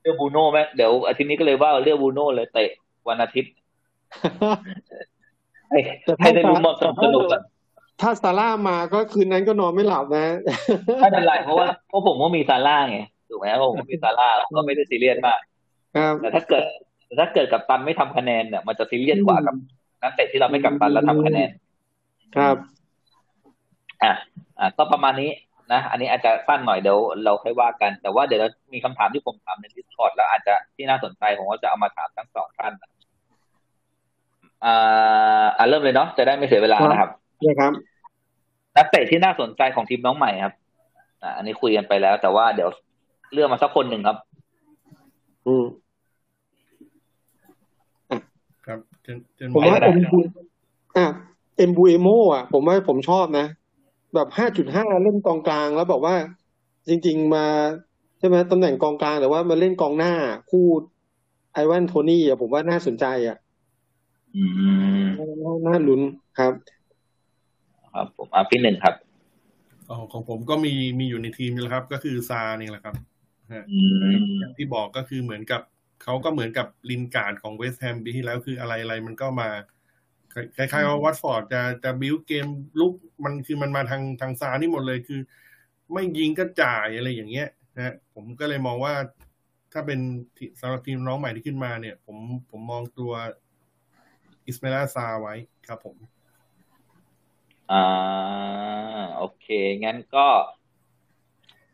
[0.00, 2.70] เลือกบูโน่ไหมเดี๋ยวอาทิตย์นี้ก็เลยว่าเลือกบูโน่เลยเตะ
[3.08, 3.52] วันอาทิตย์
[6.20, 6.82] ให้ได้รู้มอบส
[7.14, 7.24] นุก
[8.00, 10.26] ถ้าซาร่ามาก็คืนนั้นก็นอนไม่หลับนะ
[11.00, 12.98] ไม่เป็นไรเพราะว่าเพราะผมก็มีซาร่าไง
[13.28, 15.40] ถูกไหมเพราะผมมีซาร่าก็ไม่ได้ซีเรียสมาก
[16.20, 16.64] แต่ถ้าเกิด
[17.06, 19.54] แต่ถ้าเกิดกัปตันไม่ทำคะแนนเนี่ยมันจะซีเรียสกว่ากับ
[20.02, 21.50] นักเตะที่เราไม่กัปตันแล้วทำคะแนน
[22.36, 22.56] ครับ
[24.02, 24.12] อะ
[24.58, 25.30] อะก็ประมาณนี้
[25.72, 28.40] นะ อันนี้อาจจะสั้นหน่อยเดี๋ยวเราค่อยว่ากัน แต่ว่าเดี๋ยว
[28.72, 32.72] มีคำถามที่ผมถามในดิสคอร์ดแล้วอาจจะที่น่าสนใจผมก็จะเอามาถามทั้งสองท่าน
[34.64, 37.10] อ่าอ่าเริ่มเลยเนาะจะได้ไม่เสียเวลานะครับ
[37.46, 37.72] นะครับ
[38.76, 40.54] นักเตะที่น่าสนใจของทีมน้องใหม่ครับ
[41.22, 42.70] อ่าอันนี้คุยกันไปแล้ว แต่ว่าเดี๋ยว
[43.32, 44.16] เลือกมาสักคนหนึ่งครับ
[45.46, 45.64] อืม
[48.66, 48.78] ครับ
[49.54, 50.18] ผมว่าเอ็มบู
[50.98, 51.06] อะ
[51.56, 53.46] เอ็มบูเอโมอะ ผมว่าผมชอบนะ
[54.14, 56.16] แบบห้าจุดห้าเล่นกองกลางแล้วบอกว่า
[56.88, 57.46] จริง ๆ มา
[58.18, 60.12] ใช่ไหมตำแหน่งกองกลางแต่ว่ามาเล่นกองหน้า
[60.50, 60.66] คู่
[61.54, 63.36] ไอวันโทนี่อะผมว่าน่าสนใจอะ
[64.36, 64.44] อื
[65.02, 65.04] ม
[65.66, 66.00] น่าลุ้น
[66.38, 66.52] ครับ
[67.92, 68.94] ครับผมอะพี่หนึ่งครับ
[69.90, 72.94] อ๋อของผมก็มีมีอยู่ในทีมนี่แหละครับ ก็คือซาร์นี่แหละครับ
[74.38, 75.62] อย่างที่บอกก็คือเหมือนกับ
[76.02, 79.48] เขาก็เหมือนกับลินการ์ดของเวสต์แฮมปีที่แล้วคืออะไรอะไรมันก็มา
[80.56, 82.46] คล้ายๆว่าวัตฟอร์ดจะจะ build เกม
[82.80, 85.20] รุกมันคือมันมาทางทางซาร์นี่หมดเลยคือ
[85.92, 88.94] ไม่ยิงก็จ่ายอะไรอย่างเงี้ยนะผมก็เลยมองว่า
[89.72, 90.00] ถ้าเป็น
[90.60, 92.16] สำหรับทีมน้องใหม่ที่ขึ้นมาเนี่ย ผม
[92.50, 93.12] ผมมองตัว
[94.46, 95.34] อิสไมลาซาร์ไว้
[95.68, 95.96] ครับผม
[97.72, 97.84] อ่า
[99.16, 99.46] โอเค
[99.84, 100.26] งั้นก็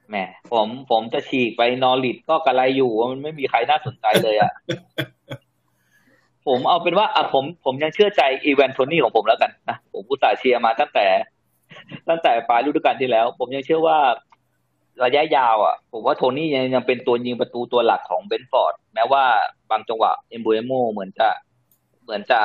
[0.08, 0.16] แหม
[0.52, 4.52] ผมผมจะฉีกไปนอริชก็กระไรอยู่ มันไม่มีใครน่าสนใจเลยอะ่ะ
[6.46, 11.06] ผมเอาเป็นว่าอะผมผมยังเชื่อใจไอแวนโทนี่ของผมแล้วกันนะผมอุตส่าห์เชียร์มาตั้งแต่
[12.08, 13.98] ตั้งแต่ปลายฤดูกาลที่แล้ว ผมยังเชื่อว่า
[15.04, 19.24] ระยะยาวอะ ผมว่าโทนี่ยังยังเป็นตัวยิงประตูตัวหลักของเบรนท์ฟอร์ด แม้ว่า
[19.70, 21.28] บางจังหวะเอ็มบูโม่เหมือนจะ
[22.02, 22.40] เหมือนจะ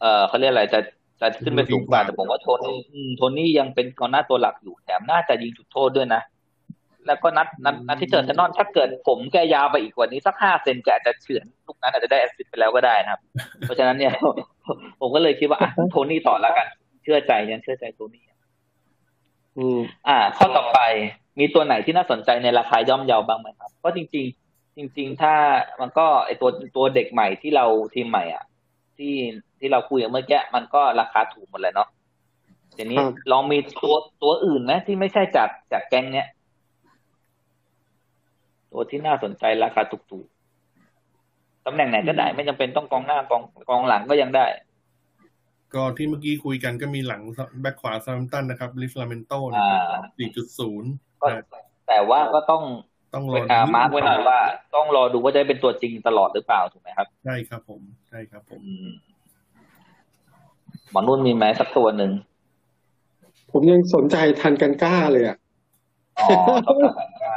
[0.00, 0.80] เอ่อเขาเรียกอะไรจะ
[1.20, 2.78] จะขึ้นไปสูงกว่าแต่ผมว่าโทนี่
[3.16, 6.22] โทนี่ยังเป็นกองหน้าตัวหลักอยู่แถมน่าจะยิงจุดโทษด้วยนะ
[7.08, 13.20] แล้วก็นัดนัดนัดที่เจออาร์เซนอลถ้าเกิดผมแกยาวไปอีกกว่านี้สักห้าเซนแกอาจจะเฉือนลูกนั้นอาจจะได้แอสซิสไปแล้วก็ได้นะครับ
[13.60, 14.12] เพราะฉะนั้นเนี่ย
[15.00, 16.66] ผมก็เลยคิดว่าโทนี่ต่อแล้วกัน
[17.02, 18.24] เชื่อใจยังเชื่อใจโทนี่
[19.58, 19.78] อืม
[20.08, 20.80] อ่า ข้อต่อไป
[21.38, 25.34] มีตัวไหนที่น่าสนใจในราคาย่อมเยาบ้างไหมครับ เพราะจริง ๆ จริง ๆ ถ้า
[25.80, 28.44] มันก็ไอตัวตัวเด็กใหม่ที่เราทีมใหม่อะ
[28.98, 29.14] ที่
[29.58, 31.88] ที่เราคุยเมื่อกี้มันก็ราคาถูกหมดเลยเนาะ
[32.76, 32.98] ทีนี้
[33.32, 36.26] ลองมีตัวตัวอื่นไหมที่ไม่ใช่จากจากแก๊งเนี้ย
[38.72, 44.46] ตัวที่น่าสนใจราคาถูกๆตำแหน่งไหนก็ได้ ไม่จำเป็นต้องกองหน้ากองกองหลังก็ยังได้
[45.74, 47.22] ก็ที่เมื่อกี้คุยกันก็มีหลัง
[47.60, 49.40] แบ็คขวาซาร์ตันนะครับลิฟลาเมนโต้
[50.18, 50.90] สี่จุดศูนย์
[51.88, 52.62] แต่ว่าก็ต้อง
[53.14, 53.42] ต้องรอ
[53.76, 54.38] มาร์กไว้หน่อยว่า
[54.74, 58.60] ต้องรอดูว่าจะเป็นตัวจริงตลอดหรือเปล่าถูกไหมครับใช่ครับผมใช่ครับผม
[60.90, 62.12] หมอนุ่นมีไหมสักตัวหนึ่ง
[63.52, 65.36] ผมยังสนใจทันกันกล้าเลยอะ
[66.20, 66.28] อ๋อ
[66.66, 67.34] ทันกันกล้า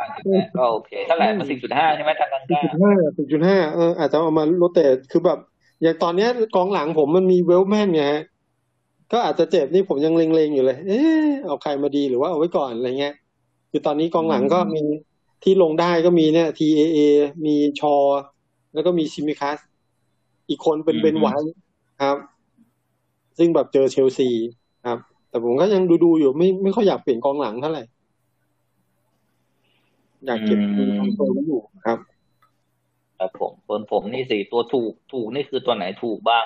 [0.57, 5.39] ก็โอเคเท่าไหร่มาสี่จุดห้าใช่ไหมทันกันกล้าสี่จุดห้าสี่จุดห้าเอออาจจะเอามาโรเตทคือแบบ
[5.82, 8.23] อย่างตอนเนี้ยกองหลังผมมันมีเวลแมนไงฮะ
[9.11, 10.91] ก็อาจจะเจ็บนี่ผมยังเล็งๆอยู่เลย เอ
[11.25, 13.13] อเอาใครมาดีหรือว่าเอาไว้ก่อนอะไรเงี้ย
[13.71, 14.82] คือตอนนี้กองหลังก็มี
[15.43, 16.99] ที่ลงได้ก็มีเนี่ย TAA
[17.45, 17.95] มีชอ
[18.73, 19.57] แล้วก็มีซิมิคัส
[20.49, 21.27] อีกคนเป็นเบนไว
[22.03, 22.17] ครับ
[23.38, 24.29] ซึ่งแบบเจอเชลซี
[24.88, 27.84] ครับ แต่ผมก็ยังดูดูอยู่ไม่ไม่ค่อยอยากเปลี่ยนกองหลังเท่าไหร่
[30.26, 30.84] อยากเก็บตั
[31.26, 31.99] วไว้อยู่ครับ
[33.19, 36.45] ครับผมคนผมนี่สี่ตัวถูกถูกนี่คือตัวไหนถูกบ้าง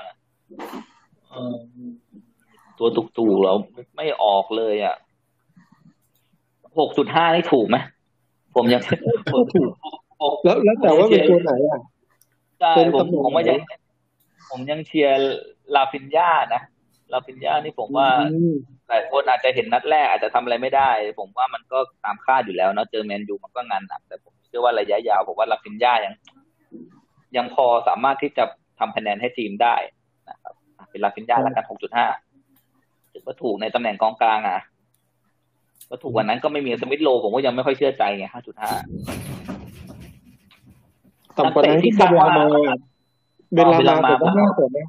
[2.80, 3.53] ตัวถูกถูกเรา
[3.97, 4.95] ไม่ออกเลยอะ
[6.80, 7.78] หกจุดห้านี่ถูกไหม
[8.55, 8.82] ผมยัง
[9.34, 9.47] ถูก
[10.43, 11.80] แล้วแล้วแต่ว่าเป็นตัวไหนอะ
[12.59, 13.57] ใช่ผมผมว่ายัง
[14.49, 15.17] ผมยังเชียร์
[15.76, 16.61] ราฟินญานะ
[17.13, 18.08] ราฟินญานี่ผมว่า
[18.89, 26.14] หลายคนอาจจะเห็นนัดแรกอาจจะทำอะไรไม่ได้ ผมว่ามันก็ตามคาดอยู่แล้วเนาะเจอแมนยูมันก็งานหนักแต่ผมเชื่อว่าระยะยาวผมว่าราฟินญายัง
[27.38, 28.43] ยังพอสามารถที่จะ
[28.80, 29.76] ทำคะแนนให้ทีมได้
[30.30, 30.53] นะครับ
[30.89, 32.08] เป็นราฟินญาแล้วกันหกจุดห้า
[33.14, 34.60] ถือว่าถูกในตำแหน่งกองกลางอะ
[35.89, 38.72] ก็ถูกวันนั้นก็ไม่มีสมิธโรว์ ผมก็ยังไม่ค่อยเชื่อใจไงห้าจุดห้า
[41.38, 42.43] ต่ำกว่านั้นที่เบลามา
[43.53, 44.88] เบนราห์มาผมก็น่าสนนะ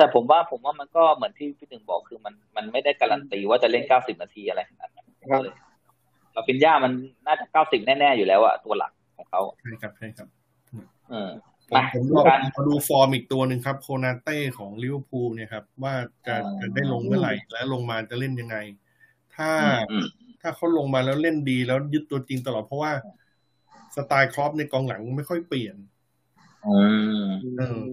[0.00, 5.06] แต่ผมว่าผมว่ามันก็เหมือนที่พี่หนึ่งบอกคือมันมันไม่ได้การันตีว่าจะเล่นเก้าสิบนาทีอะไรขนาดนั้น
[5.42, 5.54] เลย
[6.34, 6.92] ราฟินญามัน
[7.26, 10.28] น่าจะเก้าสิบแน่ๆอยู่แล้วอะตัวหลักของเขาใช่ครับใช่ครับ
[11.10, 11.30] เออ
[11.70, 12.24] ผมผมลอง
[12.56, 15.94] มาดูฟอร์มอีกตัวหนึ่งครับ โคนาเต้ของลิเวอร์พูลเนี่ยครับ ว่า
[16.26, 18.56] จะจะได้ลงเมื่อไหร่และลงมาจะเล่นยังไง
[19.36, 19.50] ถ้า
[20.40, 22.92] ถ้าเขาลงมาแล้วเล่นดีแล้วยึดตัวจริงตลอดเพราะว่า
[23.96, 25.98] สไตล์คล็อปป์ในกองหลังไม่ค่อยเปลี่ยนเออ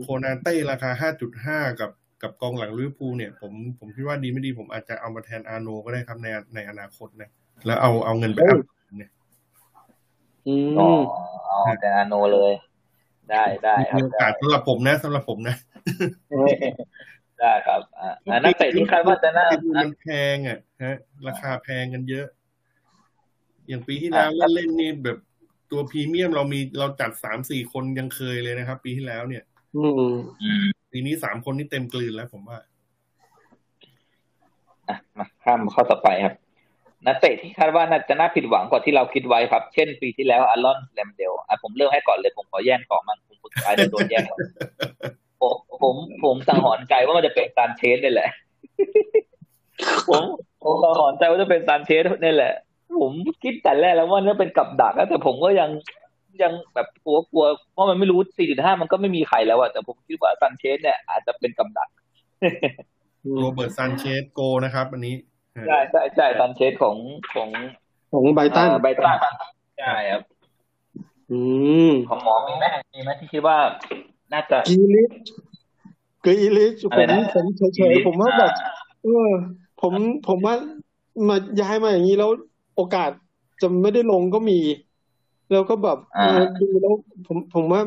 [0.02, 1.92] โคนาเต้ราคาห้าจุดห้ากับ
[2.24, 7.30] กับกองหลังลิเวอร์พูลเนี่ยผมผมคิดว่าดีไม่ดีผมอาจจะเอามาแทนอาร์โนลด์ก็ได้ครับในในอนาคตนะ
[7.66, 8.58] แล้วเอาเอาเงินไปอัพ
[8.98, 9.12] เนี่ย
[10.80, 10.90] อ๋อ
[11.46, 12.54] เอาแต่อาโนเลย
[13.32, 15.56] ได้ได้ครับมีโอกาสสำหรับผมนะสำหรับผมนะ
[17.40, 19.46] ได้ครับอ่านักเตะที่คาดว่าจะน่า
[19.78, 20.96] มันแพงอะฮะ
[21.28, 22.28] ราคาแพงกันเยอะ
[23.68, 25.18] อย่างปีที่แล้วเล่นๆนี่แบบ
[25.72, 29.44] ตัวพรีเมียมเรามีเราจัดสามสี่คนยังเคยเลยนะครับ ปีที่แล้วเนี่ย
[29.78, 32.58] อืมปีนี้สามคนนี่เต็มกลืนแล้วผมว่า
[34.88, 36.36] อะมาข้ามข้อต่อไปครับ
[37.08, 44.24] นักเตะที่คาดว่าน่าจะน่าผิดหวังกว่าที่เราคิดไว้ครับ เช่นปีที่แล้วอารอนแลมเดลอะผมเลือกให้ก่อนเลยผมขอแย่งของมันผมสุดท้ายโดนแย่ง
[45.42, 45.54] ผม
[45.84, 48.30] ผมผมสังหรณ์ใจว่ามันจะเป็นซานเชสนี่แหละ
[50.10, 50.24] ผม
[50.64, 52.54] ผมสังหรณ์ใจว่าจะเป็นซานเชสนี่แหละ
[53.02, 53.12] ผม
[53.44, 55.70] คิดแต่แรกแล้วว่าน่าเป็นกับดักแล้วแต่ผมก็ยัง
[56.44, 58.20] ยังแบบกลัวกลัวเพราะมันไม่รู้
[58.50, 61.90] 4.5 มันก็ไม่มีใครแล้วอะแต่ผมคิดว่าซันเชสเนี่ยอาจจะเป็นกับดัก
[63.40, 65.16] โรเบิร์ตซันเชสโกลนะครับ อันนี้
[65.68, 66.96] ใช่ใช่ใช่ซันเชสของ
[67.34, 67.50] ของ
[68.12, 69.18] ของไบรท์ตันไบรท์ตัน
[69.80, 70.22] ใช่ครับ
[71.32, 71.40] อื
[71.90, 73.58] มของหมอมีไหมมีไหมที่คิดว่า
[74.34, 75.12] น่าจะกีลิช
[76.26, 78.52] กรีลิชอะไรนะผมเฉยๆผมว่าแบบ
[79.04, 79.30] เออ
[79.82, 79.94] ผม
[80.28, 80.56] ผมว่า
[81.28, 82.30] มาย้ายมาอย่างนี้แล้ว
[82.78, 83.12] โอกาส
[83.62, 84.60] จะไม่ได้ลงก็มี
[85.52, 86.94] แล้วก็แบบเออดูแล้ว
[87.28, 87.82] ผมผมว่า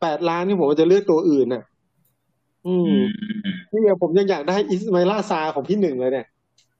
[0.00, 1.62] แปดล้านนี่ผมจะเลือกตัวอื่นน่ะ
[2.66, 2.92] อืม
[3.70, 6.26] นี่ไงผมยังอยากได้อิสมาอิลาซาของพี่หนึ่งเลยเนี่ย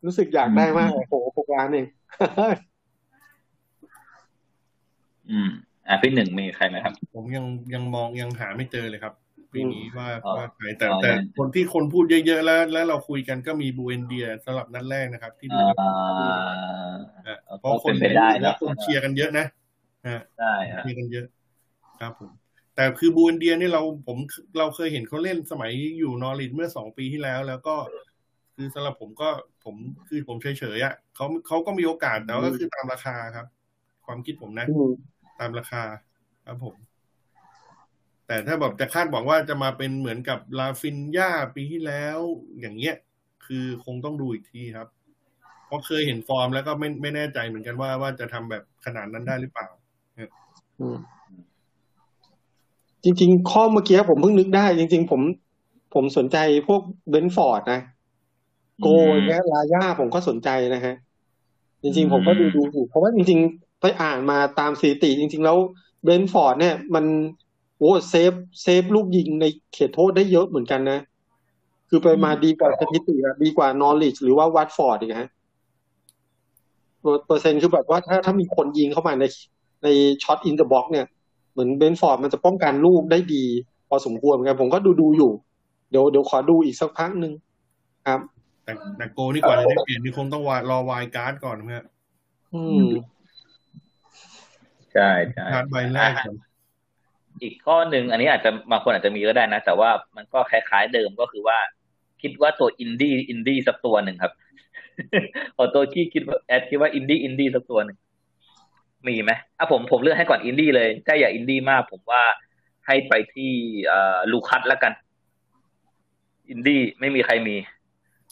[0.05, 1.87] รู้สึกอยากได้มากเลยโอ้โหหกล้านเอง
[5.31, 5.49] อืม
[5.89, 9.15] อะพี่หนึ่งมีใครไหมครับ ผมยังยังมองยังหาไม่เจอเลยครับ
[9.55, 15.91] ปีนี้ว่าอ๋อว่าใครแต่อ๋อแต่ยังคนที่คนพูดเยอะๆแล้ว แล้วเราคุยกันก็มีบูเอนเดียสำหรับนัดแรกนะครับ ที่ดูอ่า
[17.27, 19.47] อะก็เพราะคนเป็นไปได้นะและคนเชียร์กันเยอะนะ
[20.09, 21.27] ฮะได้ฮะเชียร์กันเยอะ
[22.01, 22.31] ครับผม
[22.77, 24.19] แต่คือบูเอนเดียนี่เราผม
[24.59, 27.77] เราเคยเห็นเขาเล่นสมัยอยู่นอริทเมื่อสองปีที่แล้ว แล้วก็
[28.55, 29.29] คือสำหรับผมก็
[29.65, 29.75] ผม
[30.09, 33.47] คือผมเฉยๆอะเขาเขาก็มีโอกาสแต่ว่าก็คือตามราคาครับ
[34.07, 34.93] ความคิดผมนะอืม
[35.41, 35.83] ตามราคา
[36.47, 36.75] ครับผม
[38.27, 42.19] แต่ถ้าแบบจะคาดหวังว่าจะมาเป็นเหมือนกับลาฟินย่าปีที่แล้ว
[42.61, 42.97] อย่างเงี้ย
[43.47, 44.89] คือคงต้องดูอีกทีครับ
[45.67, 49.69] เพราะเคยเห็นฟอร์มแล้วก็ไม่ไม่แน่ใจเหมือนกันว่าว่าจะทำแบบขนาดนั้นได้หรือเปล่า
[50.81, 50.97] อืม
[53.05, 55.21] จริง ๆ ข้อเมื่อกี้ผมเพิ่งนึกได้ จริง ๆ ผม
[55.95, 56.37] ผมสนใจ
[56.69, 57.81] พวกเบรนท์ฟอร์ดนะ
[58.81, 60.95] โกลอย่างเงี้ยราย่าผมก็สนใจนะฮะ
[61.83, 65.57] จริง ๆ ผมก็ดูดูอยู่เพราะว่าจริง ๆ ไปอ่านมาตามสถิติ จริง ๆ แล้ว
[66.05, 67.05] เบรนท์ฟอร์ดเนี่ย มัน
[67.44, 68.33] โอ้เซฟ
[68.63, 70.99] เซฟลูกยิงในเขตโทษได้เยอะเหมือนกันนะ
[71.89, 75.29] คือไปมาดีกว่าสถิติอะดีกว่านอริชหรือว่าวัตฟอร์ดอีกฮะ
[77.27, 79.25] เปอร์เซ็นต์คือแบบว่าถ้าถ้ามีคนยิงเข้ามาใน
[79.85, 79.89] ใน
[80.23, 81.07] shot in the box เนี่ย
[81.53, 83.45] เหมือนเบรนท์ฟอร์ดมันจะป้องกันลูกได้ดี
[83.89, 85.33] พอสมควรเหมือนกันผมก็ดูดูอยู่
[85.91, 87.33] เดี๋ยวเดี๋ยวขอดูอีกสักพักหนึ่ง
[88.07, 88.21] ครับ
[88.65, 91.85] แต่แต่โกลนี่กว่าจะได้เปลี่ยนนี่คงต้องว่ารอ wildcard ก่อนครับ
[92.55, 92.89] อืม
[94.93, 96.31] ใช่ใช่การ์ดใบแรกก่
[97.43, 101.59] อีกข้อหนึ่งอันนี้อาจจะบางคนอาจจะมีก็ได้นะ แต่ว่ามันก็คล้ายๆเดิมก็คือว่า
[102.23, 104.33] คิดว่าตัวอินดี้อินดี้สักตัวหนึ่งครับ
[105.57, 107.99] ขอตัวที่คิดว่าแอดคิดว่าอินดี้อินดี้สักตัวหนึ่ง
[109.07, 112.23] มีไหมอะผมผมเลือกให้ก่อนอินดี้เลยถ้าอยากอินดี้มาก ผมว่า
[112.87, 113.53] ให้ไปที่
[113.91, 114.01] อ่า
[114.33, 114.93] ลูคัสแล้วกัน
[116.51, 117.57] อินดี้ไม่มีใครมี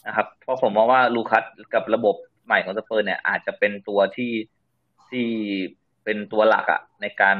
[0.06, 1.44] นะครับ เพราะผมมองว่าลูคัส
[1.74, 4.32] กับระบบใหม่ของสเปอร์เนี่ย อาจจะเป็นตัวที่
[5.10, 5.26] ที่
[6.04, 7.36] เป็นตัวหลักอะในการ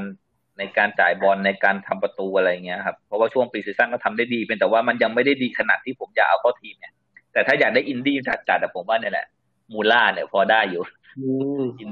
[0.59, 6.93] ในการจ่ายบอลในการทำประตูอะไรเงี้ยครับเพราะว่าช่วงปีซีซั่นก็ทำได้ดีเป็นแต่ว่ามันยังไม่ได้ดีขนาดที่ผมอยากเอาเข้าทีมเนี่ย
[7.33, 8.17] แต่ถ้าอยากได้อินดี้
[8.49, 9.27] จัดๆแต่ผมว่าเนี่ยแหละ
[9.73, 10.83] มูล่าเนี่ยพอได้อยู่
[11.19, 11.29] อื
[11.61, 11.91] มอิน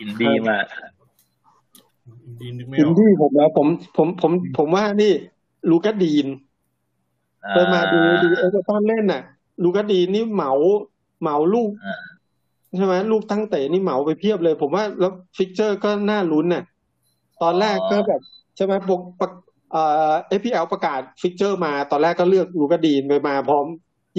[0.00, 0.64] อินดี้มาก
[2.40, 3.66] ดีนึกไม่อิอนอกดี้ผมนะผม
[3.96, 5.12] ผมผมผมว่านี่
[5.70, 6.26] ลูกัสดีน
[7.50, 9.22] ไปมาดูดูเอเวอร์ตันเล่นน่ะ
[9.62, 10.52] ลูกัสดีนนี่เหมา
[11.22, 12.00] เหมาลูกอ่า
[12.76, 16.62] ใช่ไหมลูกตั้งเตะนี่เหมาไปเพียบเลย ผมว่าแล้ว fixture ก็น่าลุ้นน่ะ
[17.42, 18.20] ตอนแรกก็แบบ
[18.56, 19.32] ใช่ไหมปกปก
[19.72, 23.66] เอ่อ FPL ประกาศ fixture มาตอนแรกก็เลือกลูก้าดีญไปมาพร้อม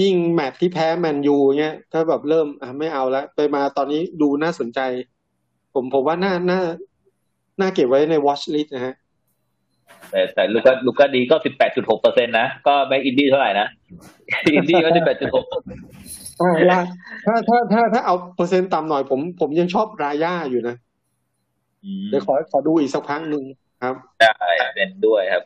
[0.02, 4.80] ยิ่งแมตช์ที่แพ้แมนยูเงี้ยก็แบบเริ่มอะไม่เอาแล้วไปมาตอนนี้ดูน่าสนใจ
[5.74, 6.60] ผมผมว่าน่าน่า
[7.60, 8.96] น่าเก็บไว้ใน watch list นะฮะ
[10.12, 13.68] แต่แต่ลูกก็ลูกก็ดีก็สิบแปดจุดหกเปอร์เซ็นต์นะ ก็แบงอินดี้เท่าไหร่นะ
[14.54, 15.46] อินดี้ก็สิบแปดจุดหก
[16.42, 16.82] อ่าละ
[17.26, 20.76] ถ้าถ้าถ้าถ้าเอาเปอร์เซ็นต์ต่ำหน่อยผมผมยังชอบรายาอยู่นะ
[22.10, 23.44] เดี๋ยวขอขอดูอีกสักพักหนึ่ง
[23.84, 25.44] ครับใช่เป็นด้วยครับ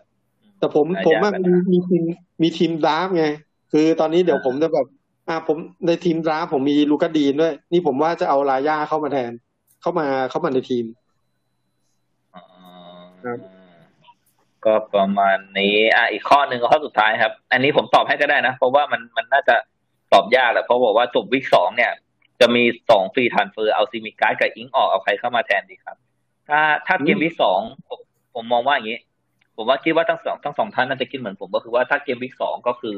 [0.60, 2.04] แต่ผมรายาผมว่าเป็นมีมีทีม
[2.42, 3.26] มีทีม draft ไง
[3.72, 4.88] คือตอนนี้เดี๋ยวผมจะแบบ
[5.30, 5.58] อ่าผม
[5.88, 9.32] ในทีม draft ผมมีลูก้าดีญด้วย นี่ผมว่าจะเอารายาเข้ามาแทน
[9.82, 10.86] เข้ามาเข้ามาในทีม
[12.36, 12.44] อ๋อ
[13.26, 13.40] ครับ
[14.66, 19.56] ก็ประมาณนี้ อะอีกข้อหนึ่งข้อสุดท้ายครับ อันนี้ผมตอบให้ก็ได้นะ เพราะว่ามันมันน่าจะ
[20.14, 21.92] ตอบยากแหละเพราะบอกว่าจบ week สองเนี่ย
[22.40, 25.98] จะมีสอง free transfer เอาซิมิกาสกับอิงส์ออกเอาใครเข้ามาแทนดีครับ
[26.48, 28.00] ถ้าถ้า game week สองผม
[28.36, 29.00] ผมมองว่าอย่างนี้
[29.56, 32.96] ผมว่าคิดว่าทั้งสองทั้งสองท่านน่าจะคิดเหมือนผมก็คือว่าถ้า game week สองก็คือ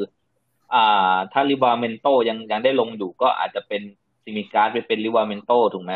[0.73, 3.81] อ่า ถ้าลิวราเมนโตยังยังได้ลงอยู่ก็อาจจะเป็น
[4.23, 5.93] ซิมิกาสไปเป็นลิวราเมนโตถูกไหม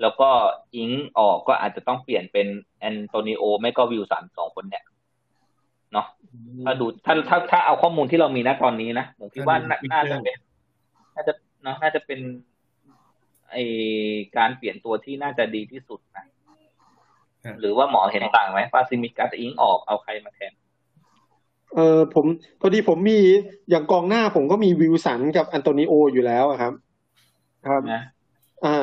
[0.00, 0.30] แล้วก็
[0.76, 2.46] อิงส์ออกก็อาจจะต้องเปลี่ยนเป็น
[2.80, 4.84] แอนโตนิโอไม่ก็วิลสันสองคนเนี่ย
[5.92, 6.06] เนาะ
[6.64, 10.36] ถ้าดูถ้าถ้าถ้าเอาข้อมูลที่เรามีณตอนนี้นะผมคิดว่าน่าน่าจะเป็น
[11.14, 11.32] น่าจะ
[11.62, 12.20] เนาะน่าจะเป็น
[13.50, 13.56] ไอ
[14.36, 16.39] การเปลี่ยนตัวที่น่าจะดีที่สุดนะครับ
[17.60, 20.52] หรือว่าหมอเห็นต่างไหมว่าซิมิกาสอิงส์ออกเอาใครมาแทน
[21.74, 22.26] เออผม
[22.60, 23.18] พอดีผมมี
[23.70, 26.72] อย่างกองหน้าผมก็มีวิลสันกับอันโตนิโออยู่แล้วอะครับ
[27.66, 28.02] ครับนะ
[28.64, 28.76] อ่า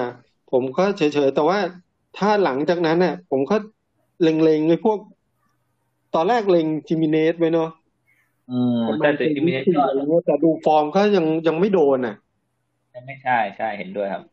[0.52, 1.60] ผมก็เฉยๆแต่ว่า
[2.18, 3.56] ถ้าหลังจากนั้นเนี่ยผมก็
[4.22, 5.00] เล็งๆไอ้พวก
[6.16, 7.70] ตอนแรกเล็งจิมิเนสไว้เนาะ
[8.52, 12.16] อืมประมาแต่ณแต่เป็นจิมิวิเนสี่อะไรเงี้ยแต่ดูฟอร์มก็ยังยังไม่โดนอะ
[13.06, 14.24] ไม่ใช่ใช่เห็นด้วยครับ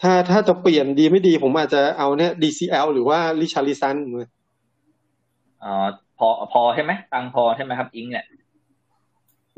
[0.00, 3.96] ถ้าถ้าจะเปลี่ยนดีไม่ดีผมอาจจะเอาเนี่ย DCL หรือว่าลิชาริซัน
[5.64, 5.74] อ๋อ
[6.18, 8.24] พอพอใช่ไหมตังค์พอใช่ไหมครับ อิงเนี่ย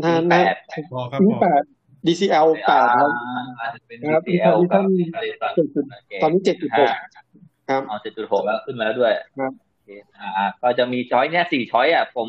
[0.02, 0.56] น่าแปน่าด
[0.92, 1.62] พอครับนี่พอแปด
[2.06, 3.10] DCL แปดครับ
[3.60, 5.84] อาจจะเป็นครับ DCL กับ Richarlison เจ็ดจุด
[6.22, 6.90] ตอนนี้เจ็ดจุดหก
[7.68, 9.88] ครับอ๋อเจ็ดจุดหกแล้วขึ้นมาแล้วด้วยครับโอเค
[10.20, 12.28] อ่า ก็จะมีช้อยเนี่ยสี่ช้อยอะ ผม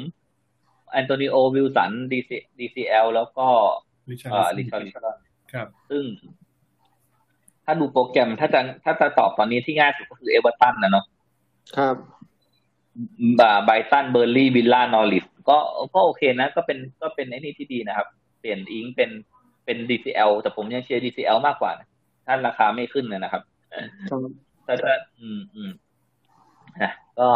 [0.91, 2.29] แอนโตนิโอวิลสัน DC
[2.59, 3.47] DCL แล้วก็
[4.09, 5.17] ลิชาเอ่อริลิสัชานริสัน
[5.53, 6.03] ครับ ซึ่ง
[7.69, 11.05] ถ้าดูโปรแกรมถ้าจะถ้าจะตอบตอนนี้ที่ง่ายสุดก็คือเอเวอร์ตันนะเนาะ
[11.77, 11.95] ครับ
[13.39, 15.57] บาไบตันเบอร์ลี่วิลล่านอริสก็
[15.95, 18.07] ก็โอเคนะ ก็เป็นก็เป็นไอ้นี่ที่ดีนะครับ
[18.39, 19.09] เปลี่ยนอิงเป็น
[19.65, 21.87] เป็น DCL แต่ผมยังเชียร์ DCL มากกว่านะ
[22.25, 23.43] ถ้าราคาไม่ขึ้นนะนะครับ
[24.09, 24.19] ครับ
[24.65, 25.71] แต่ถ้าอืมอืม
[26.81, 27.29] นะก็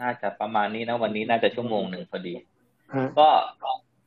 [0.00, 2.34] น่าจะประมาณนี้นะ วันนี้น่าจะชั่วโมงหนึ่งพอดี
[2.94, 3.28] ฮะก็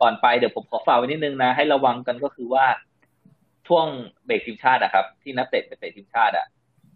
[0.02, 2.66] ก่อนไปเดี๋ยวผมขอฝากไว้นิดนึงนะ ให้ระวังกันก็คือว่า
[3.68, 3.86] ช่วง
[4.26, 6.46] เบรกทีมชาติอะครับ ที่นักเตะไปเตะทีมชาติอะ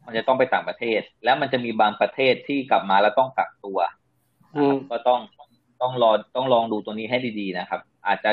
[0.05, 3.79] มันจะต้องไปต่างประเทศ แล้วมันจะมีบางประเทศที่กลับมาแล้วต้องกักตัว
[4.55, 5.19] อืมก็ต้อง
[5.81, 8.31] ต้องรอต้องลองดูตัวนี้ให้ดีๆนะครับ อาจจะ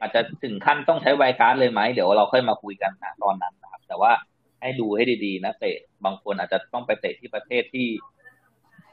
[0.00, 4.12] อาจจะถึงขั้นต้องใช้ไวการ์ดเลยไหมเดี๋ยวเราค่อยมาคุยกันนะตอนนั้นนะครับ แต่ว่า
[4.60, 7.88] ให้ดูให้ดีๆนะเตะบางคนอาจจะต้องไปเตะที่ประเทศที่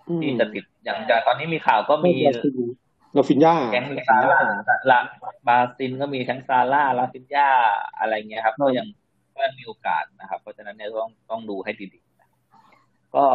[0.10, 2.14] อืมที่จะติดอย่างอย่างตอนนี้มีข่าวก็มี
[3.16, 4.40] ลาฟินย่าแก๊งซาร่า
[4.90, 5.00] ลา
[5.48, 7.50] บราซินก็มีทั้งซาร่าลาฟินยา
[8.00, 8.88] อะไรเงี้ยครับ ก็ยัง
[9.34, 12.30] ก็ยังมีโอกาสนะครับ เพราะฉะนั้นเนี่ยต้องต้องดูให้ดีๆนะ
[13.16, 13.26] ก็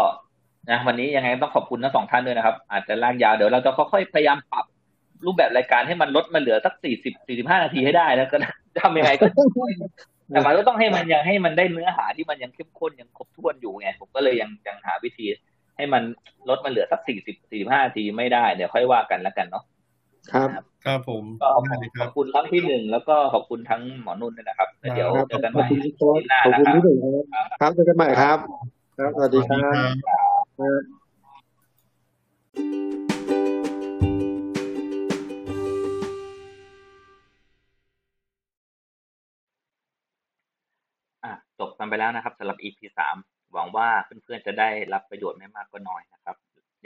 [0.70, 4.64] นะวันนี้ยังไงต้องขอบคุณทั้งสองท่านด้วยนะครับ อาจจะลากยาวเดี๋ยวเราจะค่อยๆพยายามปรับ
[5.26, 8.36] รูปแบบรายการให้มันลดมาเหลือสักสี่สิบสี่สิบห้านาทีให้ได้แล้วก็
[8.80, 9.26] ทำยังไงก็
[10.30, 15.26] แต่มันก็ต้องให้มันยังให้มันได้เนื้อหาที่มันยังเข้มข้นยังครบถ้วนอยู่ไงผมก็เลยยังยังหาวิธี
[15.76, 16.02] ให้มัน
[16.48, 19.64] ลดมาเหลือสักสี่สิบสี่ห้านาทีไม่ได้เดี๋ยวค่อยว่ากันแล้วกันเนาะ
[20.32, 20.48] ครับ
[20.84, 28.38] ครับผมก็ได้เลยคขรัอบบคุณทั้งที่หนึ่งแล้วก็ขอบคุณทั้งหมอนุ่นด้วยนะครับแล้วเดี๋ยวครับเจอกันขใหอบม่คุณทุกคนหน้าขอบนะคุณครับที่หนึ่งครับครับเจอกันใหม่ครับ
[28.98, 29.60] ครับสวัสดีครับ
[30.58, 30.82] ครับ
[41.24, 43.16] อะจบกันไปแล้วนะครับสำหรับ EP สาม
[43.52, 46.36] หวังว่าเพื่อนๆจะได้รับประโยชน์ไม่มากก็น้อยนะครับ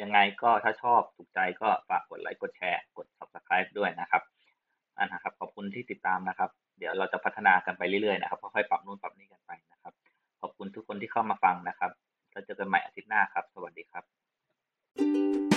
[0.01, 4.23] ยังไงก็ถ้าชอบถูกใจก็ฝากกดไลค์กดแชร์ กด subscribe ด้วยนะครับ
[4.98, 9.93] อันนะครับขอบคุณที่ติดตามนะครับ เดี๋ยวเราจะพัฒนากันไปเรื่อยๆนะครับค่อยๆปรับนู่นปรับนี่กันไปนะครับ
[10.40, 11.90] ขอบคุณทุกคนที่เข้ามาฟังนะครับ
[12.32, 14.05] แล้วเจอกันใหม่อาทิตย์หน้าครับ สวัสดีครับ
[14.97, 15.52] thank you